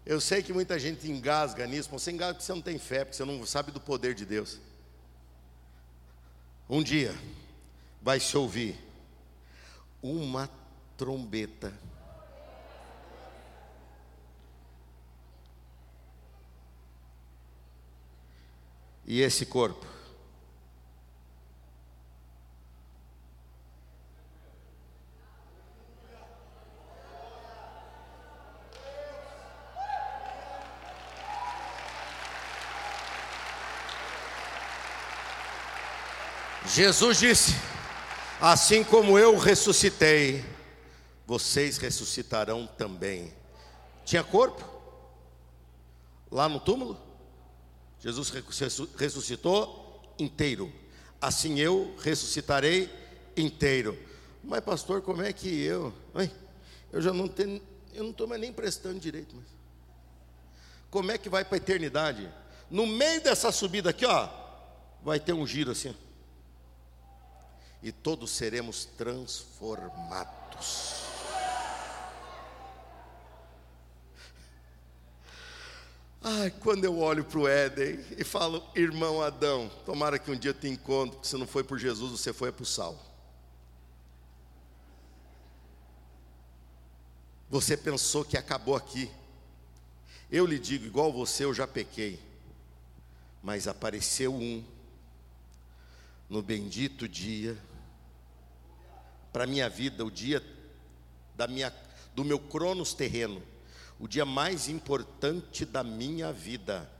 Eu 0.04 0.20
sei 0.20 0.42
que 0.42 0.52
muita 0.52 0.78
gente 0.78 1.10
engasga 1.10 1.66
nisso, 1.66 1.88
mas 1.92 2.02
você 2.02 2.12
engasga 2.12 2.34
porque 2.34 2.46
você 2.46 2.54
não 2.54 2.62
tem 2.62 2.78
fé, 2.78 3.04
porque 3.04 3.16
você 3.16 3.24
não 3.24 3.44
sabe 3.44 3.72
do 3.72 3.80
poder 3.80 4.14
de 4.14 4.24
Deus. 4.24 4.60
Um 6.68 6.82
dia 6.82 7.14
vai 8.00 8.20
se 8.20 8.36
ouvir 8.36 8.78
uma 10.02 10.48
trombeta. 10.96 11.72
E 19.04 19.20
esse 19.20 19.46
corpo 19.46 19.95
Jesus 36.74 37.18
disse: 37.18 37.54
Assim 38.40 38.82
como 38.82 39.18
eu 39.18 39.38
ressuscitei, 39.38 40.44
vocês 41.26 41.78
ressuscitarão 41.78 42.66
também. 42.66 43.32
Tinha 44.04 44.24
corpo? 44.24 44.64
Lá 46.30 46.48
no 46.48 46.58
túmulo? 46.58 47.00
Jesus 48.00 48.32
ressuscitou 48.96 50.14
inteiro. 50.18 50.72
Assim 51.20 51.58
eu 51.60 51.94
ressuscitarei 52.02 52.90
inteiro. 53.36 53.98
Mas 54.42 54.60
pastor, 54.60 55.02
como 55.02 55.22
é 55.22 55.32
que 55.32 55.48
eu? 55.62 55.92
eu 56.92 57.00
já 57.00 57.12
não 57.12 57.28
tenho, 57.28 57.60
eu 57.94 58.04
não 58.04 58.10
estou 58.10 58.26
nem 58.26 58.52
prestando 58.52 58.98
direito. 58.98 59.34
Mas 59.34 59.46
como 60.90 61.10
é 61.10 61.18
que 61.18 61.28
vai 61.28 61.44
para 61.44 61.56
a 61.56 61.58
eternidade? 61.58 62.28
No 62.70 62.86
meio 62.86 63.20
dessa 63.22 63.52
subida 63.52 63.90
aqui, 63.90 64.04
ó, 64.04 64.28
vai 65.02 65.20
ter 65.20 65.32
um 65.32 65.46
giro 65.46 65.70
assim 65.70 65.94
e 67.86 67.92
todos 67.92 68.32
seremos 68.32 68.84
transformados. 68.84 71.04
Ai, 76.20 76.50
quando 76.50 76.84
eu 76.84 76.98
olho 76.98 77.24
para 77.24 77.38
o 77.38 77.46
Éden 77.46 78.04
e 78.18 78.24
falo, 78.24 78.60
irmão 78.74 79.22
Adão, 79.22 79.70
tomara 79.84 80.18
que 80.18 80.32
um 80.32 80.36
dia 80.36 80.52
te 80.52 80.66
encontre, 80.66 81.20
que 81.20 81.28
se 81.28 81.36
não 81.36 81.46
foi 81.46 81.62
por 81.62 81.78
Jesus, 81.78 82.10
você 82.10 82.32
foi 82.32 82.50
para 82.50 82.64
o 82.64 82.66
sal. 82.66 83.00
Você 87.48 87.76
pensou 87.76 88.24
que 88.24 88.36
acabou 88.36 88.74
aqui. 88.74 89.08
Eu 90.28 90.44
lhe 90.44 90.58
digo, 90.58 90.86
igual 90.86 91.12
você, 91.12 91.44
eu 91.44 91.54
já 91.54 91.68
pequei. 91.68 92.18
Mas 93.44 93.68
apareceu 93.68 94.34
um, 94.34 94.64
no 96.28 96.42
bendito 96.42 97.08
dia, 97.08 97.56
para 99.36 99.44
a 99.44 99.46
minha 99.46 99.68
vida, 99.68 100.02
o 100.02 100.10
dia 100.10 100.42
da 101.34 101.46
minha, 101.46 101.70
do 102.14 102.24
meu 102.24 102.38
cronos 102.38 102.94
terreno, 102.94 103.42
o 104.00 104.08
dia 104.08 104.24
mais 104.24 104.66
importante 104.66 105.66
da 105.66 105.84
minha 105.84 106.32
vida. 106.32 106.90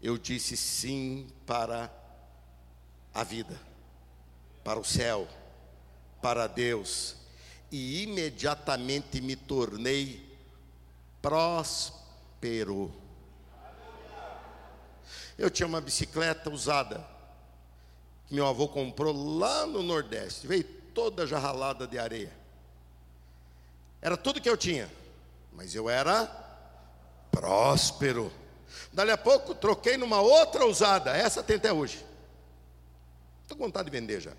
Eu 0.00 0.16
disse 0.16 0.56
sim 0.56 1.28
para 1.44 1.92
a 3.12 3.22
vida, 3.22 3.60
para 4.64 4.80
o 4.80 4.84
céu, 4.84 5.28
para 6.22 6.46
Deus, 6.46 7.16
e 7.70 8.04
imediatamente 8.04 9.20
me 9.20 9.36
tornei 9.36 10.26
próspero. 11.20 12.90
Eu 15.36 15.50
tinha 15.50 15.66
uma 15.66 15.82
bicicleta 15.82 16.48
usada, 16.48 17.06
que 18.26 18.34
meu 18.34 18.46
avô 18.46 18.66
comprou 18.66 19.12
lá 19.36 19.66
no 19.66 19.82
Nordeste, 19.82 20.46
veio 20.46 20.77
toda 20.98 21.28
já 21.28 21.38
ralada 21.38 21.86
de 21.86 21.96
areia. 21.96 22.32
Era 24.02 24.16
tudo 24.16 24.40
que 24.40 24.50
eu 24.50 24.56
tinha, 24.56 24.90
mas 25.52 25.72
eu 25.72 25.88
era 25.88 26.26
próspero. 27.30 28.32
Dali 28.92 29.12
a 29.12 29.16
pouco 29.16 29.54
troquei 29.54 29.96
numa 29.96 30.20
outra 30.20 30.66
usada, 30.66 31.16
essa 31.16 31.40
tem 31.40 31.54
até 31.54 31.72
hoje. 31.72 32.04
Estou 33.42 33.56
com 33.56 33.62
vontade 33.62 33.88
de 33.88 33.96
vender 33.96 34.20
já. 34.20 34.32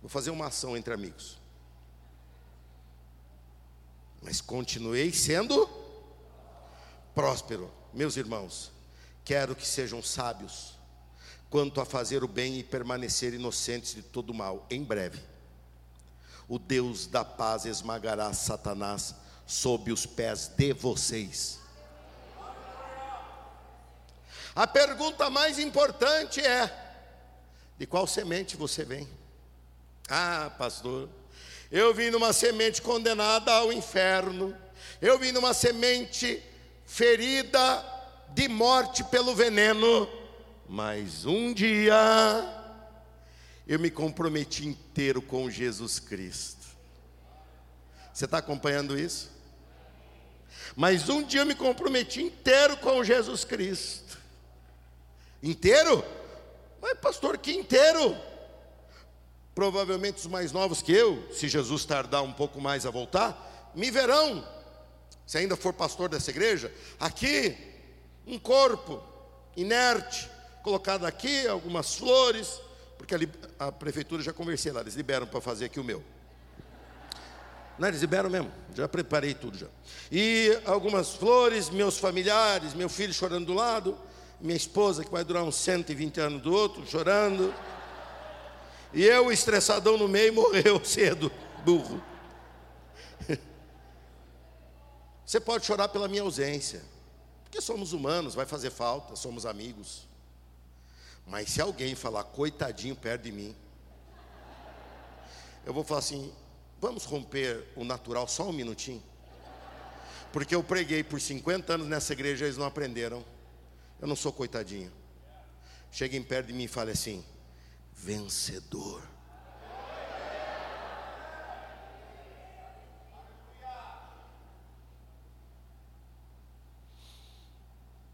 Vou 0.00 0.08
fazer 0.08 0.30
uma 0.30 0.46
ação 0.46 0.76
entre 0.76 0.94
amigos. 0.94 1.36
Mas 4.22 4.40
continuei 4.40 5.12
sendo 5.12 5.68
próspero. 7.12 7.68
Meus 7.92 8.16
irmãos, 8.16 8.70
quero 9.24 9.56
que 9.56 9.66
sejam 9.66 10.00
sábios 10.00 10.77
quanto 11.50 11.80
a 11.80 11.84
fazer 11.84 12.22
o 12.22 12.28
bem 12.28 12.58
e 12.58 12.62
permanecer 12.62 13.32
inocentes 13.34 13.94
de 13.94 14.02
todo 14.02 14.34
mal. 14.34 14.66
Em 14.70 14.82
breve, 14.82 15.20
o 16.48 16.58
Deus 16.58 17.06
da 17.06 17.24
paz 17.24 17.64
esmagará 17.64 18.32
Satanás 18.32 19.14
sob 19.46 19.90
os 19.90 20.04
pés 20.04 20.48
de 20.48 20.72
vocês. 20.72 21.58
A 24.54 24.66
pergunta 24.66 25.30
mais 25.30 25.58
importante 25.58 26.40
é: 26.40 26.70
de 27.78 27.86
qual 27.86 28.06
semente 28.06 28.56
você 28.56 28.84
vem? 28.84 29.08
Ah, 30.08 30.50
pastor, 30.58 31.08
eu 31.70 31.94
vim 31.94 32.10
numa 32.10 32.32
semente 32.32 32.82
condenada 32.82 33.52
ao 33.52 33.72
inferno, 33.72 34.56
eu 35.00 35.18
vim 35.18 35.32
numa 35.32 35.54
semente 35.54 36.42
ferida 36.84 37.84
de 38.30 38.48
morte 38.48 39.04
pelo 39.04 39.34
veneno. 39.34 40.17
Mas 40.68 41.24
um 41.24 41.54
dia 41.54 41.96
eu 43.66 43.78
me 43.78 43.90
comprometi 43.90 44.66
inteiro 44.66 45.22
com 45.22 45.50
Jesus 45.50 45.98
Cristo. 45.98 46.66
Você 48.12 48.26
está 48.26 48.38
acompanhando 48.38 48.98
isso? 48.98 49.30
Mas 50.76 51.08
um 51.08 51.22
dia 51.22 51.40
eu 51.40 51.46
me 51.46 51.54
comprometi 51.54 52.22
inteiro 52.22 52.76
com 52.76 53.02
Jesus 53.02 53.44
Cristo. 53.44 54.18
Inteiro? 55.42 56.04
Mas, 56.82 56.98
pastor, 56.98 57.38
que 57.38 57.52
inteiro? 57.52 58.16
Provavelmente 59.54 60.18
os 60.18 60.26
mais 60.26 60.52
novos 60.52 60.82
que 60.82 60.92
eu, 60.92 61.32
se 61.32 61.48
Jesus 61.48 61.84
tardar 61.84 62.22
um 62.22 62.32
pouco 62.32 62.60
mais 62.60 62.84
a 62.84 62.90
voltar, 62.90 63.72
me 63.74 63.90
verão. 63.90 64.46
Se 65.26 65.38
ainda 65.38 65.56
for 65.56 65.72
pastor 65.72 66.08
dessa 66.08 66.30
igreja, 66.30 66.72
aqui, 66.98 67.56
um 68.26 68.38
corpo 68.38 69.02
inerte, 69.56 70.28
colocado 70.68 71.06
aqui 71.06 71.48
algumas 71.48 71.94
flores, 71.94 72.60
porque 72.98 73.14
ali, 73.14 73.30
a 73.58 73.72
prefeitura 73.72 74.22
já 74.22 74.34
conversei 74.34 74.70
lá, 74.70 74.82
eles 74.82 74.94
liberam 74.94 75.26
para 75.26 75.40
fazer 75.40 75.64
aqui 75.64 75.80
o 75.80 75.84
meu. 75.84 76.04
Não, 77.78 77.88
eles 77.88 78.02
liberam 78.02 78.28
mesmo, 78.28 78.50
já 78.74 78.86
preparei 78.86 79.32
tudo 79.32 79.56
já. 79.56 79.68
E 80.12 80.60
algumas 80.66 81.14
flores, 81.14 81.70
meus 81.70 81.96
familiares, 81.96 82.74
meu 82.74 82.90
filho 82.90 83.14
chorando 83.14 83.46
do 83.46 83.54
lado, 83.54 83.96
minha 84.38 84.56
esposa 84.56 85.02
que 85.02 85.10
vai 85.10 85.24
durar 85.24 85.42
uns 85.42 85.56
120 85.56 86.20
anos 86.20 86.42
do 86.42 86.52
outro, 86.52 86.86
chorando. 86.86 87.54
E 88.92 89.02
eu, 89.04 89.32
estressadão 89.32 89.96
no 89.96 90.06
meio, 90.06 90.34
morreu 90.34 90.84
cedo, 90.84 91.32
burro. 91.64 92.02
Você 95.24 95.40
pode 95.40 95.64
chorar 95.64 95.88
pela 95.88 96.08
minha 96.08 96.22
ausência, 96.22 96.82
porque 97.44 97.58
somos 97.58 97.94
humanos, 97.94 98.34
vai 98.34 98.44
fazer 98.44 98.70
falta, 98.70 99.16
somos 99.16 99.46
amigos. 99.46 100.07
Mas 101.28 101.50
se 101.50 101.60
alguém 101.60 101.94
falar 101.94 102.24
coitadinho 102.24 102.96
perto 102.96 103.24
de 103.24 103.32
mim, 103.32 103.54
eu 105.64 105.74
vou 105.74 105.84
falar 105.84 106.00
assim: 106.00 106.32
vamos 106.80 107.04
romper 107.04 107.68
o 107.76 107.84
natural 107.84 108.26
só 108.26 108.48
um 108.48 108.52
minutinho? 108.52 109.02
Porque 110.32 110.54
eu 110.54 110.62
preguei 110.62 111.04
por 111.04 111.20
50 111.20 111.74
anos 111.74 111.86
nessa 111.86 112.14
igreja, 112.14 112.46
eles 112.46 112.56
não 112.56 112.66
aprenderam. 112.66 113.24
Eu 114.00 114.08
não 114.08 114.16
sou 114.16 114.32
coitadinho. 114.32 114.90
Cheguem 115.90 116.22
perto 116.22 116.46
de 116.46 116.54
mim 116.54 116.64
e 116.64 116.68
fale 116.68 116.92
assim: 116.92 117.22
vencedor. 117.92 119.02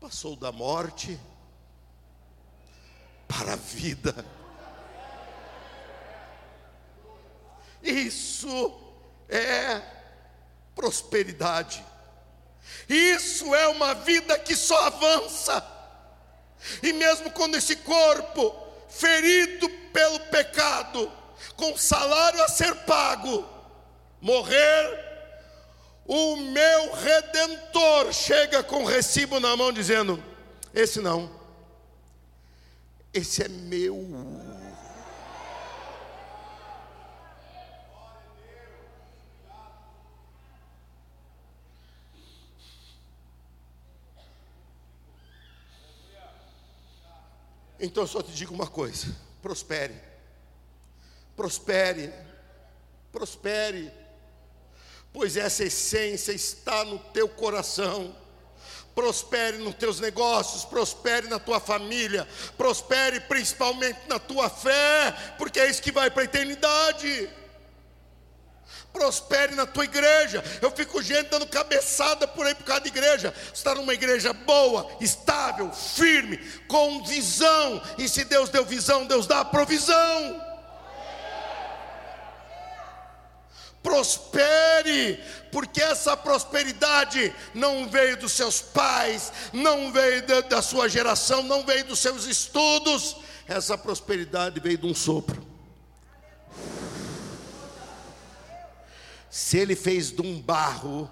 Passou 0.00 0.34
da 0.34 0.50
morte 0.50 1.18
para 3.38 3.54
a 3.54 3.56
vida. 3.56 4.24
Isso 7.82 8.80
é 9.28 9.82
prosperidade. 10.74 11.84
Isso 12.88 13.54
é 13.54 13.68
uma 13.68 13.94
vida 13.94 14.38
que 14.38 14.54
só 14.54 14.86
avança. 14.86 15.62
E 16.82 16.92
mesmo 16.92 17.30
quando 17.30 17.56
esse 17.56 17.76
corpo 17.76 18.56
ferido 18.88 19.68
pelo 19.92 20.20
pecado, 20.20 21.10
com 21.56 21.76
salário 21.76 22.42
a 22.42 22.48
ser 22.48 22.74
pago, 22.86 23.46
morrer, 24.20 25.04
o 26.06 26.36
meu 26.36 26.94
redentor 26.94 28.12
chega 28.12 28.62
com 28.62 28.84
o 28.84 28.86
recibo 28.86 29.40
na 29.40 29.56
mão 29.56 29.72
dizendo: 29.72 30.22
esse 30.72 31.00
não 31.00 31.43
esse 33.14 33.44
é 33.44 33.48
meu. 33.48 33.94
Então 47.78 48.02
eu 48.02 48.06
só 48.08 48.20
te 48.20 48.32
digo 48.32 48.52
uma 48.52 48.66
coisa: 48.66 49.14
prospere, 49.40 49.94
prospere, 51.36 52.12
prospere, 53.12 53.92
pois 55.12 55.36
essa 55.36 55.62
essência 55.62 56.32
está 56.32 56.84
no 56.84 56.98
teu 56.98 57.28
coração 57.28 58.23
prospere 58.94 59.58
nos 59.58 59.74
teus 59.74 60.00
negócios, 60.00 60.64
prospere 60.64 61.28
na 61.28 61.38
tua 61.38 61.58
família, 61.58 62.26
prospere 62.56 63.20
principalmente 63.20 64.00
na 64.08 64.18
tua 64.18 64.48
fé, 64.48 65.14
porque 65.36 65.58
é 65.58 65.68
isso 65.68 65.82
que 65.82 65.92
vai 65.92 66.10
para 66.10 66.22
a 66.22 66.24
eternidade. 66.24 67.28
Prospere 68.92 69.56
na 69.56 69.66
tua 69.66 69.84
igreja. 69.84 70.42
Eu 70.62 70.70
fico 70.70 71.02
gente 71.02 71.28
dando 71.28 71.48
cabeçada 71.48 72.28
por 72.28 72.46
aí 72.46 72.54
por 72.54 72.62
causa 72.62 72.82
de 72.82 72.88
igreja. 72.88 73.34
Está 73.52 73.74
numa 73.74 73.92
igreja 73.92 74.32
boa, 74.32 74.88
estável, 75.00 75.72
firme, 75.72 76.38
com 76.68 77.02
visão. 77.04 77.82
E 77.98 78.08
se 78.08 78.24
Deus 78.24 78.50
deu 78.50 78.64
visão, 78.64 79.04
Deus 79.04 79.26
dá 79.26 79.44
provisão. 79.44 80.53
Prospere, 83.84 85.20
porque 85.52 85.80
essa 85.80 86.16
prosperidade 86.16 87.32
não 87.52 87.86
veio 87.86 88.16
dos 88.16 88.32
seus 88.32 88.62
pais, 88.62 89.30
não 89.52 89.92
veio 89.92 90.26
da, 90.26 90.40
da 90.40 90.62
sua 90.62 90.88
geração, 90.88 91.42
não 91.42 91.64
veio 91.64 91.84
dos 91.84 91.98
seus 91.98 92.24
estudos, 92.24 93.18
essa 93.46 93.76
prosperidade 93.76 94.58
veio 94.58 94.78
de 94.78 94.86
um 94.86 94.94
sopro. 94.94 95.46
Se 99.28 99.58
ele 99.58 99.76
fez 99.76 100.10
de 100.10 100.22
um 100.22 100.40
barro, 100.40 101.10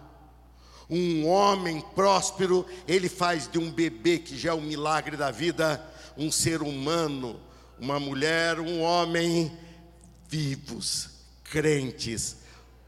um 0.88 1.26
homem 1.28 1.80
próspero, 1.94 2.66
ele 2.88 3.08
faz 3.08 3.50
de 3.50 3.58
um 3.58 3.70
bebê 3.70 4.18
que 4.18 4.38
já 4.38 4.52
é 4.52 4.54
um 4.54 4.62
milagre 4.62 5.16
da 5.16 5.30
vida, 5.30 5.84
um 6.16 6.32
ser 6.32 6.62
humano, 6.62 7.38
uma 7.78 8.00
mulher, 8.00 8.60
um 8.60 8.80
homem 8.80 9.52
vivos, 10.26 11.10
crentes, 11.44 12.41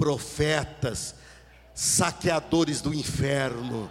profetas, 0.04 1.14
saqueadores 1.74 2.82
do 2.82 2.92
inferno, 2.92 3.90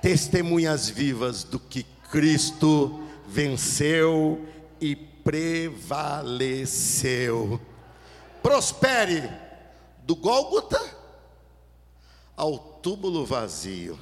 testemunhas 0.00 0.88
vivas 0.88 1.42
do 1.42 1.58
que 1.58 1.82
Cristo 2.12 3.02
venceu 3.26 4.46
e 4.80 4.94
prevaleceu. 4.94 6.30
Prospere 8.40 9.28
do 10.04 10.14
Gólgota 10.14 10.80
ao 12.36 12.56
túmulo 12.56 13.26
vazio. 13.26 13.98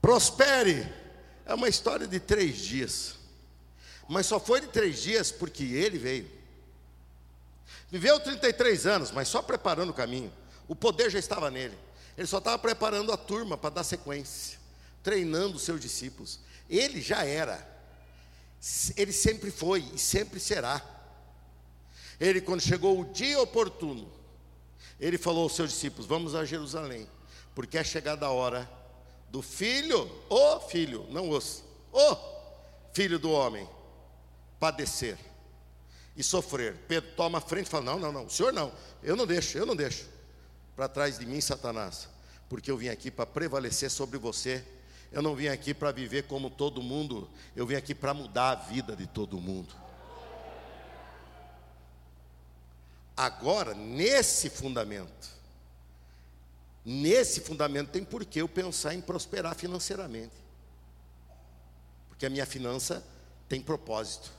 Prospere 0.00 0.88
é 1.44 1.52
uma 1.52 1.68
história 1.68 2.06
de 2.06 2.20
três 2.20 2.58
dias, 2.58 3.16
mas 4.08 4.26
só 4.26 4.38
foi 4.38 4.60
de 4.60 4.68
três 4.68 5.02
dias 5.02 5.32
porque 5.32 5.64
ele 5.64 5.98
veio. 5.98 6.38
Viveu 7.90 8.20
33 8.20 8.86
anos, 8.86 9.10
mas 9.10 9.28
só 9.28 9.42
preparando 9.42 9.90
o 9.90 9.94
caminho. 9.94 10.32
O 10.68 10.76
poder 10.76 11.10
já 11.10 11.18
estava 11.18 11.50
nele. 11.50 11.76
Ele 12.16 12.26
só 12.26 12.38
estava 12.38 12.58
preparando 12.58 13.12
a 13.12 13.16
turma 13.16 13.56
para 13.56 13.70
dar 13.70 13.84
sequência, 13.84 14.58
treinando 15.02 15.56
os 15.56 15.62
seus 15.62 15.80
discípulos. 15.80 16.38
Ele 16.68 17.00
já 17.00 17.24
era. 17.24 17.66
Ele 18.96 19.12
sempre 19.12 19.50
foi 19.50 19.80
e 19.92 19.98
sempre 19.98 20.38
será. 20.38 20.80
Ele, 22.20 22.40
quando 22.40 22.60
chegou 22.60 23.00
o 23.00 23.04
dia 23.06 23.40
oportuno, 23.40 24.12
ele 25.00 25.18
falou 25.18 25.44
aos 25.44 25.56
seus 25.56 25.70
discípulos: 25.70 26.06
Vamos 26.06 26.34
a 26.34 26.44
Jerusalém, 26.44 27.08
porque 27.54 27.78
é 27.78 27.82
chegada 27.82 28.26
a 28.26 28.30
hora 28.30 28.70
do 29.30 29.42
filho, 29.42 30.10
o 30.28 30.60
filho, 30.60 31.06
não 31.10 31.30
os, 31.30 31.64
o 31.92 32.16
filho 32.92 33.18
do 33.18 33.30
homem, 33.30 33.68
padecer 34.60 35.18
e 36.16 36.22
sofrer. 36.22 36.76
Pedro 36.88 37.10
toma 37.16 37.38
a 37.38 37.40
frente 37.40 37.66
e 37.66 37.70
fala: 37.70 37.84
Não, 37.84 37.98
não, 37.98 38.12
não, 38.12 38.26
o 38.26 38.30
senhor 38.30 38.52
não, 38.52 38.72
eu 39.02 39.16
não 39.16 39.26
deixo, 39.26 39.56
eu 39.56 39.66
não 39.66 39.76
deixo. 39.76 40.06
Para 40.76 40.88
trás 40.88 41.18
de 41.18 41.26
mim, 41.26 41.40
Satanás, 41.40 42.08
porque 42.48 42.70
eu 42.70 42.76
vim 42.76 42.88
aqui 42.88 43.10
para 43.10 43.26
prevalecer 43.26 43.90
sobre 43.90 44.18
você. 44.18 44.64
Eu 45.12 45.22
não 45.22 45.34
vim 45.34 45.48
aqui 45.48 45.74
para 45.74 45.90
viver 45.90 46.28
como 46.28 46.48
todo 46.48 46.80
mundo, 46.80 47.28
eu 47.56 47.66
vim 47.66 47.74
aqui 47.74 47.94
para 47.94 48.14
mudar 48.14 48.50
a 48.50 48.54
vida 48.54 48.94
de 48.94 49.08
todo 49.08 49.40
mundo. 49.40 49.74
Agora, 53.16 53.74
nesse 53.74 54.48
fundamento, 54.48 55.28
nesse 56.84 57.40
fundamento 57.40 57.90
tem 57.90 58.04
por 58.04 58.24
que 58.24 58.40
eu 58.40 58.48
pensar 58.48 58.94
em 58.94 59.00
prosperar 59.00 59.54
financeiramente. 59.54 60.34
Porque 62.08 62.24
a 62.24 62.30
minha 62.30 62.46
finança 62.46 63.04
tem 63.48 63.60
propósito. 63.60 64.30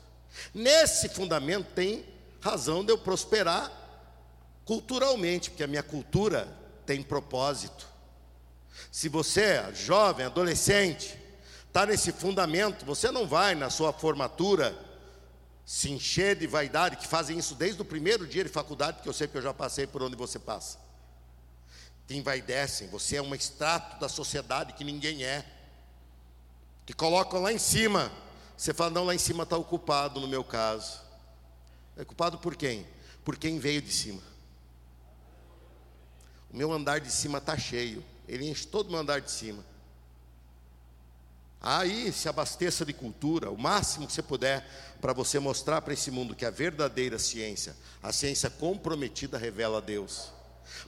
Nesse 0.53 1.09
fundamento 1.09 1.67
tem 1.73 2.05
razão 2.39 2.83
de 2.83 2.91
eu 2.91 2.97
prosperar 2.97 3.71
culturalmente, 4.65 5.49
porque 5.49 5.63
a 5.63 5.67
minha 5.67 5.83
cultura 5.83 6.47
tem 6.85 7.03
propósito. 7.03 7.87
Se 8.91 9.09
você 9.09 9.41
é 9.41 9.73
jovem, 9.73 10.25
adolescente, 10.25 11.17
está 11.67 11.85
nesse 11.85 12.11
fundamento, 12.11 12.85
você 12.85 13.11
não 13.11 13.27
vai 13.27 13.55
na 13.55 13.69
sua 13.69 13.93
formatura 13.93 14.77
se 15.65 15.89
encher 15.89 16.35
de 16.35 16.47
vaidade, 16.47 16.97
que 16.97 17.07
fazem 17.07 17.37
isso 17.37 17.55
desde 17.55 17.81
o 17.81 17.85
primeiro 17.85 18.27
dia 18.27 18.43
de 18.43 18.49
faculdade, 18.49 18.97
porque 18.97 19.09
eu 19.09 19.13
sei 19.13 19.27
que 19.27 19.37
eu 19.37 19.41
já 19.41 19.53
passei 19.53 19.87
por 19.87 20.01
onde 20.03 20.15
você 20.15 20.39
passa. 20.39 20.79
Te 22.07 22.17
envaidecem, 22.17 22.87
você 22.89 23.17
é 23.17 23.21
um 23.21 23.33
extrato 23.33 23.99
da 23.99 24.09
sociedade 24.09 24.73
que 24.73 24.83
ninguém 24.83 25.23
é. 25.23 25.45
Te 26.85 26.93
colocam 26.93 27.41
lá 27.41 27.53
em 27.53 27.57
cima 27.57 28.11
você 28.61 28.75
fala, 28.75 28.91
não, 28.91 29.05
lá 29.05 29.15
em 29.15 29.17
cima 29.17 29.41
está 29.41 29.57
ocupado 29.57 30.19
no 30.19 30.27
meu 30.27 30.43
caso. 30.43 31.01
É 31.97 32.05
culpado 32.05 32.37
por 32.37 32.55
quem? 32.55 32.85
Por 33.25 33.35
quem 33.35 33.57
veio 33.57 33.81
de 33.81 33.91
cima. 33.91 34.21
O 36.53 36.55
meu 36.55 36.71
andar 36.71 36.99
de 36.99 37.11
cima 37.11 37.39
está 37.39 37.57
cheio. 37.57 38.05
Ele 38.27 38.47
enche 38.47 38.67
todo 38.67 38.89
o 38.89 38.91
meu 38.91 38.99
andar 38.99 39.19
de 39.19 39.31
cima. 39.31 39.65
Aí 41.59 42.11
se 42.11 42.29
abasteça 42.29 42.85
de 42.85 42.93
cultura, 42.93 43.49
o 43.49 43.57
máximo 43.57 44.05
que 44.05 44.13
você 44.13 44.21
puder, 44.21 44.63
para 45.01 45.11
você 45.11 45.39
mostrar 45.39 45.81
para 45.81 45.95
esse 45.95 46.11
mundo 46.11 46.35
que 46.35 46.45
a 46.45 46.51
verdadeira 46.51 47.17
ciência, 47.17 47.75
a 48.03 48.13
ciência 48.13 48.47
comprometida, 48.47 49.39
revela 49.39 49.79
a 49.79 49.81
Deus. 49.81 50.31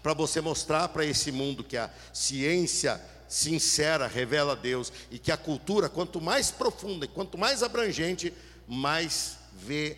Para 0.03 0.13
você 0.13 0.39
mostrar 0.41 0.89
para 0.89 1.03
esse 1.03 1.31
mundo 1.31 1.63
que 1.63 1.75
a 1.77 1.91
ciência 2.13 3.03
sincera 3.33 4.05
revela 4.05 4.55
Deus 4.55 4.93
e 5.09 5.17
que 5.17 5.31
a 5.31 5.37
cultura, 5.37 5.89
quanto 5.89 6.21
mais 6.21 6.51
profunda 6.51 7.05
e 7.05 7.07
quanto 7.07 7.35
mais 7.35 7.63
abrangente, 7.63 8.31
mais 8.67 9.39
vê 9.53 9.97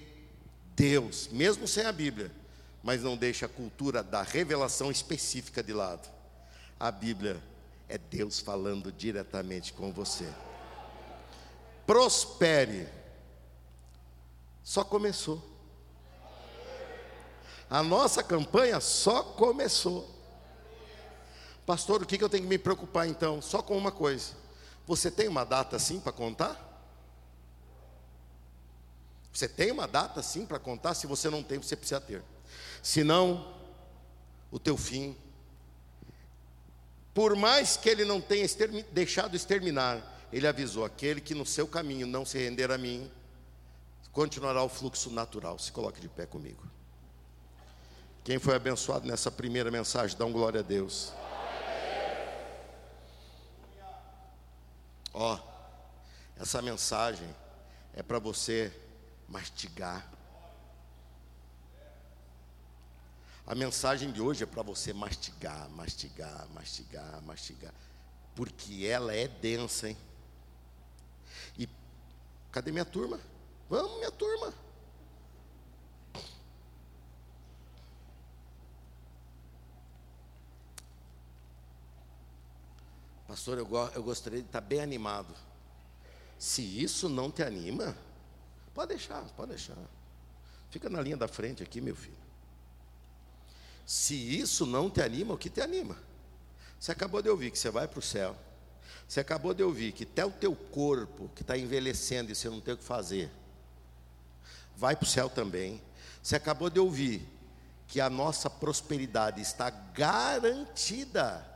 Deus, 0.74 1.28
mesmo 1.32 1.68
sem 1.68 1.86
a 1.86 1.92
Bíblia, 1.92 2.32
mas 2.82 3.04
não 3.04 3.18
deixa 3.18 3.46
a 3.46 3.50
cultura 3.50 4.02
da 4.02 4.22
revelação 4.22 4.90
específica 4.90 5.62
de 5.62 5.74
lado. 5.74 6.10
A 6.80 6.90
Bíblia 6.90 7.44
é 7.90 7.98
Deus 7.98 8.40
falando 8.40 8.90
diretamente 8.90 9.74
com 9.74 9.92
você. 9.92 10.28
Prospere. 11.86 12.88
Só 14.64 14.84
começou. 14.84 15.44
A 17.70 17.84
nossa 17.84 18.24
campanha 18.24 18.80
só 18.80 19.22
começou. 19.22 20.15
Pastor, 21.66 22.04
o 22.04 22.06
que 22.06 22.24
eu 22.24 22.30
tenho 22.30 22.44
que 22.44 22.50
me 22.50 22.58
preocupar 22.58 23.08
então? 23.08 23.42
Só 23.42 23.62
com 23.62 23.78
uma 23.78 23.92
coisa. 23.92 24.34
Você 24.86 25.10
tem 25.10 25.28
uma 25.28 25.44
data 25.44 25.76
assim 25.76 26.00
para 26.00 26.12
contar? 26.12 26.62
Você 29.34 29.50
tem 29.50 29.72
uma 29.72 29.88
data 29.88 30.20
assim 30.20 30.46
para 30.46 30.60
contar? 30.60 30.94
Se 30.94 31.08
você 31.08 31.30
não 31.30 31.44
tem, 31.44 31.58
você 31.58 31.76
precisa 31.76 32.00
ter. 32.00 32.24
Senão, 32.82 33.54
o 34.52 34.60
teu 34.60 34.78
fim, 34.78 35.18
por 37.14 37.36
mais 37.36 37.76
que 37.76 37.90
ele 37.90 38.06
não 38.06 38.22
tenha 38.22 38.46
extermi 38.46 38.84
deixado 38.92 39.36
exterminar, 39.36 40.02
ele 40.32 40.48
avisou: 40.48 40.86
aquele 40.86 41.20
que 41.20 41.34
no 41.34 41.46
seu 41.46 41.68
caminho 41.68 42.06
não 42.06 42.24
se 42.24 42.38
render 42.38 42.72
a 42.72 42.78
mim, 42.78 43.12
continuará 44.12 44.64
o 44.64 44.70
fluxo 44.70 45.10
natural. 45.10 45.58
Se 45.58 45.72
coloque 45.72 46.00
de 46.00 46.08
pé 46.08 46.26
comigo. 46.26 46.64
Quem 48.24 48.40
foi 48.40 48.56
abençoado 48.56 49.06
nessa 49.08 49.30
primeira 49.30 49.70
mensagem, 49.70 50.18
dá 50.18 50.26
um 50.26 50.32
glória 50.32 50.62
a 50.62 50.64
Deus. 50.64 51.12
Ó, 55.18 55.40
essa 56.36 56.62
mensagem 56.62 57.34
é 57.94 58.04
para 58.04 58.20
você 58.20 58.70
mastigar. 59.30 60.06
A 63.48 63.56
mensagem 63.56 64.12
de 64.12 64.22
hoje 64.22 64.44
é 64.44 64.46
para 64.46 64.62
você 64.62 64.92
mastigar, 64.92 65.70
mastigar, 65.70 66.46
mastigar, 66.50 67.22
mastigar. 67.22 67.74
Porque 68.36 68.86
ela 68.86 69.16
é 69.16 69.26
densa, 69.26 69.88
hein? 69.88 69.98
E 71.58 71.70
cadê 72.52 72.74
minha 72.74 72.84
turma? 72.84 73.18
Vamos, 73.70 73.96
minha 74.00 74.12
turma. 74.12 74.54
Pastor, 83.36 83.58
eu, 83.58 83.68
eu 83.94 84.02
gostaria 84.02 84.40
de 84.40 84.46
estar 84.46 84.62
bem 84.62 84.80
animado. 84.80 85.36
Se 86.40 86.62
isso 86.62 87.10
não 87.10 87.30
te 87.30 87.44
anima, 87.44 87.94
pode 88.74 88.94
deixar, 88.94 89.22
pode 89.36 89.50
deixar. 89.50 89.76
Fica 90.70 90.90
na 90.90 91.02
linha 91.02 91.18
da 91.18 91.28
frente 91.28 91.62
aqui, 91.62 91.82
meu 91.82 91.98
filho. 91.98 92.16
Se 93.86 94.16
isso 94.16 94.66
não 94.66 94.90
te 94.90 95.02
anima, 95.02 95.34
o 95.34 95.38
que 95.38 95.50
te 95.50 95.60
anima? 95.60 95.98
Você 96.80 96.94
acabou 96.94 97.22
de 97.22 97.28
ouvir 97.28 97.52
que 97.52 97.60
você 97.60 97.70
vai 97.70 97.90
para 97.90 98.00
o 98.00 98.02
céu. 98.02 98.38
Você 99.06 99.20
acabou 99.20 99.54
de 99.54 99.64
ouvir 99.64 99.92
que 99.92 100.06
até 100.06 100.26
o 100.26 100.32
teu 100.32 100.56
corpo 100.56 101.30
que 101.36 101.42
está 101.42 101.58
envelhecendo 101.58 102.32
e 102.32 102.36
você 102.36 102.50
não 102.50 102.62
tem 102.62 102.74
o 102.74 102.78
que 102.78 102.86
fazer, 102.86 103.30
vai 104.78 104.96
para 104.96 105.04
o 105.04 105.10
céu 105.10 105.30
também. 105.30 105.82
Você 106.24 106.38
acabou 106.38 106.70
de 106.70 106.80
ouvir 106.80 107.28
que 107.86 108.00
a 108.00 108.10
nossa 108.10 108.50
prosperidade 108.50 109.42
está 109.42 109.70
garantida. 109.70 111.55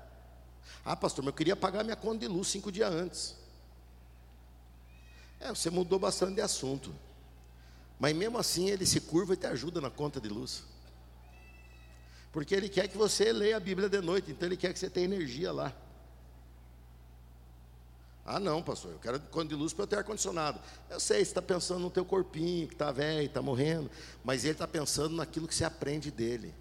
Ah, 0.85 0.95
pastor, 0.95 1.23
mas 1.23 1.31
eu 1.31 1.37
queria 1.37 1.55
pagar 1.55 1.83
minha 1.83 1.95
conta 1.95 2.19
de 2.19 2.27
luz 2.27 2.47
cinco 2.47 2.71
dias 2.71 2.91
antes. 2.91 3.35
É, 5.39 5.49
você 5.49 5.69
mudou 5.69 5.99
bastante 5.99 6.35
de 6.35 6.41
assunto. 6.41 6.93
Mas 7.99 8.15
mesmo 8.15 8.37
assim 8.37 8.69
ele 8.69 8.85
se 8.85 9.01
curva 9.01 9.33
e 9.33 9.37
te 9.37 9.47
ajuda 9.47 9.81
na 9.81 9.89
conta 9.89 10.19
de 10.19 10.29
luz. 10.29 10.63
Porque 12.31 12.53
ele 12.55 12.69
quer 12.69 12.87
que 12.87 12.97
você 12.97 13.33
leia 13.33 13.57
a 13.57 13.59
Bíblia 13.59 13.89
de 13.89 14.01
noite, 14.01 14.31
então 14.31 14.47
ele 14.47 14.57
quer 14.57 14.71
que 14.71 14.79
você 14.79 14.89
tenha 14.89 15.05
energia 15.05 15.51
lá. 15.51 15.73
Ah, 18.25 18.39
não, 18.39 18.61
pastor, 18.61 18.91
eu 18.91 18.99
quero 18.99 19.19
conta 19.19 19.47
de 19.47 19.55
luz 19.55 19.73
para 19.73 19.83
eu 19.83 19.87
ter 19.87 19.95
ar-condicionado. 19.97 20.59
Eu 20.89 20.99
sei, 20.99 21.17
você 21.17 21.23
está 21.23 21.41
pensando 21.41 21.79
no 21.79 21.89
teu 21.89 22.05
corpinho, 22.05 22.67
que 22.67 22.75
está 22.75 22.91
velho, 22.91 23.25
está 23.25 23.41
morrendo, 23.41 23.89
mas 24.23 24.43
ele 24.43 24.53
está 24.53 24.67
pensando 24.67 25.15
naquilo 25.15 25.47
que 25.47 25.55
você 25.55 25.65
aprende 25.65 26.11
dele. 26.11 26.53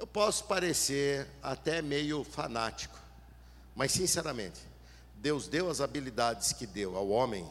Eu 0.00 0.06
posso 0.06 0.44
parecer 0.44 1.26
até 1.42 1.82
meio 1.82 2.24
fanático, 2.24 2.98
mas 3.76 3.92
sinceramente, 3.92 4.58
Deus 5.16 5.46
deu 5.46 5.68
as 5.68 5.82
habilidades 5.82 6.54
que 6.54 6.66
deu 6.66 6.96
ao 6.96 7.10
homem 7.10 7.46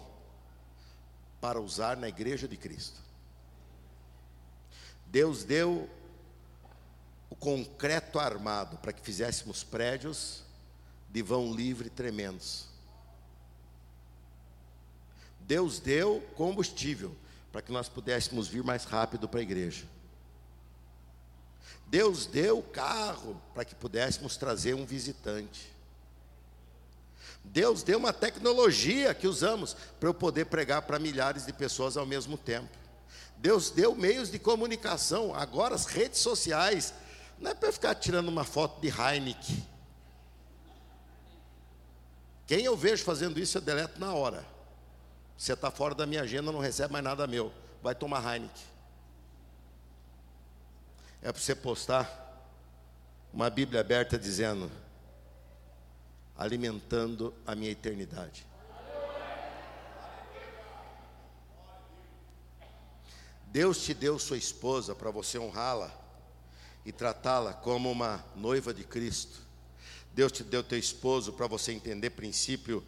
para 1.40 1.62
usar 1.62 1.96
na 1.96 2.10
igreja 2.10 2.48
de 2.48 2.58
Cristo. 2.58 3.00
Deus 5.06 5.44
deu 5.44 5.88
o 7.30 7.36
concreto 7.36 8.18
armado 8.18 8.78
para 8.78 8.94
que 8.94 9.04
fizéssemos 9.04 9.64
prédios 9.64 10.42
de 11.08 11.22
vão 11.22 11.54
livre 11.54 11.88
tremendos. 11.88 12.66
Deus 15.42 15.80
deu 15.80 16.20
combustível 16.36 17.16
para 17.52 17.62
que 17.62 17.72
nós 17.72 17.88
pudéssemos 17.88 18.48
vir 18.48 18.64
mais 18.64 18.86
rápido 18.86 19.30
para 19.30 19.40
a 19.40 19.44
igreja. 19.44 19.86
Deus 21.90 22.28
deu 22.28 22.62
carro 22.62 23.42
para 23.54 23.66
que 23.66 23.74
pudéssemos 23.74 24.38
trazer 24.38 24.76
um 24.76 24.86
visitante. 24.86 25.74
Deus 27.44 27.82
deu 27.82 27.98
uma 27.98 28.14
tecnologia 28.14 29.14
que 29.16 29.28
usamos 29.28 29.76
para 30.00 30.08
eu 30.08 30.14
poder 30.14 30.46
pregar 30.46 30.84
para 30.84 31.00
milhares 31.00 31.48
de 31.48 31.54
pessoas 31.54 31.98
ao 31.98 32.06
mesmo 32.06 32.38
tempo. 32.38 32.70
Deus 33.38 33.72
deu 33.72 33.96
meios 33.96 34.30
de 34.30 34.38
comunicação, 34.38 35.34
agora 35.34 35.74
as 35.74 35.86
redes 35.88 36.20
sociais, 36.20 36.94
não 37.40 37.52
é 37.52 37.54
para 37.56 37.72
ficar 37.72 37.96
tirando 37.96 38.28
uma 38.28 38.44
foto 38.44 38.80
de 38.82 38.90
Heineken. 38.90 39.68
Quem 42.46 42.66
eu 42.66 42.78
vejo 42.78 43.04
fazendo 43.04 43.40
isso, 43.40 43.58
eu 43.58 43.62
deleto 43.62 44.00
na 44.00 44.14
hora. 44.14 44.46
Você 45.36 45.54
está 45.54 45.72
fora 45.72 45.96
da 45.96 46.06
minha 46.06 46.22
agenda, 46.22 46.52
não 46.52 46.60
recebe 46.60 46.92
mais 46.94 47.04
nada 47.04 47.26
meu. 47.26 47.52
Vai 47.82 47.96
tomar 47.96 48.22
Heineken. 48.22 48.79
É 51.22 51.32
para 51.32 51.42
você 51.42 51.54
postar 51.54 52.20
uma 53.34 53.50
Bíblia 53.50 53.82
aberta 53.82 54.18
dizendo: 54.18 54.72
alimentando 56.38 57.34
a 57.46 57.54
minha 57.56 57.72
eternidade. 57.72 58.48
Deus 63.48 63.84
te 63.84 63.94
deu 63.94 64.20
sua 64.20 64.38
esposa 64.38 64.94
para 64.94 65.10
você 65.10 65.40
honrá-la 65.40 65.92
e 66.86 66.92
tratá-la 66.92 67.52
como 67.52 67.92
uma 67.92 68.24
noiva 68.36 68.74
de 68.74 68.84
Cristo. 68.84 69.42
Deus 70.14 70.32
te 70.32 70.44
deu 70.44 70.64
teu 70.64 70.78
esposo 70.78 71.34
para 71.34 71.48
você 71.48 71.72
entender 71.72 72.12
princípio 72.12 72.86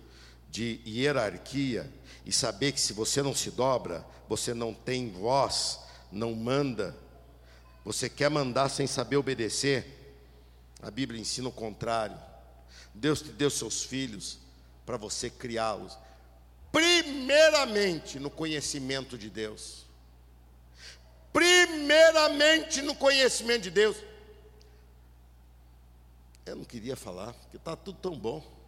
de 0.50 0.82
hierarquia 0.86 1.92
e 2.26 2.32
saber 2.32 2.74
que 2.74 2.82
se 2.82 2.94
você 2.94 3.22
não 3.22 3.34
se 3.34 3.52
dobra, 3.52 4.06
você 4.30 4.54
não 4.54 4.74
tem 4.74 5.12
voz, 5.12 5.80
não 6.12 6.36
manda. 6.36 6.96
Você 7.84 8.10
quer 8.10 8.30
mandar 8.30 8.70
sem 8.70 8.86
saber 8.86 9.18
obedecer? 9.18 10.16
A 10.82 10.92
Bíblia 10.92 11.20
ensina 11.20 11.50
o 11.50 11.52
contrário. 11.52 12.18
Deus 12.94 13.22
te 13.22 13.30
deu 13.30 13.50
seus 13.50 13.84
filhos 13.84 14.38
para 14.86 14.98
você 14.98 15.30
criá-los, 15.30 15.98
primeiramente 16.72 18.20
no 18.20 18.30
conhecimento 18.30 19.18
de 19.18 19.30
Deus. 19.30 19.86
Primeiramente 21.32 22.82
no 22.82 22.94
conhecimento 22.94 23.62
de 23.64 23.72
Deus. 23.72 23.98
Eu 26.46 26.58
não 26.58 26.66
queria 26.66 26.96
falar, 26.96 27.34
porque 27.34 27.58
está 27.58 27.76
tudo 27.76 27.98
tão 28.00 28.18
bom. 28.18 28.61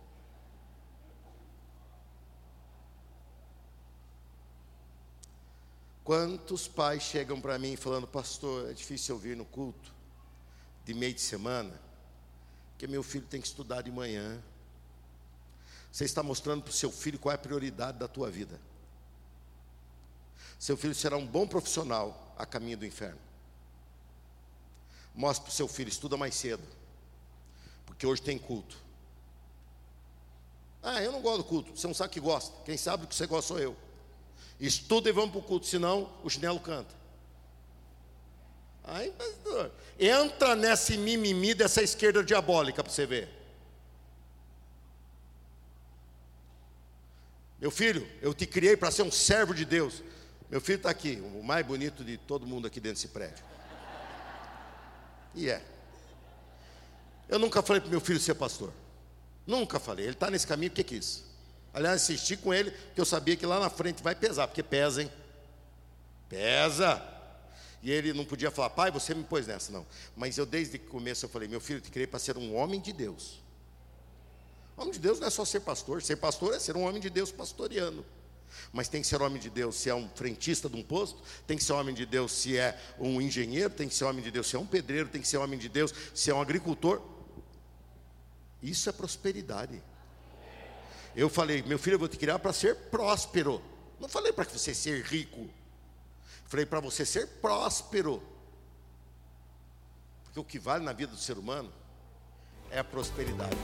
Quantos 6.03 6.67
pais 6.67 7.03
chegam 7.03 7.39
para 7.39 7.57
mim 7.57 7.75
falando, 7.75 8.07
pastor, 8.07 8.69
é 8.69 8.73
difícil 8.73 9.15
eu 9.15 9.19
vir 9.19 9.37
no 9.37 9.45
culto 9.45 9.93
de 10.83 10.93
meio 10.93 11.13
de 11.13 11.21
semana, 11.21 11.79
porque 12.71 12.87
meu 12.87 13.01
filho 13.01 13.25
tem 13.25 13.39
que 13.39 13.47
estudar 13.47 13.81
de 13.81 13.91
manhã. 13.91 14.41
Você 15.91 16.03
está 16.03 16.21
mostrando 16.21 16.63
para 16.63 16.71
o 16.71 16.73
seu 16.73 16.91
filho 16.91 17.17
qual 17.19 17.31
é 17.31 17.35
a 17.35 17.37
prioridade 17.37 17.97
da 17.97 18.07
tua 18.07 18.29
vida. 18.29 18.59
Seu 20.59 20.75
filho 20.75 20.95
será 20.95 21.15
um 21.15 21.25
bom 21.25 21.47
profissional 21.47 22.35
a 22.37 22.45
caminho 22.45 22.77
do 22.77 22.85
inferno. 22.85 23.19
Mostre 25.15 25.45
para 25.45 25.51
o 25.51 25.55
seu 25.55 25.67
filho, 25.67 25.89
estuda 25.89 26.17
mais 26.17 26.35
cedo 26.35 26.63
porque 27.93 28.07
hoje 28.07 28.21
tem 28.21 28.37
culto. 28.37 28.75
Ah, 30.81 31.01
eu 31.01 31.11
não 31.11 31.21
gosto 31.21 31.37
do 31.37 31.43
culto. 31.45 31.77
Você 31.77 31.87
não 31.87 31.93
sabe 31.93 32.11
que 32.11 32.19
gosta. 32.19 32.53
Quem 32.65 32.75
sabe 32.75 33.07
que 33.07 33.15
você 33.15 33.25
gosta 33.25 33.47
sou 33.47 33.59
eu. 33.59 33.77
Estuda 34.65 35.09
e 35.09 35.11
vamos 35.11 35.31
para 35.31 35.39
o 35.39 35.43
culto, 35.43 35.65
senão 35.65 36.09
o 36.23 36.29
chinelo 36.29 36.57
canta. 36.57 36.95
Aí, 38.81 39.11
pastor, 39.11 39.69
entra 39.99 40.55
nesse 40.55 40.97
mimimi 40.97 41.53
dessa 41.53 41.81
esquerda 41.81 42.23
diabólica 42.23 42.81
para 42.81 42.89
você 42.91 43.05
ver. 43.05 43.27
Meu 47.59 47.69
filho, 47.69 48.09
eu 48.21 48.33
te 48.33 48.45
criei 48.45 48.77
para 48.77 48.89
ser 48.89 49.03
um 49.03 49.11
servo 49.11 49.53
de 49.53 49.65
Deus. 49.65 50.01
Meu 50.49 50.61
filho 50.61 50.77
está 50.77 50.89
aqui, 50.89 51.21
o 51.35 51.43
mais 51.43 51.65
bonito 51.65 52.01
de 52.01 52.17
todo 52.17 52.47
mundo 52.47 52.65
aqui 52.65 52.79
dentro 52.79 52.95
desse 52.95 53.09
prédio. 53.09 53.43
E 55.35 55.49
é. 55.49 55.61
Eu 57.27 57.37
nunca 57.37 57.61
falei 57.61 57.81
para 57.81 57.89
meu 57.89 57.99
filho 57.99 58.19
ser 58.19 58.35
pastor. 58.35 58.71
Nunca 59.45 59.77
falei. 59.77 60.05
Ele 60.05 60.13
está 60.13 60.31
nesse 60.31 60.47
caminho 60.47 60.71
porque 60.71 60.85
quis. 60.85 61.32
Aliás, 61.73 62.03
assisti 62.03 62.37
com 62.37 62.53
ele, 62.53 62.71
que 62.93 63.01
eu 63.01 63.05
sabia 63.05 63.35
que 63.35 63.45
lá 63.45 63.59
na 63.59 63.69
frente 63.69 64.03
vai 64.03 64.13
pesar, 64.13 64.47
porque 64.47 64.61
pesa, 64.61 65.01
hein? 65.01 65.11
Pesa. 66.29 67.01
E 67.81 67.91
ele 67.91 68.13
não 68.13 68.23
podia 68.23 68.51
falar, 68.51 68.69
pai, 68.69 68.91
você 68.91 69.13
me 69.13 69.23
pôs 69.23 69.47
nessa, 69.47 69.71
não. 69.71 69.85
Mas 70.15 70.37
eu, 70.37 70.45
desde 70.45 70.77
o 70.77 70.79
começo, 70.81 71.25
eu 71.25 71.29
falei, 71.29 71.47
meu 71.47 71.59
filho, 71.59 71.77
eu 71.77 71.81
te 71.81 71.91
criei 71.91 72.07
para 72.07 72.19
ser 72.19 72.37
um 72.37 72.55
homem 72.55 72.79
de 72.79 72.93
Deus. 72.93 73.41
Homem 74.77 74.93
de 74.93 74.99
Deus 74.99 75.19
não 75.19 75.27
é 75.27 75.29
só 75.29 75.43
ser 75.43 75.61
pastor. 75.61 76.01
Ser 76.01 76.15
pastor 76.15 76.53
é 76.53 76.59
ser 76.59 76.77
um 76.77 76.83
homem 76.83 77.01
de 77.01 77.09
Deus 77.09 77.31
pastoreando. 77.31 78.05
Mas 78.71 78.87
tem 78.87 79.01
que 79.01 79.07
ser 79.07 79.21
homem 79.21 79.41
de 79.41 79.49
Deus 79.49 79.75
se 79.75 79.89
é 79.89 79.95
um 79.95 80.07
frentista 80.09 80.69
de 80.69 80.77
um 80.77 80.83
posto, 80.83 81.21
tem 81.47 81.57
que 81.57 81.63
ser 81.63 81.73
homem 81.73 81.93
de 81.93 82.05
Deus 82.05 82.31
se 82.31 82.55
é 82.57 82.79
um 82.99 83.19
engenheiro, 83.19 83.69
tem 83.69 83.89
que 83.89 83.95
ser 83.95 84.05
homem 84.05 84.23
de 84.23 84.31
Deus 84.31 84.47
se 84.47 84.55
é 84.55 84.59
um 84.59 84.65
pedreiro, 84.65 85.09
tem 85.09 85.21
que 85.21 85.27
ser 85.27 85.37
homem 85.37 85.57
de 85.57 85.67
Deus 85.67 85.93
se 86.13 86.29
é 86.29 86.35
um 86.35 86.41
agricultor. 86.41 87.01
Isso 88.61 88.87
é 88.89 88.91
prosperidade. 88.91 89.81
Eu 91.15 91.29
falei, 91.29 91.63
meu 91.63 91.77
filho, 91.77 91.95
eu 91.95 91.99
vou 91.99 92.07
te 92.07 92.17
criar 92.17 92.39
para 92.39 92.53
ser 92.53 92.75
próspero. 92.75 93.61
Não 93.99 94.09
falei 94.09 94.33
para 94.33 94.43
você 94.45 94.73
ser 94.73 95.03
rico. 95.03 95.47
Falei 96.45 96.65
para 96.65 96.79
você 96.79 97.05
ser 97.05 97.27
próspero. 97.41 98.21
Porque 100.23 100.39
o 100.39 100.43
que 100.43 100.57
vale 100.57 100.83
na 100.83 100.93
vida 100.93 101.11
do 101.11 101.17
ser 101.17 101.37
humano 101.37 101.71
é 102.71 102.79
a 102.79 102.83
prosperidade. 102.83 103.57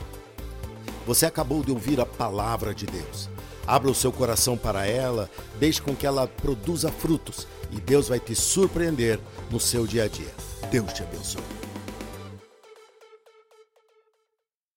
Você 1.06 1.26
acabou 1.26 1.64
de 1.64 1.72
ouvir 1.72 2.00
a 2.00 2.06
palavra 2.06 2.74
de 2.74 2.86
Deus. 2.86 3.30
Abra 3.66 3.90
o 3.90 3.96
seu 3.96 4.12
coração 4.12 4.58
para 4.58 4.86
ela, 4.86 5.30
deixe 5.60 5.82
com 5.82 5.96
que 5.96 6.06
ela 6.06 6.28
produza 6.28 6.92
frutos 6.92 7.48
e 7.72 7.80
Deus 7.80 8.08
vai 8.08 8.20
te 8.20 8.36
surpreender 8.36 9.20
no 9.50 9.60
seu 9.60 9.86
dia 9.86 10.06
a 10.06 10.08
dia. 10.08 10.34
Deus 10.72 10.94
te 10.94 11.04
abençoe. 11.04 11.59